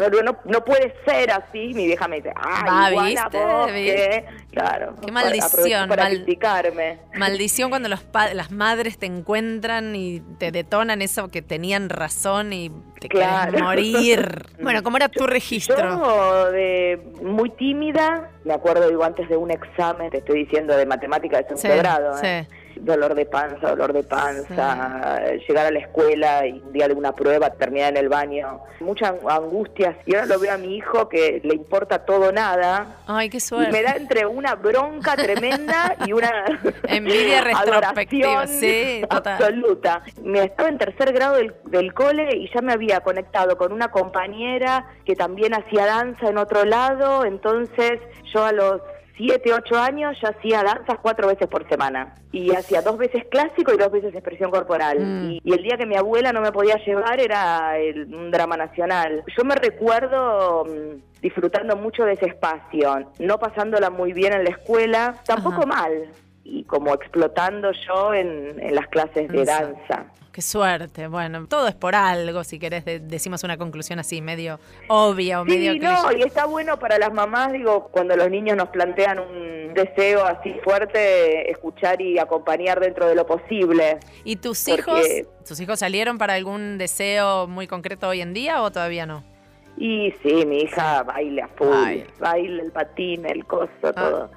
No, 0.00 0.32
no, 0.46 0.64
puede 0.64 0.94
ser 1.04 1.30
así. 1.30 1.74
Mi 1.74 1.86
vieja 1.86 2.08
me 2.08 2.16
dice, 2.16 2.32
ay, 2.34 2.94
Va, 2.96 3.02
¿viste? 3.04 3.38
vos, 3.44 3.66
¿Viste? 3.72 4.24
Claro. 4.52 4.94
Qué 4.96 5.12
para- 5.12 5.26
maldición, 5.26 5.88
Para 5.88 6.06
criticarme. 6.08 6.98
Maldición 7.14 7.68
cuando 7.68 7.90
los 7.90 8.00
pa- 8.02 8.32
las 8.32 8.50
madres 8.50 8.96
te 8.98 9.04
encuentran 9.06 9.94
y 9.94 10.20
te 10.38 10.50
detonan 10.50 11.02
eso 11.02 11.28
que 11.28 11.42
tenían 11.42 11.90
razón 11.90 12.54
y 12.54 12.70
te 13.00 13.08
Claro. 13.08 13.50
querés 13.52 13.62
morir. 13.64 14.46
Bueno, 14.62 14.82
¿cómo 14.82 14.96
era 14.96 15.08
tu 15.20 15.26
registro? 15.26 15.76
Yo 15.76 16.50
de 16.50 16.98
muy 17.22 17.50
tímida, 17.50 18.30
me 18.44 18.54
acuerdo, 18.54 18.88
digo, 18.88 19.04
antes 19.04 19.28
de 19.28 19.36
un 19.36 19.50
examen, 19.50 20.10
te 20.10 20.18
estoy 20.18 20.44
diciendo 20.44 20.74
de 20.74 20.86
matemática 20.86 21.36
de 21.36 21.42
segundo 21.44 21.60
Sí, 21.60 21.78
grado, 21.78 22.16
sí. 22.16 22.46
Dolor 22.80 23.14
de 23.14 23.26
panza, 23.26 23.68
dolor 23.70 23.92
de 23.92 24.02
panza, 24.02 25.20
llegar 25.48 25.66
a 25.66 25.70
la 25.70 25.78
escuela 25.80 26.46
y 26.46 26.52
un 26.60 26.72
día 26.72 26.88
de 26.88 26.94
una 26.94 27.12
prueba 27.12 27.50
terminar 27.50 27.90
en 27.90 27.96
el 27.98 28.08
baño, 28.08 28.60
muchas 28.80 29.14
angustias. 29.28 29.96
Y 30.06 30.14
ahora 30.14 30.26
lo 30.26 30.38
veo 30.40 30.54
a 30.54 30.58
mi 30.58 30.76
hijo 30.76 31.08
que 31.08 31.40
le 31.44 31.54
importa 31.54 32.04
todo 32.04 32.32
nada. 32.32 32.96
Ay, 33.06 33.28
qué 33.30 33.36
Y 33.36 33.40
suerte. 33.40 33.72
me 33.72 33.82
da 33.82 33.92
entre 33.96 34.26
una 34.26 34.54
bronca 34.54 35.16
tremenda 35.16 35.96
y 36.06 36.12
una 36.12 36.30
Envidia 36.88 37.40
retrospectiva, 37.44 38.46
sí, 38.46 39.02
total. 39.08 39.34
absoluta. 39.34 40.02
Me 40.22 40.44
estaba 40.44 40.68
en 40.68 40.78
tercer 40.78 41.12
grado 41.12 41.36
del, 41.36 41.54
del 41.66 41.92
cole 41.94 42.36
y 42.36 42.50
ya 42.54 42.60
me 42.62 42.72
había 42.72 43.00
conectado 43.00 43.56
con 43.56 43.72
una 43.72 43.90
compañera 43.90 44.86
que 45.04 45.14
también 45.16 45.54
hacía 45.54 45.86
danza 45.86 46.28
en 46.28 46.38
otro 46.38 46.64
lado, 46.64 47.24
entonces 47.24 48.00
yo 48.32 48.44
a 48.44 48.52
los 48.52 48.80
siete, 49.20 49.52
ocho 49.52 49.76
años 49.78 50.16
ya 50.22 50.30
hacía 50.30 50.62
danzas 50.62 50.96
cuatro 51.02 51.28
veces 51.28 51.46
por 51.46 51.68
semana. 51.68 52.14
Y 52.32 52.54
hacía 52.54 52.80
dos 52.80 52.96
veces 52.96 53.24
clásico 53.30 53.74
y 53.74 53.76
dos 53.76 53.92
veces 53.92 54.14
expresión 54.14 54.50
corporal. 54.50 54.98
Mm. 55.00 55.30
Y, 55.32 55.40
y 55.44 55.52
el 55.52 55.62
día 55.62 55.76
que 55.76 55.84
mi 55.84 55.96
abuela 55.96 56.32
no 56.32 56.40
me 56.40 56.52
podía 56.52 56.76
llevar 56.86 57.20
era 57.20 57.76
el- 57.78 58.14
un 58.14 58.30
drama 58.30 58.56
nacional. 58.56 59.22
Yo 59.36 59.44
me 59.44 59.56
recuerdo 59.56 60.64
mm, 60.64 61.20
disfrutando 61.20 61.76
mucho 61.76 62.04
de 62.04 62.14
ese 62.14 62.26
espacio, 62.26 63.10
no 63.18 63.38
pasándola 63.38 63.90
muy 63.90 64.14
bien 64.14 64.32
en 64.32 64.44
la 64.44 64.50
escuela, 64.50 65.16
tampoco 65.26 65.66
mal. 65.66 66.08
Y 66.44 66.64
como 66.64 66.94
explotando 66.94 67.70
yo 67.86 68.14
en, 68.14 68.58
en 68.60 68.74
las 68.74 68.86
clases 68.88 69.28
de 69.28 69.44
danza. 69.44 70.06
Qué 70.32 70.42
suerte. 70.42 71.08
Bueno, 71.08 71.46
todo 71.48 71.66
es 71.66 71.74
por 71.74 71.94
algo, 71.96 72.44
si 72.44 72.58
querés, 72.60 72.84
de- 72.84 73.00
decimos 73.00 73.42
una 73.42 73.56
conclusión 73.58 73.98
así, 73.98 74.22
medio 74.22 74.60
obvia 74.88 75.40
o 75.40 75.44
medio 75.44 75.72
Sí, 75.72 75.80
no, 75.80 76.12
y 76.16 76.22
está 76.22 76.46
bueno 76.46 76.78
para 76.78 76.98
las 76.98 77.12
mamás, 77.12 77.52
digo, 77.52 77.88
cuando 77.90 78.16
los 78.16 78.30
niños 78.30 78.56
nos 78.56 78.68
plantean 78.68 79.18
un 79.18 79.74
deseo 79.74 80.24
así 80.24 80.54
fuerte, 80.62 81.50
escuchar 81.50 82.00
y 82.00 82.18
acompañar 82.20 82.78
dentro 82.78 83.08
de 83.08 83.16
lo 83.16 83.26
posible. 83.26 83.98
¿Y 84.24 84.36
tus 84.36 84.66
hijos, 84.68 85.00
tus 85.46 85.58
hijos 85.60 85.80
salieron 85.80 86.16
para 86.16 86.34
algún 86.34 86.78
deseo 86.78 87.48
muy 87.48 87.66
concreto 87.66 88.08
hoy 88.08 88.20
en 88.20 88.32
día 88.32 88.62
o 88.62 88.70
todavía 88.70 89.06
no? 89.06 89.24
Y 89.82 90.12
sí, 90.22 90.44
mi 90.44 90.58
hija 90.58 91.02
baila 91.04 91.48
full, 91.56 92.00
baila 92.18 92.62
el 92.62 92.70
patín, 92.70 93.24
el 93.24 93.46
coso, 93.46 93.70
Ah. 93.82 93.92
todo. 93.94 94.30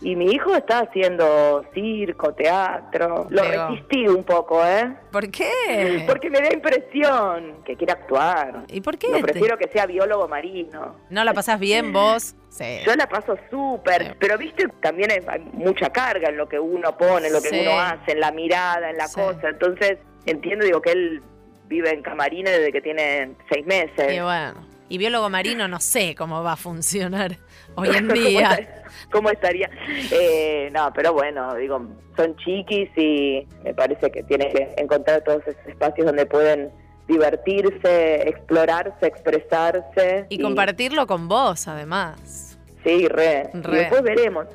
Y 0.00 0.14
mi 0.14 0.30
hijo 0.30 0.54
está 0.54 0.78
haciendo 0.78 1.64
circo, 1.74 2.32
teatro. 2.34 3.26
Lo 3.28 3.42
Pero- 3.42 3.68
resistí 3.68 4.06
un 4.06 4.22
poco, 4.22 4.64
¿eh? 4.64 4.96
¿Por 5.10 5.28
qué? 5.30 6.04
Porque 6.06 6.30
me 6.30 6.40
da 6.40 6.52
impresión 6.52 7.62
que 7.64 7.74
quiere 7.76 7.92
actuar. 7.94 8.62
¿Y 8.68 8.80
por 8.80 8.96
qué? 8.96 9.08
Yo 9.10 9.20
prefiero 9.20 9.58
que 9.58 9.68
sea 9.68 9.86
biólogo 9.86 10.28
marino. 10.28 10.94
¿No 11.10 11.24
la 11.24 11.34
pasás 11.34 11.58
bien 11.58 11.92
vos? 11.92 12.36
Sí. 12.48 12.78
Yo 12.86 12.94
la 12.94 13.08
paso 13.08 13.36
súper, 13.50 14.16
pero 14.20 14.38
viste, 14.38 14.68
también 14.80 15.10
hay, 15.10 15.40
mucha 15.52 15.90
carga 15.90 16.28
en 16.30 16.36
lo 16.36 16.48
que 16.48 16.58
uno 16.60 16.96
pone, 16.96 17.26
en 17.26 17.32
lo 17.32 17.42
que 17.42 17.48
Sí. 17.48 17.58
uno 17.60 17.78
hace, 17.80 18.12
en 18.12 18.20
la 18.20 18.30
mirada, 18.30 18.88
en 18.88 18.96
la 18.96 19.08
cosa. 19.08 19.48
Entonces, 19.48 19.98
entiendo, 20.26 20.64
digo, 20.64 20.80
que 20.80 20.92
él 20.92 21.22
vive 21.66 21.90
en 21.90 22.02
camarines 22.02 22.56
desde 22.56 22.72
que 22.72 22.80
tiene 22.80 23.32
seis 23.52 23.66
meses. 23.66 24.12
Y 24.14 24.20
bueno, 24.20 24.54
y 24.88 24.98
biólogo 24.98 25.28
marino 25.30 25.66
no 25.68 25.80
sé 25.80 26.14
cómo 26.14 26.42
va 26.42 26.52
a 26.52 26.56
funcionar 26.56 27.36
hoy 27.76 27.88
en 27.88 28.08
¿Cómo 28.08 28.20
día. 28.20 28.84
¿Cómo 29.10 29.30
estaría? 29.30 29.70
Eh, 30.12 30.70
no, 30.72 30.92
pero 30.94 31.12
bueno, 31.12 31.54
digo, 31.56 31.86
son 32.16 32.36
chiquis 32.36 32.88
y 32.96 33.46
me 33.64 33.74
parece 33.74 34.10
que 34.10 34.22
tienen 34.22 34.52
que 34.52 34.74
encontrar 34.78 35.22
todos 35.22 35.42
esos 35.46 35.66
espacios 35.66 36.06
donde 36.06 36.24
pueden 36.26 36.70
divertirse, 37.08 38.28
explorarse, 38.28 39.06
expresarse. 39.06 40.26
Y 40.28 40.40
compartirlo 40.40 41.06
con 41.06 41.28
vos, 41.28 41.68
además. 41.68 42.58
Sí, 42.84 43.06
re. 43.08 43.50
Re. 43.52 43.72
Y 43.72 43.76
después 43.80 44.02
veremos. 44.02 44.46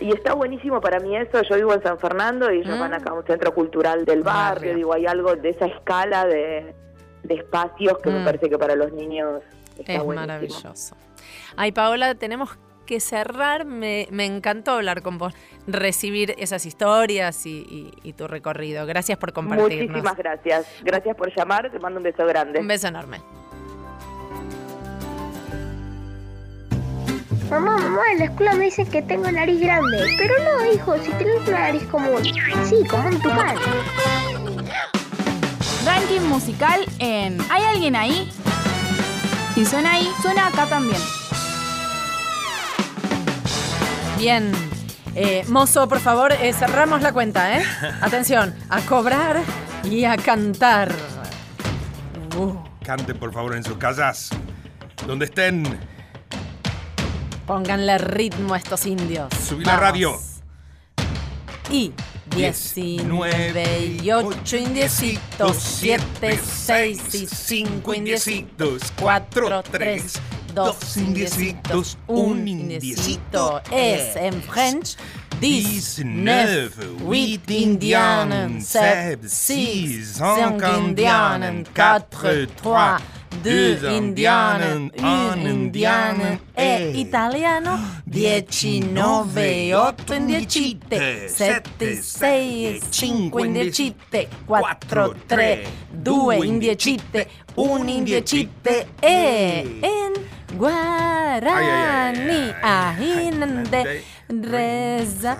Y 0.00 0.12
está 0.12 0.34
buenísimo 0.34 0.80
para 0.80 1.00
mí 1.00 1.16
eso. 1.16 1.42
Yo 1.42 1.56
vivo 1.56 1.72
en 1.74 1.82
San 1.82 1.98
Fernando 1.98 2.52
y 2.52 2.58
ellos 2.60 2.76
Mm. 2.76 2.80
van 2.80 2.94
acá 2.94 3.10
a 3.10 3.14
un 3.14 3.24
centro 3.26 3.52
cultural 3.54 4.04
del 4.04 4.22
barrio. 4.22 4.54
Barrio. 4.54 4.74
Digo, 4.76 4.92
hay 4.94 5.06
algo 5.06 5.34
de 5.34 5.50
esa 5.50 5.66
escala 5.66 6.26
de, 6.26 6.74
de 7.24 7.34
espacios 7.34 7.98
que 7.98 8.10
me 8.10 8.20
Mm. 8.20 8.24
parece 8.24 8.48
que 8.48 8.58
para 8.58 8.74
los 8.76 8.92
niños 8.92 9.42
está 9.80 9.92
Es 9.94 10.02
buenísimo. 10.02 10.26
maravilloso. 10.26 10.96
Ay, 11.56 11.72
Paola, 11.72 12.14
tenemos 12.14 12.50
que 12.86 13.00
cerrar. 13.00 13.64
Me, 13.66 14.08
me 14.10 14.24
encantó 14.24 14.72
hablar 14.72 15.02
con 15.02 15.18
vos, 15.18 15.34
recibir 15.66 16.34
esas 16.38 16.64
historias 16.66 17.44
y, 17.46 17.50
y- 17.60 17.92
y 18.08 18.12
tu 18.14 18.26
recorrido. 18.28 18.86
Gracias 18.86 19.18
por 19.18 19.32
compartirnos. 19.32 19.88
Muchísimas 19.88 20.16
gracias. 20.16 20.66
Gracias 20.82 21.14
por 21.16 21.34
llamar. 21.36 21.70
Te 21.70 21.78
mando 21.78 21.98
un 21.98 22.04
beso 22.04 22.24
grande. 22.26 22.60
Un 22.60 22.68
beso 22.68 22.88
enorme. 22.88 23.20
Mamá, 27.50 27.78
mamá, 27.78 28.02
en 28.12 28.18
la 28.18 28.24
escuela 28.26 28.52
me 28.54 28.66
dicen 28.66 28.86
que 28.90 29.00
tengo 29.00 29.30
nariz 29.30 29.58
grande. 29.60 30.04
Pero 30.18 30.34
no, 30.44 30.70
hijo, 30.72 30.98
si 30.98 31.10
tienes 31.12 31.48
una 31.48 31.60
nariz 31.60 31.82
común. 31.84 32.22
Sí, 32.24 32.76
como 32.90 33.08
un 33.08 33.18
tucán. 33.22 33.56
Ranking 35.86 36.20
musical 36.28 36.84
en 36.98 37.38
¿Hay 37.50 37.62
alguien 37.62 37.96
ahí? 37.96 38.30
Si 39.58 39.66
suena 39.66 39.94
ahí, 39.94 40.08
suena 40.22 40.46
acá 40.46 40.66
también. 40.66 41.02
Bien. 44.16 44.52
Eh, 45.16 45.44
mozo, 45.48 45.88
por 45.88 45.98
favor, 45.98 46.32
eh, 46.32 46.52
cerramos 46.52 47.02
la 47.02 47.12
cuenta, 47.12 47.58
¿eh? 47.58 47.64
Atención, 48.00 48.54
a 48.68 48.80
cobrar 48.82 49.42
y 49.82 50.04
a 50.04 50.16
cantar. 50.16 50.92
Uh, 52.36 52.54
Canten 52.84 53.18
por 53.18 53.32
favor 53.32 53.56
en 53.56 53.64
sus 53.64 53.78
casas. 53.78 54.30
Donde 55.08 55.24
estén. 55.24 55.64
pónganle 57.44 57.98
ritmo 57.98 58.54
a 58.54 58.58
estos 58.58 58.86
indios. 58.86 59.34
Subí 59.44 59.64
la 59.64 59.76
radio. 59.76 60.20
Y 61.68 61.92
19 62.34 63.98
y 64.02 64.10
8 64.10 64.56
indiecitos, 64.56 65.56
7, 65.56 66.40
6 66.42 67.14
y 67.14 67.26
5 67.26 67.94
indiecitos, 67.94 68.92
4, 69.00 69.62
3, 69.70 70.20
2 70.54 70.96
indiecitos, 70.96 71.98
1 72.06 72.46
indiecito. 72.46 73.60
Es 73.70 74.16
en 74.16 74.42
French 74.42 74.96
19, 75.40 76.70
8 77.06 77.42
indianen, 77.48 78.60
7, 78.62 79.28
6, 79.28 80.14
5 80.16 80.78
indianen, 80.78 81.66
4, 81.74 82.08
3, 82.10 82.48
2 83.42 83.96
indianen, 83.96 84.90
1 84.96 85.48
indianen 85.48 86.40
e 86.54 86.92
italiano 86.94 87.78
19, 88.04 89.74
8 89.74 90.14
indiecite, 90.14 91.28
7, 91.28 92.02
6, 92.02 92.80
5 92.90 93.46
indiecite, 93.46 94.28
4, 94.46 95.14
3, 95.26 95.66
2 95.90 96.46
indiecite, 96.46 97.28
1 97.54 97.88
indiecite 97.88 98.88
e 99.00 99.78
en 99.82 100.12
guarani 100.56 102.54
ahinande 102.62 104.02
reza 104.28 105.38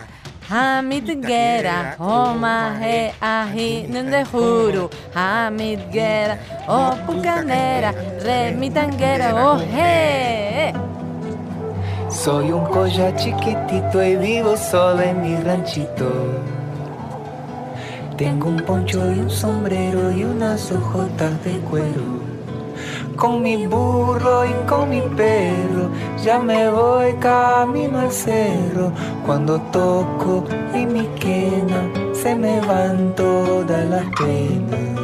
Hamid 0.49 1.23
Gera, 1.27 1.95
Oma 2.01 2.79
he 2.81 3.13
ahinande 3.21 4.25
juru 4.31 4.89
Hamid 5.15 5.93
Gera, 5.93 6.39
o 6.67 6.97
pucanera, 7.05 7.93
re 8.25 8.55
mi 8.57 8.71
tanguera, 8.71 9.35
oh 9.35 9.59
he 9.59 10.73
Soy 12.11 12.51
un 12.51 12.65
colla 12.65 13.15
chiquitito 13.15 14.03
y 14.03 14.17
vivo 14.17 14.57
solo 14.57 15.03
en 15.03 15.21
mi 15.21 15.37
ranchito. 15.37 16.11
Tengo 18.17 18.49
un 18.49 18.57
poncho 18.61 19.01
y 19.13 19.19
un 19.21 19.31
sombrero 19.31 20.11
y 20.11 20.25
unas 20.25 20.73
hojotas 20.73 21.45
de 21.45 21.59
cuero. 21.71 22.28
Con 23.19 23.43
mi 23.43 23.67
burro 23.67 24.47
y 24.47 24.53
con 24.69 24.91
mi 24.91 25.01
perro, 25.01 25.91
ya 26.23 26.39
me 26.39 26.71
voy 26.71 27.15
camino 27.15 27.99
al 27.99 28.13
cerro. 28.13 28.93
Cuando 29.27 29.61
toco 29.73 30.45
en 30.73 30.93
mi 30.93 31.05
quena, 31.19 31.91
se 32.13 32.37
me 32.37 32.61
van 32.61 33.17
todas 33.17 33.85
las 33.87 34.05
penas. 34.17 35.01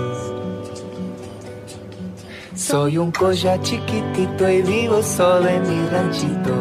Soy 2.54 2.98
un 2.98 3.10
colla 3.10 3.60
chiquitito 3.60 4.48
y 4.48 4.62
vivo 4.62 5.02
solo 5.02 5.48
en 5.48 5.62
mi 5.62 5.88
ranchito. 5.88 6.54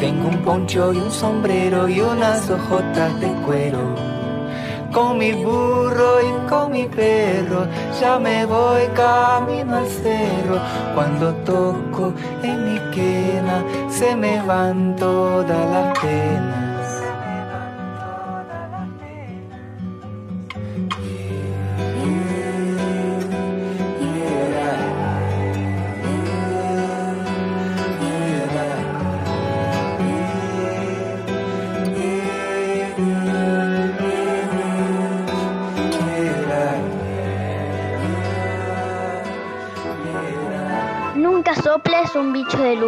Tengo 0.00 0.28
un 0.28 0.38
poncho 0.38 0.90
y 0.94 0.96
un 0.96 1.10
sombrero 1.10 1.86
y 1.86 2.00
unas 2.00 2.48
hojotas 2.48 3.20
de 3.20 3.28
cuero. 3.44 4.13
Con 4.94 5.18
mi 5.18 5.32
burro 5.32 6.20
y 6.22 6.48
con 6.48 6.70
mi 6.70 6.86
perro, 6.86 7.66
ya 8.00 8.16
me 8.20 8.46
voy 8.46 8.86
camino 8.94 9.78
al 9.78 9.88
cerro. 9.88 10.60
Cuando 10.94 11.34
toco 11.44 12.12
en 12.44 12.72
mi 12.72 12.78
quena, 12.94 13.64
se 13.90 14.14
me 14.14 14.40
van 14.42 14.94
todas 14.94 15.68
las 15.68 15.98
penas. 15.98 16.63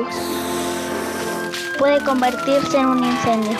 Luz. 0.07 1.77
Puede 1.79 2.05
convertirse 2.05 2.79
en 2.79 2.87
un 2.87 3.05
incendio. 3.05 3.59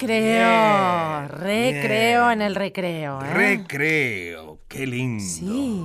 Recreo, 0.00 1.28
recreo 1.28 2.30
en 2.30 2.42
el 2.42 2.54
recreo, 2.54 3.20
¿eh? 3.22 3.34
Recreo. 3.34 4.58
Qué 4.68 4.86
lindo. 4.86 5.24
Sí. 5.24 5.84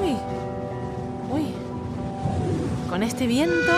Uy, 0.00 0.16
uy. 1.30 1.54
Con 2.90 3.02
este 3.02 3.26
viento 3.26 3.72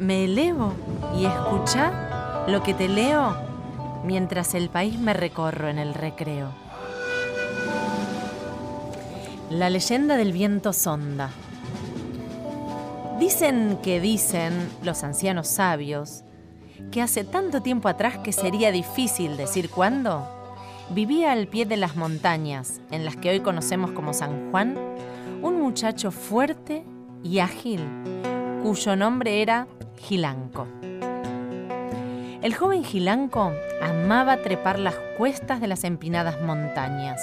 me 0.00 0.24
elevo 0.24 0.72
y 1.14 1.26
escucha 1.26 2.46
lo 2.48 2.62
que 2.62 2.72
te 2.72 2.88
leo 2.88 3.36
mientras 4.02 4.54
el 4.54 4.70
país 4.70 4.98
me 4.98 5.12
recorro 5.12 5.68
en 5.68 5.78
el 5.78 5.92
recreo. 5.92 6.48
La 9.50 9.68
leyenda 9.68 10.16
del 10.16 10.32
viento 10.32 10.72
sonda. 10.72 11.30
Dicen 13.18 13.78
que 13.82 14.00
dicen 14.00 14.70
los 14.82 15.04
ancianos 15.04 15.48
sabios 15.48 16.24
que 16.90 17.02
hace 17.02 17.22
tanto 17.24 17.60
tiempo 17.60 17.88
atrás 17.88 18.16
que 18.18 18.32
sería 18.32 18.72
difícil 18.72 19.36
decir 19.36 19.68
cuándo, 19.68 20.26
vivía 20.88 21.32
al 21.32 21.46
pie 21.46 21.66
de 21.66 21.76
las 21.76 21.94
montañas, 21.94 22.80
en 22.90 23.04
las 23.04 23.16
que 23.16 23.28
hoy 23.28 23.40
conocemos 23.40 23.90
como 23.90 24.14
San 24.14 24.50
Juan, 24.50 24.78
un 25.42 25.60
muchacho 25.60 26.10
fuerte 26.10 26.84
y 27.22 27.40
ágil, 27.40 27.80
cuyo 28.62 28.94
nombre 28.94 29.40
era 29.40 29.66
Gilanco. 29.96 30.66
El 32.42 32.54
joven 32.54 32.84
Gilanco 32.84 33.52
amaba 33.82 34.42
trepar 34.42 34.78
las 34.78 34.94
cuestas 35.16 35.60
de 35.60 35.66
las 35.66 35.84
empinadas 35.84 36.42
montañas. 36.42 37.22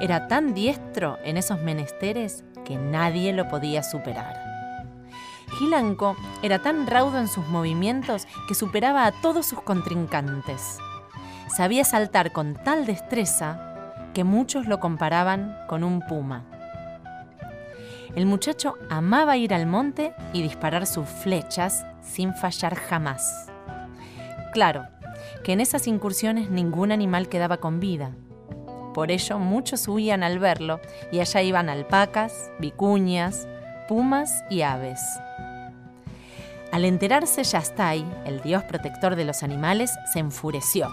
Era 0.00 0.28
tan 0.28 0.52
diestro 0.52 1.18
en 1.24 1.38
esos 1.38 1.60
menesteres 1.60 2.44
que 2.66 2.76
nadie 2.76 3.32
lo 3.32 3.48
podía 3.48 3.82
superar. 3.82 4.36
Gilanco 5.58 6.16
era 6.42 6.58
tan 6.58 6.86
raudo 6.86 7.18
en 7.18 7.28
sus 7.28 7.46
movimientos 7.48 8.26
que 8.46 8.54
superaba 8.54 9.06
a 9.06 9.12
todos 9.12 9.46
sus 9.46 9.62
contrincantes. 9.62 10.78
Sabía 11.48 11.84
saltar 11.84 12.32
con 12.32 12.54
tal 12.54 12.84
destreza 12.84 14.02
que 14.12 14.24
muchos 14.24 14.66
lo 14.66 14.80
comparaban 14.80 15.56
con 15.66 15.82
un 15.82 16.00
puma. 16.00 16.44
El 18.16 18.24
muchacho 18.24 18.78
amaba 18.88 19.36
ir 19.36 19.52
al 19.52 19.66
monte 19.66 20.14
y 20.32 20.40
disparar 20.40 20.86
sus 20.86 21.06
flechas 21.06 21.84
sin 22.00 22.34
fallar 22.34 22.74
jamás. 22.74 23.50
Claro, 24.54 24.86
que 25.44 25.52
en 25.52 25.60
esas 25.60 25.86
incursiones 25.86 26.48
ningún 26.48 26.92
animal 26.92 27.28
quedaba 27.28 27.58
con 27.58 27.78
vida. 27.78 28.12
Por 28.94 29.10
ello 29.10 29.38
muchos 29.38 29.86
huían 29.86 30.22
al 30.22 30.38
verlo 30.38 30.80
y 31.12 31.20
allá 31.20 31.42
iban 31.42 31.68
alpacas, 31.68 32.50
vicuñas, 32.58 33.46
pumas 33.86 34.32
y 34.48 34.62
aves. 34.62 35.00
Al 36.72 36.86
enterarse 36.86 37.44
Yastai, 37.44 38.02
el 38.24 38.40
dios 38.40 38.64
protector 38.64 39.14
de 39.14 39.26
los 39.26 39.42
animales, 39.42 39.90
se 40.10 40.20
enfureció. 40.20 40.88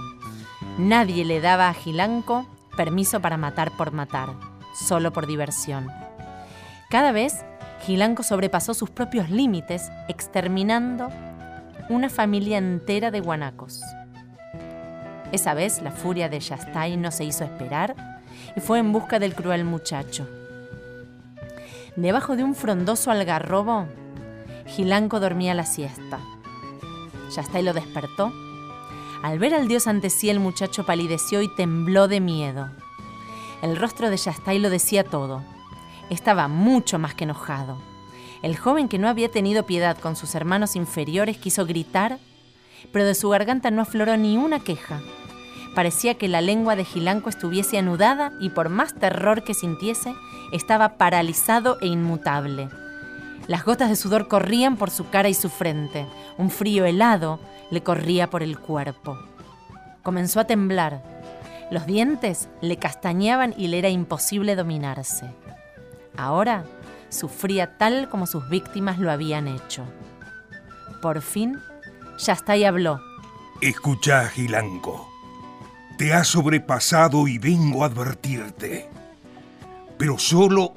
Nadie 0.78 1.24
le 1.24 1.40
daba 1.40 1.70
a 1.70 1.74
Gilanco 1.74 2.46
permiso 2.76 3.22
para 3.22 3.38
matar 3.38 3.72
por 3.78 3.94
matar, 3.94 4.34
solo 4.88 5.14
por 5.14 5.26
diversión. 5.26 6.03
Cada 6.94 7.12
vez, 7.12 7.44
Gilanco 7.88 8.22
sobrepasó 8.22 8.76
sus 8.76 8.92
propios 8.92 9.32
límites, 9.32 9.92
exterminando 10.08 11.10
una 11.90 12.08
familia 12.08 12.60
entera 12.60 13.10
de 13.10 13.20
guanacos. 13.20 13.82
Esa 15.32 15.56
vez 15.56 15.82
la 15.82 15.90
furia 15.90 16.30
de 16.30 16.40
Yastai 16.40 16.98
no 16.98 17.10
se 17.10 17.24
hizo 17.24 17.46
esperar 17.46 18.22
y 18.56 18.60
fue 18.60 18.78
en 18.78 18.92
busca 18.92 19.18
del 19.18 19.34
cruel 19.34 19.66
muchacho. 19.66 20.28
Debajo 21.96 22.36
de 22.36 22.44
un 22.44 22.54
frondoso 22.54 23.10
algarrobo, 23.10 23.88
Gilanco 24.68 25.20
dormía 25.20 25.56
la 25.56 25.66
siesta. 25.66 26.20
Yastai 27.36 27.64
lo 27.64 27.74
despertó. 27.74 28.32
Al 29.24 29.40
ver 29.40 29.56
al 29.56 29.68
dios 29.68 29.88
ante 29.88 30.12
sí, 30.12 30.30
el 30.30 30.40
muchacho 30.40 30.86
palideció 30.86 31.42
y 31.42 31.48
tembló 31.56 32.08
de 32.08 32.20
miedo. 32.20 32.70
El 33.64 33.78
rostro 33.78 34.12
de 34.12 34.18
Yastai 34.18 34.60
lo 34.60 34.70
decía 34.70 35.04
todo. 35.04 35.42
Estaba 36.10 36.48
mucho 36.48 37.00
más 37.00 37.14
que 37.14 37.24
enojado. 37.24 37.78
El 38.42 38.58
joven 38.58 38.90
que 38.90 39.00
no 39.00 39.08
había 39.08 39.30
tenido 39.30 39.66
piedad 39.66 39.98
con 39.98 40.16
sus 40.16 40.36
hermanos 40.36 40.76
inferiores 40.76 41.38
quiso 41.38 41.66
gritar, 41.66 42.20
pero 42.92 43.06
de 43.06 43.16
su 43.16 43.30
garganta 43.30 43.72
no 43.72 43.82
afloró 43.82 44.18
ni 44.18 44.38
una 44.38 44.60
queja. 44.60 45.00
Parecía 45.76 46.16
que 46.16 46.28
la 46.28 46.42
lengua 46.42 46.76
de 46.76 46.86
Gilanco 46.86 47.30
estuviese 47.30 47.78
anudada 47.78 48.34
y 48.40 48.50
por 48.50 48.70
más 48.70 48.94
terror 48.94 49.44
que 49.44 49.54
sintiese, 49.54 50.14
estaba 50.52 50.98
paralizado 50.98 51.78
e 51.82 51.88
inmutable. 51.88 52.70
Las 53.48 53.66
gotas 53.66 53.90
de 53.90 53.96
sudor 53.96 54.28
corrían 54.28 54.78
por 54.78 54.90
su 54.92 55.10
cara 55.10 55.30
y 55.30 55.34
su 55.34 55.50
frente. 55.50 56.06
Un 56.38 56.50
frío 56.50 56.86
helado 56.86 57.40
le 57.72 57.82
corría 57.82 58.30
por 58.30 58.44
el 58.44 58.60
cuerpo. 58.60 59.18
Comenzó 60.04 60.40
a 60.40 60.46
temblar. 60.46 61.02
Los 61.72 61.86
dientes 61.86 62.50
le 62.62 62.78
castañaban 62.78 63.54
y 63.58 63.68
le 63.68 63.80
era 63.80 63.90
imposible 63.90 64.56
dominarse. 64.56 65.34
Ahora 66.18 66.66
sufría 67.10 67.78
tal 67.78 68.10
como 68.10 68.28
sus 68.28 68.50
víctimas 68.50 69.00
lo 69.00 69.12
habían 69.12 69.48
hecho. 69.48 69.86
Por 71.02 71.22
fin, 71.22 71.60
Yastai 72.18 72.64
habló. 72.64 73.00
Escucha, 73.62 74.28
Gilanco. 74.28 75.10
Te 75.98 76.14
has 76.14 76.28
sobrepasado 76.28 77.28
y 77.28 77.38
vengo 77.38 77.84
a 77.84 77.88
advertirte. 77.88 78.90
Pero 79.98 80.18
solo... 80.18 80.74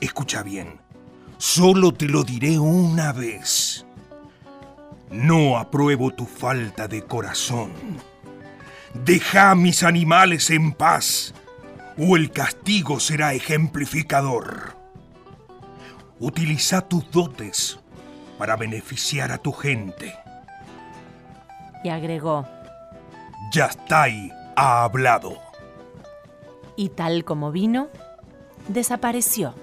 Escucha 0.00 0.42
bien. 0.42 0.80
Solo 1.38 1.92
te 1.92 2.06
lo 2.06 2.24
diré 2.24 2.58
una 2.58 3.12
vez. 3.12 3.86
No 5.10 5.56
apruebo 5.58 6.10
tu 6.10 6.26
falta 6.26 6.88
de 6.88 7.02
corazón. 7.02 7.72
Deja 8.92 9.50
a 9.50 9.54
mis 9.54 9.82
animales 9.82 10.50
en 10.50 10.72
paz 10.72 11.34
o 11.98 12.16
el 12.16 12.30
castigo 12.30 13.00
será 13.00 13.34
ejemplificador. 13.34 14.76
Utiliza 16.18 16.80
tus 16.80 17.10
dotes 17.10 17.78
para 18.38 18.56
beneficiar 18.56 19.30
a 19.32 19.38
tu 19.38 19.52
gente. 19.52 20.14
Y 21.82 21.88
agregó, 21.88 22.46
Yastai 23.52 24.32
ha 24.56 24.84
hablado. 24.84 25.38
Y 26.76 26.88
tal 26.88 27.24
como 27.24 27.52
vino, 27.52 27.88
desapareció. 28.68 29.54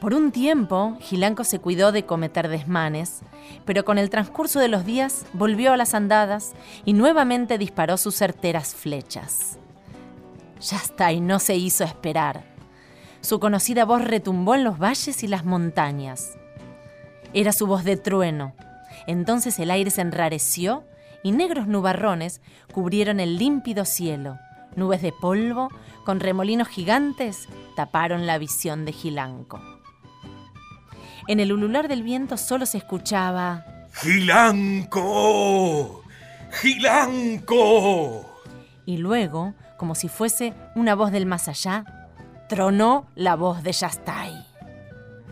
Por 0.00 0.14
un 0.14 0.30
tiempo, 0.30 0.96
Gilanco 1.00 1.44
se 1.44 1.58
cuidó 1.58 1.92
de 1.92 2.04
cometer 2.04 2.48
desmanes, 2.48 3.20
pero 3.64 3.84
con 3.84 3.98
el 3.98 4.10
transcurso 4.10 4.60
de 4.60 4.68
los 4.68 4.84
días 4.84 5.26
volvió 5.32 5.72
a 5.72 5.76
las 5.76 5.94
andadas 5.94 6.54
y 6.84 6.92
nuevamente 6.92 7.58
disparó 7.58 7.96
sus 7.96 8.14
certeras 8.14 8.74
flechas. 8.74 9.58
Yastai 10.60 11.20
no 11.20 11.38
se 11.38 11.56
hizo 11.56 11.84
esperar. 11.84 12.44
Su 13.20 13.40
conocida 13.40 13.84
voz 13.84 14.02
retumbó 14.04 14.54
en 14.54 14.64
los 14.64 14.78
valles 14.78 15.22
y 15.22 15.26
las 15.26 15.44
montañas. 15.44 16.38
Era 17.34 17.52
su 17.52 17.66
voz 17.66 17.84
de 17.84 17.96
trueno. 17.96 18.54
Entonces 19.06 19.58
el 19.58 19.70
aire 19.70 19.90
se 19.90 20.00
enrareció 20.00 20.84
y 21.22 21.32
negros 21.32 21.66
nubarrones 21.66 22.40
cubrieron 22.72 23.20
el 23.20 23.36
límpido 23.36 23.84
cielo. 23.84 24.38
Nubes 24.74 25.02
de 25.02 25.12
polvo 25.12 25.68
con 26.04 26.20
remolinos 26.20 26.68
gigantes 26.68 27.48
taparon 27.74 28.26
la 28.26 28.38
visión 28.38 28.84
de 28.84 28.92
Gilanco. 28.92 29.60
En 31.28 31.40
el 31.40 31.52
ulular 31.52 31.88
del 31.88 32.04
viento 32.04 32.36
solo 32.36 32.66
se 32.66 32.78
escuchaba... 32.78 33.64
¡Gilanco! 33.92 34.94
¡Gilanco! 36.60 38.24
Y 38.84 38.98
luego, 38.98 39.54
como 39.76 39.94
si 39.94 40.08
fuese 40.08 40.54
una 40.74 40.94
voz 40.94 41.12
del 41.12 41.26
más 41.26 41.48
allá, 41.48 41.84
tronó 42.48 43.06
la 43.14 43.36
voz 43.36 43.62
de 43.62 43.72
Yastai. 43.72 44.46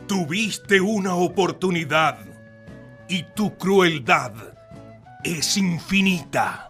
Tuviste 0.07 0.81
una 0.81 1.15
oportunidad 1.15 2.19
y 3.09 3.23
tu 3.35 3.57
crueldad 3.57 4.33
es 5.23 5.57
infinita. 5.57 6.69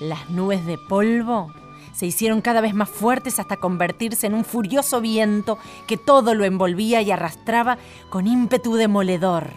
Las 0.00 0.30
nubes 0.30 0.64
de 0.64 0.78
polvo 0.88 1.52
se 1.92 2.06
hicieron 2.06 2.40
cada 2.40 2.60
vez 2.60 2.74
más 2.74 2.88
fuertes 2.88 3.40
hasta 3.40 3.56
convertirse 3.56 4.26
en 4.28 4.34
un 4.34 4.44
furioso 4.44 5.00
viento 5.00 5.58
que 5.88 5.96
todo 5.96 6.34
lo 6.34 6.44
envolvía 6.44 7.02
y 7.02 7.10
arrastraba 7.10 7.76
con 8.08 8.26
ímpetu 8.26 8.76
demoledor. 8.76 9.50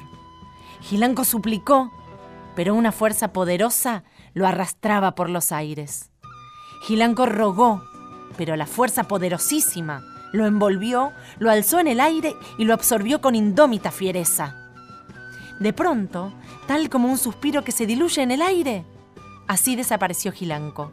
Gilanco 0.82 1.24
suplicó, 1.24 1.92
pero 2.56 2.74
una 2.74 2.92
fuerza 2.92 3.32
poderosa 3.32 4.04
lo 4.34 4.48
arrastraba 4.48 5.14
por 5.14 5.30
los 5.30 5.52
aires. 5.52 6.11
Gilanco 6.82 7.26
rogó, 7.26 7.84
pero 8.38 8.56
la 8.56 8.66
fuerza 8.66 9.04
poderosísima 9.04 10.04
lo 10.32 10.46
envolvió, 10.46 11.12
lo 11.40 11.52
alzó 11.52 11.80
en 11.80 11.88
el 11.88 12.00
aire 12.00 12.36
y 12.58 12.66
lo 12.66 12.74
absorbió 12.74 13.22
con 13.22 13.36
indómita 13.36 13.92
fiereza. 13.92 14.56
De 15.60 15.74
pronto, 15.74 16.34
tal 16.68 16.90
como 16.90 17.08
un 17.08 17.18
suspiro 17.18 17.64
que 17.64 17.72
se 17.72 17.86
diluye 17.86 18.24
en 18.24 18.32
el 18.32 18.42
aire, 18.42 18.86
así 19.48 19.76
desapareció 19.76 20.32
Gilanco. 20.32 20.92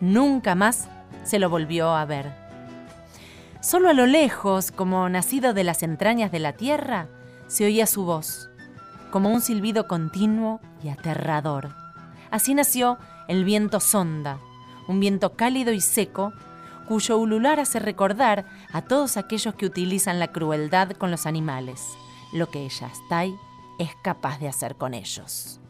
Nunca 0.00 0.54
más 0.54 0.88
se 1.24 1.38
lo 1.38 1.48
volvió 1.48 1.94
a 1.94 2.04
ver. 2.04 2.32
Solo 3.60 3.88
a 3.88 3.92
lo 3.94 4.06
lejos, 4.06 4.70
como 4.70 5.08
nacido 5.08 5.54
de 5.54 5.64
las 5.64 5.82
entrañas 5.82 6.30
de 6.30 6.38
la 6.38 6.52
tierra, 6.52 7.08
se 7.46 7.64
oía 7.64 7.86
su 7.86 8.04
voz, 8.04 8.50
como 9.10 9.30
un 9.30 9.40
silbido 9.40 9.88
continuo 9.88 10.60
y 10.82 10.90
aterrador. 10.90 11.70
Así 12.30 12.54
nació 12.54 12.98
el 13.26 13.44
viento 13.44 13.80
sonda, 13.80 14.38
un 14.88 14.98
viento 15.00 15.34
cálido 15.36 15.72
y 15.72 15.80
seco, 15.80 16.32
cuyo 16.88 17.18
ulular 17.18 17.60
hace 17.60 17.78
recordar 17.78 18.46
a 18.72 18.82
todos 18.82 19.16
aquellos 19.16 19.54
que 19.54 19.66
utilizan 19.66 20.18
la 20.18 20.28
crueldad 20.28 20.92
con 20.92 21.10
los 21.10 21.26
animales, 21.26 21.86
lo 22.32 22.50
que 22.50 22.68
Yastai 22.68 23.36
es 23.78 23.90
capaz 24.02 24.40
de 24.40 24.48
hacer 24.48 24.74
con 24.74 24.94
ellos. 24.94 25.60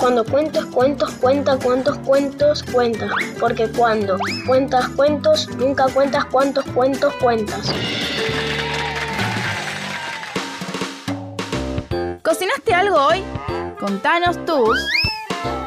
Cuando 0.00 0.24
cuentes 0.24 0.64
cuentos, 0.66 1.10
cuenta 1.14 1.58
cuántos 1.58 1.98
cuentos 1.98 2.62
cuentas. 2.62 3.10
Porque 3.40 3.68
cuando 3.68 4.16
cuentas 4.46 4.88
cuentos, 4.90 5.48
nunca 5.56 5.86
cuentas 5.88 6.24
cuántos 6.26 6.64
cuentos 6.66 7.12
cuentas. 7.14 7.72
¿Cocinaste 12.22 12.74
algo 12.74 12.96
hoy? 12.96 13.24
Contanos 13.80 14.44
tus 14.44 14.78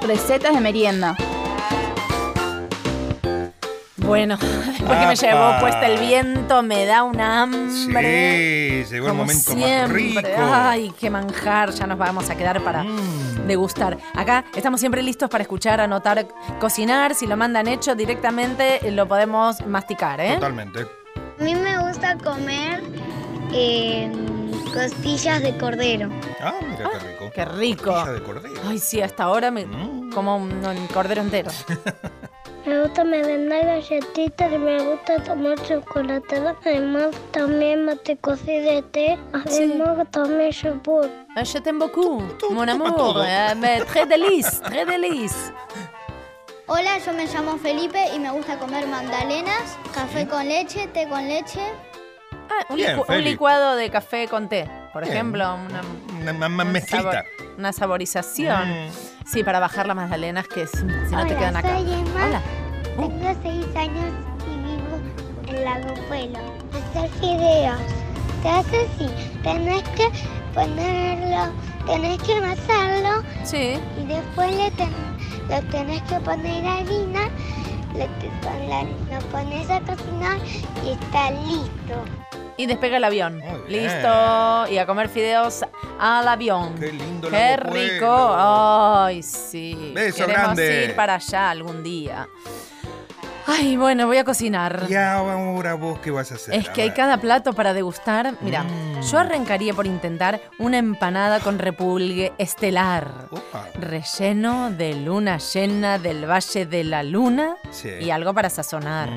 recetas 0.08 0.54
de 0.54 0.62
merienda. 0.62 1.18
Bueno, 4.06 4.38
después 4.68 5.00
que 5.00 5.06
me 5.08 5.16
llevó 5.16 5.60
puesta 5.60 5.88
el 5.88 6.00
viento, 6.00 6.64
me 6.64 6.86
da 6.86 7.04
una 7.04 7.44
hambre. 7.44 8.84
Sí, 8.84 8.92
llegó 8.94 9.06
el 9.08 9.12
como 9.12 9.24
momento 9.24 9.56
más 9.56 9.64
siempre. 9.64 9.98
rico. 9.98 10.20
Ay, 10.38 10.94
qué 11.00 11.10
manjar, 11.10 11.72
ya 11.72 11.88
nos 11.88 11.98
vamos 11.98 12.30
a 12.30 12.36
quedar 12.36 12.62
para 12.62 12.84
Mm. 12.84 13.48
degustar. 13.48 13.98
Acá 14.16 14.44
estamos 14.56 14.80
siempre 14.80 15.02
listos 15.04 15.30
para 15.30 15.44
escuchar, 15.44 15.80
anotar, 15.80 16.28
cocinar. 16.60 17.16
Si 17.16 17.28
lo 17.28 17.38
mandan 17.38 17.68
hecho 17.68 17.96
directamente, 17.96 18.92
lo 18.92 19.08
podemos 19.08 19.66
masticar, 19.66 20.20
¿eh? 20.20 20.34
Totalmente. 20.36 20.88
A 21.40 21.44
mí 21.44 21.56
me 21.56 21.78
gusta 21.88 22.18
comer 22.18 22.82
eh, 23.54 24.12
costillas 24.74 25.42
de 25.42 25.58
cordero. 25.58 26.10
Ah, 26.42 26.54
mira 26.62 26.90
qué 26.90 27.00
rico. 27.08 27.32
Qué 27.34 27.46
rico. 27.46 27.84
Costilla 27.94 28.14
de 28.14 28.24
cordero. 28.24 28.62
Ay, 28.68 28.80
sí, 28.80 29.02
hasta 29.02 29.24
ahora 29.24 29.52
me 29.52 29.66
como 30.14 30.38
un, 30.38 30.52
un 30.66 30.88
cordero 30.88 31.22
entero. 31.22 31.52
Me 32.66 32.80
gusta 32.84 33.04
merendar 33.04 33.66
galletitas 33.66 34.52
y 34.52 34.58
me 34.58 34.78
gusta 34.84 35.24
tomar 35.24 35.58
chocolate. 35.64 36.38
Además, 36.64 37.16
también 37.32 37.86
mate 37.86 38.16
de 38.46 38.84
té. 38.92 39.18
Además, 39.34 40.08
también 40.12 40.52
yogur. 40.52 41.10
Je 41.44 41.60
t'aime 41.62 41.80
beaucoup, 41.80 42.22
mon 42.52 42.68
amour. 42.70 43.24
Eh, 43.26 43.56
mais 43.56 43.84
très 43.86 44.06
délice, 44.06 44.62
très 44.62 44.86
délice. 44.86 45.52
Hola, 46.68 47.00
yo 47.00 47.12
me 47.14 47.26
llamo 47.26 47.58
Felipe 47.58 48.00
y 48.16 48.20
me 48.20 48.30
gusta 48.32 48.58
comer 48.58 48.88
magdalenas, 48.88 49.78
café 49.94 50.28
con 50.28 50.48
leche, 50.48 50.88
té 50.88 51.08
con 51.10 51.28
leche. 51.28 51.60
Ah, 52.50 52.66
un, 52.70 52.76
Bien, 52.76 52.96
licu- 52.96 53.00
un 53.02 53.06
Feli. 53.08 53.30
licuado 53.32 53.76
de 53.76 53.90
café 53.90 54.28
con 54.28 54.48
té, 54.48 54.70
por 54.94 55.04
Bien. 55.04 55.14
ejemplo. 55.16 55.56
Una, 55.56 55.82
Una, 56.34 56.50
ma- 56.50 56.64
mezclita. 56.66 57.04
sabor- 57.04 57.26
una 57.58 57.74
saborización. 57.74 58.70
Mm. 58.70 58.90
Sí, 59.26 59.44
para 59.44 59.60
bajar 59.60 59.88
las 59.88 59.96
magdalenas 59.96 60.48
que 60.48 60.68
si, 60.68 60.78
si 60.80 60.84
no 60.84 61.08
te 61.08 61.16
Hola, 61.16 61.26
quedan 61.38 61.56
acá. 61.58 61.78
soy 61.78 61.94
Emma. 61.94 62.26
Hola. 62.26 62.42
Tengo 62.98 63.40
seis 63.44 63.66
años 63.76 64.06
y 64.48 64.58
vivo 64.58 65.00
en 65.48 65.64
Lago 65.66 65.94
Pueblo. 66.08 66.40
Hacer 66.90 67.10
fideos. 67.20 67.80
Se 68.44 68.50
hace 68.50 68.86
así. 68.86 69.10
Tenés 69.44 69.84
que 69.90 70.10
ponerlo, 70.54 71.54
tenés 71.86 72.22
que 72.24 72.34
amasarlo. 72.34 73.24
Sí. 73.44 73.80
Y 74.02 74.06
después 74.08 74.56
le, 74.56 74.72
ten- 74.72 74.90
le 75.50 75.62
tenés 75.72 76.02
que 76.04 76.16
poner 76.20 76.66
harina. 76.66 77.30
Le, 77.96 78.08
te- 78.20 78.32
con 78.42 78.70
la- 78.70 78.84
lo 78.84 79.26
pones 79.32 79.70
a 79.70 79.80
cocinar 79.82 80.38
y 80.86 80.92
está 80.92 81.32
listo. 81.32 82.04
Y 82.58 82.66
despega 82.68 82.98
el 82.98 83.04
avión. 83.04 83.42
Listo. 83.68 84.68
Y 84.70 84.78
a 84.78 84.86
comer 84.86 85.10
fideos 85.10 85.64
al 86.00 86.28
avión. 86.28 86.76
Qué 86.80 86.92
lindo 86.92 87.30
Qué 87.30 87.58
rico. 87.58 88.06
Pueblo. 88.06 88.36
Ay, 88.38 89.24
sí. 89.24 89.92
Beso 89.96 90.18
Queremos 90.18 90.44
grande. 90.44 90.86
ir 90.86 90.96
para 90.96 91.16
allá 91.16 91.50
algún 91.50 91.82
día. 91.84 92.28
Ay, 93.54 93.76
bueno, 93.76 94.08
voy 94.08 94.18
a 94.18 94.24
cocinar. 94.24 94.86
Y 94.90 94.96
ahora 94.96 95.74
vos 95.74 96.00
qué 96.00 96.10
vas 96.12 96.32
a 96.32 96.36
hacer. 96.36 96.56
Es 96.56 96.70
que 96.70 96.84
hay 96.84 96.92
cada 96.92 97.18
plato 97.18 97.54
para 97.54 97.74
degustar. 97.74 98.34
Mira, 98.42 98.64
Mm. 98.64 99.02
yo 99.02 99.18
arrancaría 99.20 99.74
por 99.74 99.86
intentar 99.88 100.40
una 100.60 100.78
empanada 100.78 101.40
con 101.40 101.60
repulgue 101.60 102.32
estelar. 102.38 103.28
Opa. 103.32 103.68
Relleno 103.80 104.72
de 104.72 104.94
luna 104.96 105.38
llena 105.38 105.98
del 106.00 106.30
Valle 106.30 106.66
de 106.66 106.84
la 106.84 107.04
Luna 107.04 107.56
Sí. 107.72 107.90
y 108.00 108.10
algo 108.12 108.34
para 108.34 108.50
sazonar. 108.50 109.10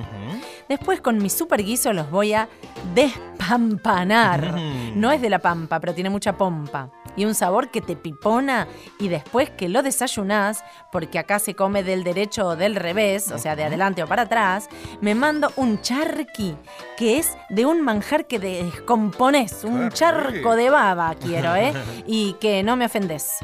Después 0.69 1.01
con 1.01 1.19
mi 1.19 1.31
super 1.31 1.63
guiso 1.63 1.93
los 1.93 2.11
voy 2.11 2.33
a 2.35 2.49
despampanar. 2.95 4.57
Mm. 4.57 5.01
No 5.01 5.13
es 5.13 5.21
de 5.21 5.31
la 5.31 5.39
pampa, 5.39 5.79
pero 5.81 5.95
tiene 5.95 6.11
mucha 6.11 6.33
pompa. 6.37 6.89
Y 7.17 7.25
un 7.25 7.35
sabor 7.35 7.71
que 7.71 7.81
te 7.81 7.97
pipona 7.97 8.67
y 8.99 9.09
después 9.09 9.51
que 9.51 9.69
lo 9.69 9.83
desayunás, 9.83 10.65
porque 10.91 11.19
acá 11.19 11.39
se 11.39 11.55
come 11.55 11.83
del 11.83 12.05
derecho 12.05 12.47
o 12.49 12.57
del 12.57 12.75
revés, 12.77 13.31
o 13.31 13.39
sea, 13.39 13.57
de 13.57 13.65
adelante 13.65 14.03
o 14.03 14.07
para 14.07 14.23
atrás, 14.23 14.69
me 15.01 15.15
mando 15.15 15.53
un 15.57 15.81
charqui, 15.81 16.57
que 16.97 17.19
es 17.19 17.37
de 17.51 17.67
un 17.67 17.83
manjar 17.83 18.27
que 18.27 18.39
descompones, 18.39 19.65
un 19.65 19.91
charco 19.91 20.57
de 20.57 20.71
baba 20.71 21.15
quiero, 21.15 21.55
¿eh? 21.55 21.73
Y 22.07 22.35
que 22.35 22.63
no 22.63 22.77
me 22.77 22.85
ofendes. 22.87 23.39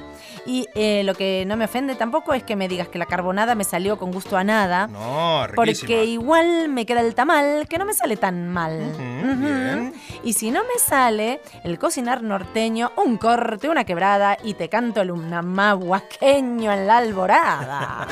Y 0.46 0.66
eh, 0.74 1.02
lo 1.04 1.14
que 1.14 1.44
no 1.46 1.56
me 1.56 1.64
ofende 1.66 1.94
tampoco 1.94 2.32
es 2.34 2.42
que 2.42 2.56
me 2.56 2.68
digas 2.68 2.88
que 2.88 2.98
la 2.98 3.06
carbonada 3.06 3.54
me 3.54 3.64
salió 3.64 3.98
con 3.98 4.10
gusto 4.10 4.36
a 4.36 4.44
nada. 4.44 4.86
No, 4.86 5.46
riquísima. 5.46 5.54
Porque 5.88 6.04
igual 6.06 6.68
me 6.68 6.86
queda 6.86 7.00
el 7.00 7.14
tamal, 7.14 7.66
que 7.68 7.78
no 7.78 7.84
me 7.84 7.94
sale 7.94 8.16
tan 8.16 8.48
mal. 8.48 8.72
Ujú, 8.94 9.32
Ujú. 9.32 9.44
bien. 9.44 9.92
Y 10.24 10.32
si 10.34 10.50
no 10.50 10.60
me 10.62 10.78
sale, 10.78 11.40
el 11.64 11.78
cocinar 11.78 12.22
norteño, 12.22 12.92
un 12.96 13.16
corte, 13.16 13.59
una 13.68 13.84
quebrada 13.84 14.36
y 14.42 14.54
te 14.54 14.68
canto 14.68 15.00
el 15.02 15.10
unamahuaqueño 15.10 16.72
en 16.72 16.86
la 16.86 16.98
alborada. 16.98 18.06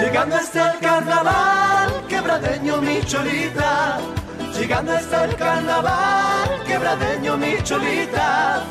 Llegando 0.00 0.36
está 0.36 0.72
el 0.72 0.78
carnaval, 0.80 2.06
quebradeño 2.08 2.76
mi 2.78 3.00
cholita. 3.02 3.98
Llegando 4.58 4.94
está 4.94 5.24
el 5.24 5.36
carnaval, 5.36 6.62
quebradeño 6.66 7.36
mi 7.36 7.62
cholita. 7.62 8.62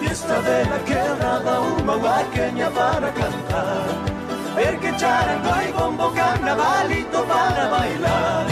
Fiesta 0.00 0.40
de 0.40 0.64
la 0.64 0.78
quebrada, 0.84 1.60
una 1.60 1.96
huaqueña 1.96 2.70
para 2.70 3.12
cantar. 3.12 4.18
Ver 4.56 4.78
que 4.80 4.96
charango 4.96 5.50
y 5.68 5.72
bombo, 5.72 6.12
carnavalito 6.14 7.24
para 7.24 7.68
bailar. 7.68 8.46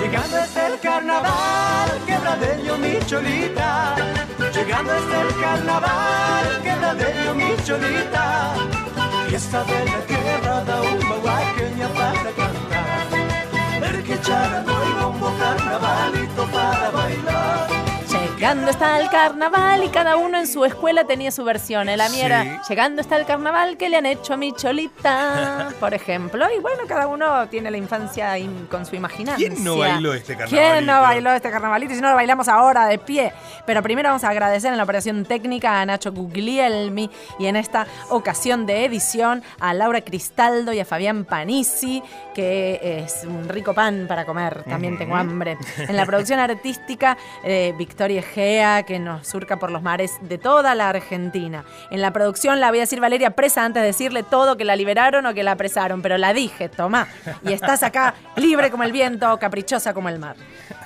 Llegando 0.00 0.38
está 0.38 0.66
el 0.68 0.80
carnaval, 0.80 1.32
quebradeño 2.32 2.78
mi 2.78 2.98
cholita. 3.06 3.94
Llegando 4.54 4.94
está 4.94 5.22
el 5.22 5.40
carnaval, 5.40 6.62
quebradeño 6.62 7.34
mi 7.34 7.56
cholita. 7.64 8.54
Fiesta 9.28 9.64
de 9.64 9.84
la 9.84 10.06
quebrada, 10.06 10.82
una 10.82 11.14
huaqueña 11.22 11.88
para 11.88 12.30
cantar. 12.38 13.80
Ver 13.80 14.02
que 14.02 14.20
charango 14.20 14.72
y 14.72 15.02
bombo, 15.02 15.32
carnavalito 15.38 16.46
para 16.46 16.90
bailar. 16.90 17.71
Llegando 18.42 18.70
está 18.72 18.98
el 18.98 19.08
carnaval 19.08 19.84
y 19.84 19.88
cada 19.90 20.16
uno 20.16 20.36
en 20.36 20.48
su 20.48 20.64
escuela 20.64 21.04
tenía 21.04 21.30
su 21.30 21.44
versión. 21.44 21.86
La 21.86 22.08
mía 22.08 22.26
era, 22.26 22.42
Sí. 22.42 22.50
llegando 22.70 23.00
está 23.00 23.16
el 23.16 23.24
carnaval 23.24 23.76
que 23.76 23.88
le 23.88 23.98
han 23.98 24.04
hecho 24.06 24.34
a 24.34 24.36
mi 24.36 24.52
cholita, 24.52 25.68
por 25.78 25.94
ejemplo. 25.94 26.44
Y 26.50 26.58
bueno, 26.60 26.82
cada 26.88 27.06
uno 27.06 27.46
tiene 27.50 27.70
la 27.70 27.76
infancia 27.76 28.36
im- 28.38 28.66
con 28.66 28.84
su 28.84 28.96
imaginancia. 28.96 29.48
¿Quién 29.48 29.62
no 29.62 29.78
bailó 29.78 30.12
este 30.12 30.34
¿Quién 30.34 30.48
carnavalito? 30.50 30.92
no 30.92 31.00
bailó 31.02 31.32
este 31.34 31.50
carnavalito? 31.52 31.92
Y 31.92 31.94
si 31.94 32.02
no 32.02 32.08
lo 32.10 32.16
bailamos 32.16 32.48
ahora 32.48 32.86
de 32.86 32.98
pie. 32.98 33.32
Pero 33.64 33.80
primero 33.80 34.08
vamos 34.08 34.24
a 34.24 34.30
agradecer 34.30 34.72
en 34.72 34.76
la 34.76 34.82
operación 34.82 35.24
técnica 35.24 35.80
a 35.80 35.86
Nacho 35.86 36.10
Guglielmi 36.10 37.08
y 37.38 37.46
en 37.46 37.54
esta 37.54 37.86
ocasión 38.10 38.66
de 38.66 38.84
edición 38.86 39.44
a 39.60 39.72
Laura 39.72 40.00
Cristaldo 40.00 40.72
y 40.72 40.80
a 40.80 40.84
Fabián 40.84 41.24
Panisi, 41.26 42.02
que 42.34 43.04
es 43.06 43.22
un 43.24 43.48
rico 43.48 43.72
pan 43.72 44.06
para 44.08 44.24
comer. 44.24 44.64
También 44.64 44.98
tengo 44.98 45.14
hambre. 45.14 45.56
En 45.78 45.96
la 45.96 46.04
producción 46.06 46.40
artística, 46.40 47.16
eh, 47.44 47.72
Victoria 47.78 48.20
Egea, 48.32 48.82
que 48.84 48.98
nos 48.98 49.28
surca 49.28 49.58
por 49.58 49.70
los 49.70 49.82
mares 49.82 50.12
de 50.22 50.38
toda 50.38 50.74
la 50.74 50.88
Argentina. 50.88 51.64
En 51.90 52.00
la 52.00 52.12
producción 52.12 52.60
la 52.60 52.70
voy 52.70 52.78
a 52.78 52.82
decir 52.82 52.98
Valeria 53.00 53.32
presa 53.32 53.64
antes 53.64 53.82
de 53.82 53.88
decirle 53.88 54.22
todo 54.22 54.56
que 54.56 54.64
la 54.64 54.74
liberaron 54.74 55.26
o 55.26 55.34
que 55.34 55.42
la 55.42 55.52
apresaron, 55.52 56.00
pero 56.00 56.16
la 56.16 56.32
dije, 56.32 56.68
toma. 56.68 57.08
Y 57.44 57.52
estás 57.52 57.82
acá 57.82 58.14
libre 58.36 58.70
como 58.70 58.84
el 58.84 58.92
viento, 58.92 59.38
caprichosa 59.38 59.92
como 59.92 60.08
el 60.08 60.18
mar. 60.18 60.36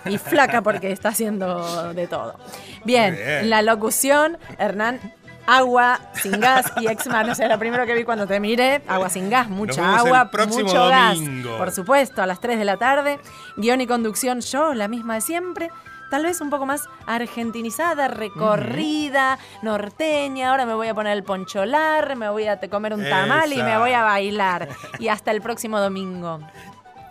Y 0.05 0.19
flaca 0.19 0.63
porque 0.63 0.91
está 0.91 1.11
haciendo 1.11 1.95
de 1.95 2.07
todo. 2.09 2.37
Bien, 2.85 3.49
la 3.49 3.63
locución, 3.63 4.39
Hernán. 4.59 5.01
Agua 5.49 6.01
sin 6.15 6.41
gas 6.41 6.73
y 6.81 6.89
Exmar, 6.89 7.25
no 7.25 7.33
sé, 7.37 7.47
lo 7.47 7.57
primero 7.57 7.87
que 7.87 7.95
vi 7.95 8.03
cuando 8.03 8.27
te 8.27 8.41
miré, 8.41 8.83
agua 8.89 9.09
sin 9.09 9.31
gas, 9.31 9.49
mucha 9.49 9.97
agua, 9.97 10.29
mucho 10.49 10.65
domingo. 10.65 10.89
gas. 10.89 11.19
Por 11.57 11.71
supuesto, 11.71 12.21
a 12.21 12.27
las 12.27 12.41
3 12.41 12.59
de 12.59 12.65
la 12.65 12.79
tarde. 12.79 13.21
Guión 13.57 13.81
y 13.81 13.87
conducción, 13.87 14.41
yo, 14.41 14.75
la 14.75 14.89
misma 14.89 15.15
de 15.15 15.21
siempre. 15.21 15.71
Tal 16.11 16.23
vez 16.25 16.41
un 16.41 16.51
poco 16.51 16.67
más 16.67 16.89
argentinizada, 17.07 18.09
recorrida, 18.09 19.39
norteña. 19.63 20.51
Ahora 20.51 20.67
me 20.67 20.75
voy 20.75 20.89
a 20.89 20.95
poner 20.95 21.17
el 21.17 21.25
poncholar, 21.25 22.17
me 22.17 22.29
voy 22.31 22.47
a 22.47 22.59
te- 22.61 22.69
comer 22.69 22.95
un 22.95 23.03
tamal 23.09 23.53
y 23.53 23.63
me 23.63 23.77
voy 23.79 23.93
a 23.93 24.03
bailar. 24.03 24.69
Y 24.99 25.09
hasta 25.09 25.31
el 25.31 25.41
próximo 25.43 25.79
domingo. 25.81 26.41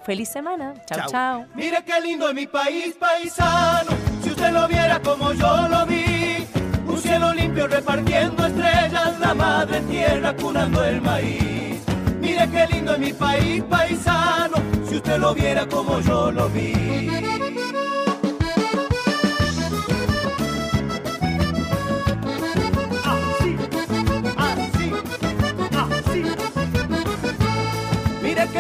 Feliz 0.05 0.29
semana. 0.29 0.73
Chau, 0.85 0.99
Chau. 0.99 1.09
chau. 1.11 1.45
Mire 1.55 1.83
qué 1.83 1.99
lindo 2.01 2.29
es 2.29 2.35
mi 2.35 2.47
país 2.47 2.95
paisano, 2.95 3.91
si 4.23 4.29
usted 4.29 4.51
lo 4.51 4.67
viera 4.67 4.99
como 5.01 5.33
yo 5.33 5.67
lo 5.67 5.85
vi. 5.85 6.47
Un 6.87 6.97
cielo 6.99 7.33
limpio 7.33 7.67
repartiendo 7.67 8.45
estrellas, 8.45 9.19
la 9.19 9.33
madre 9.33 9.81
tierra 9.81 10.33
curando 10.35 10.83
el 10.85 11.01
maíz. 11.01 11.81
Mire 12.21 12.49
qué 12.49 12.67
lindo 12.71 12.93
es 12.93 12.99
mi 12.99 13.13
país 13.13 13.63
paisano, 13.63 14.55
si 14.87 14.95
usted 14.97 15.17
lo 15.17 15.33
viera 15.33 15.67
como 15.67 15.99
yo 16.01 16.31
lo 16.31 16.47
vi. 16.49 17.09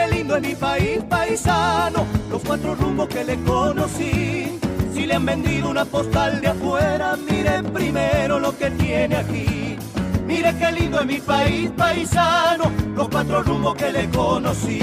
Qué 0.05 0.15
lindo 0.15 0.35
es 0.35 0.41
mi 0.41 0.55
país 0.55 1.03
paisano, 1.09 2.05
los 2.29 2.41
cuatro 2.43 2.75
rumbos 2.75 3.07
que 3.07 3.23
le 3.23 3.37
conocí. 3.43 4.59
Si 4.93 5.05
le 5.05 5.15
han 5.15 5.25
vendido 5.25 5.69
una 5.69 5.85
postal 5.85 6.41
de 6.41 6.47
afuera, 6.47 7.15
miren 7.15 7.65
primero 7.73 8.39
lo 8.39 8.57
que 8.57 8.71
tiene 8.71 9.15
aquí. 9.15 9.77
Mire 10.25 10.55
qué 10.57 10.71
lindo 10.71 10.99
es 10.99 11.05
mi 11.05 11.19
país 11.19 11.69
paisano, 11.77 12.71
los 12.95 13.09
cuatro 13.09 13.43
rumbos 13.43 13.75
que 13.75 13.91
le 13.91 14.09
conocí. 14.09 14.79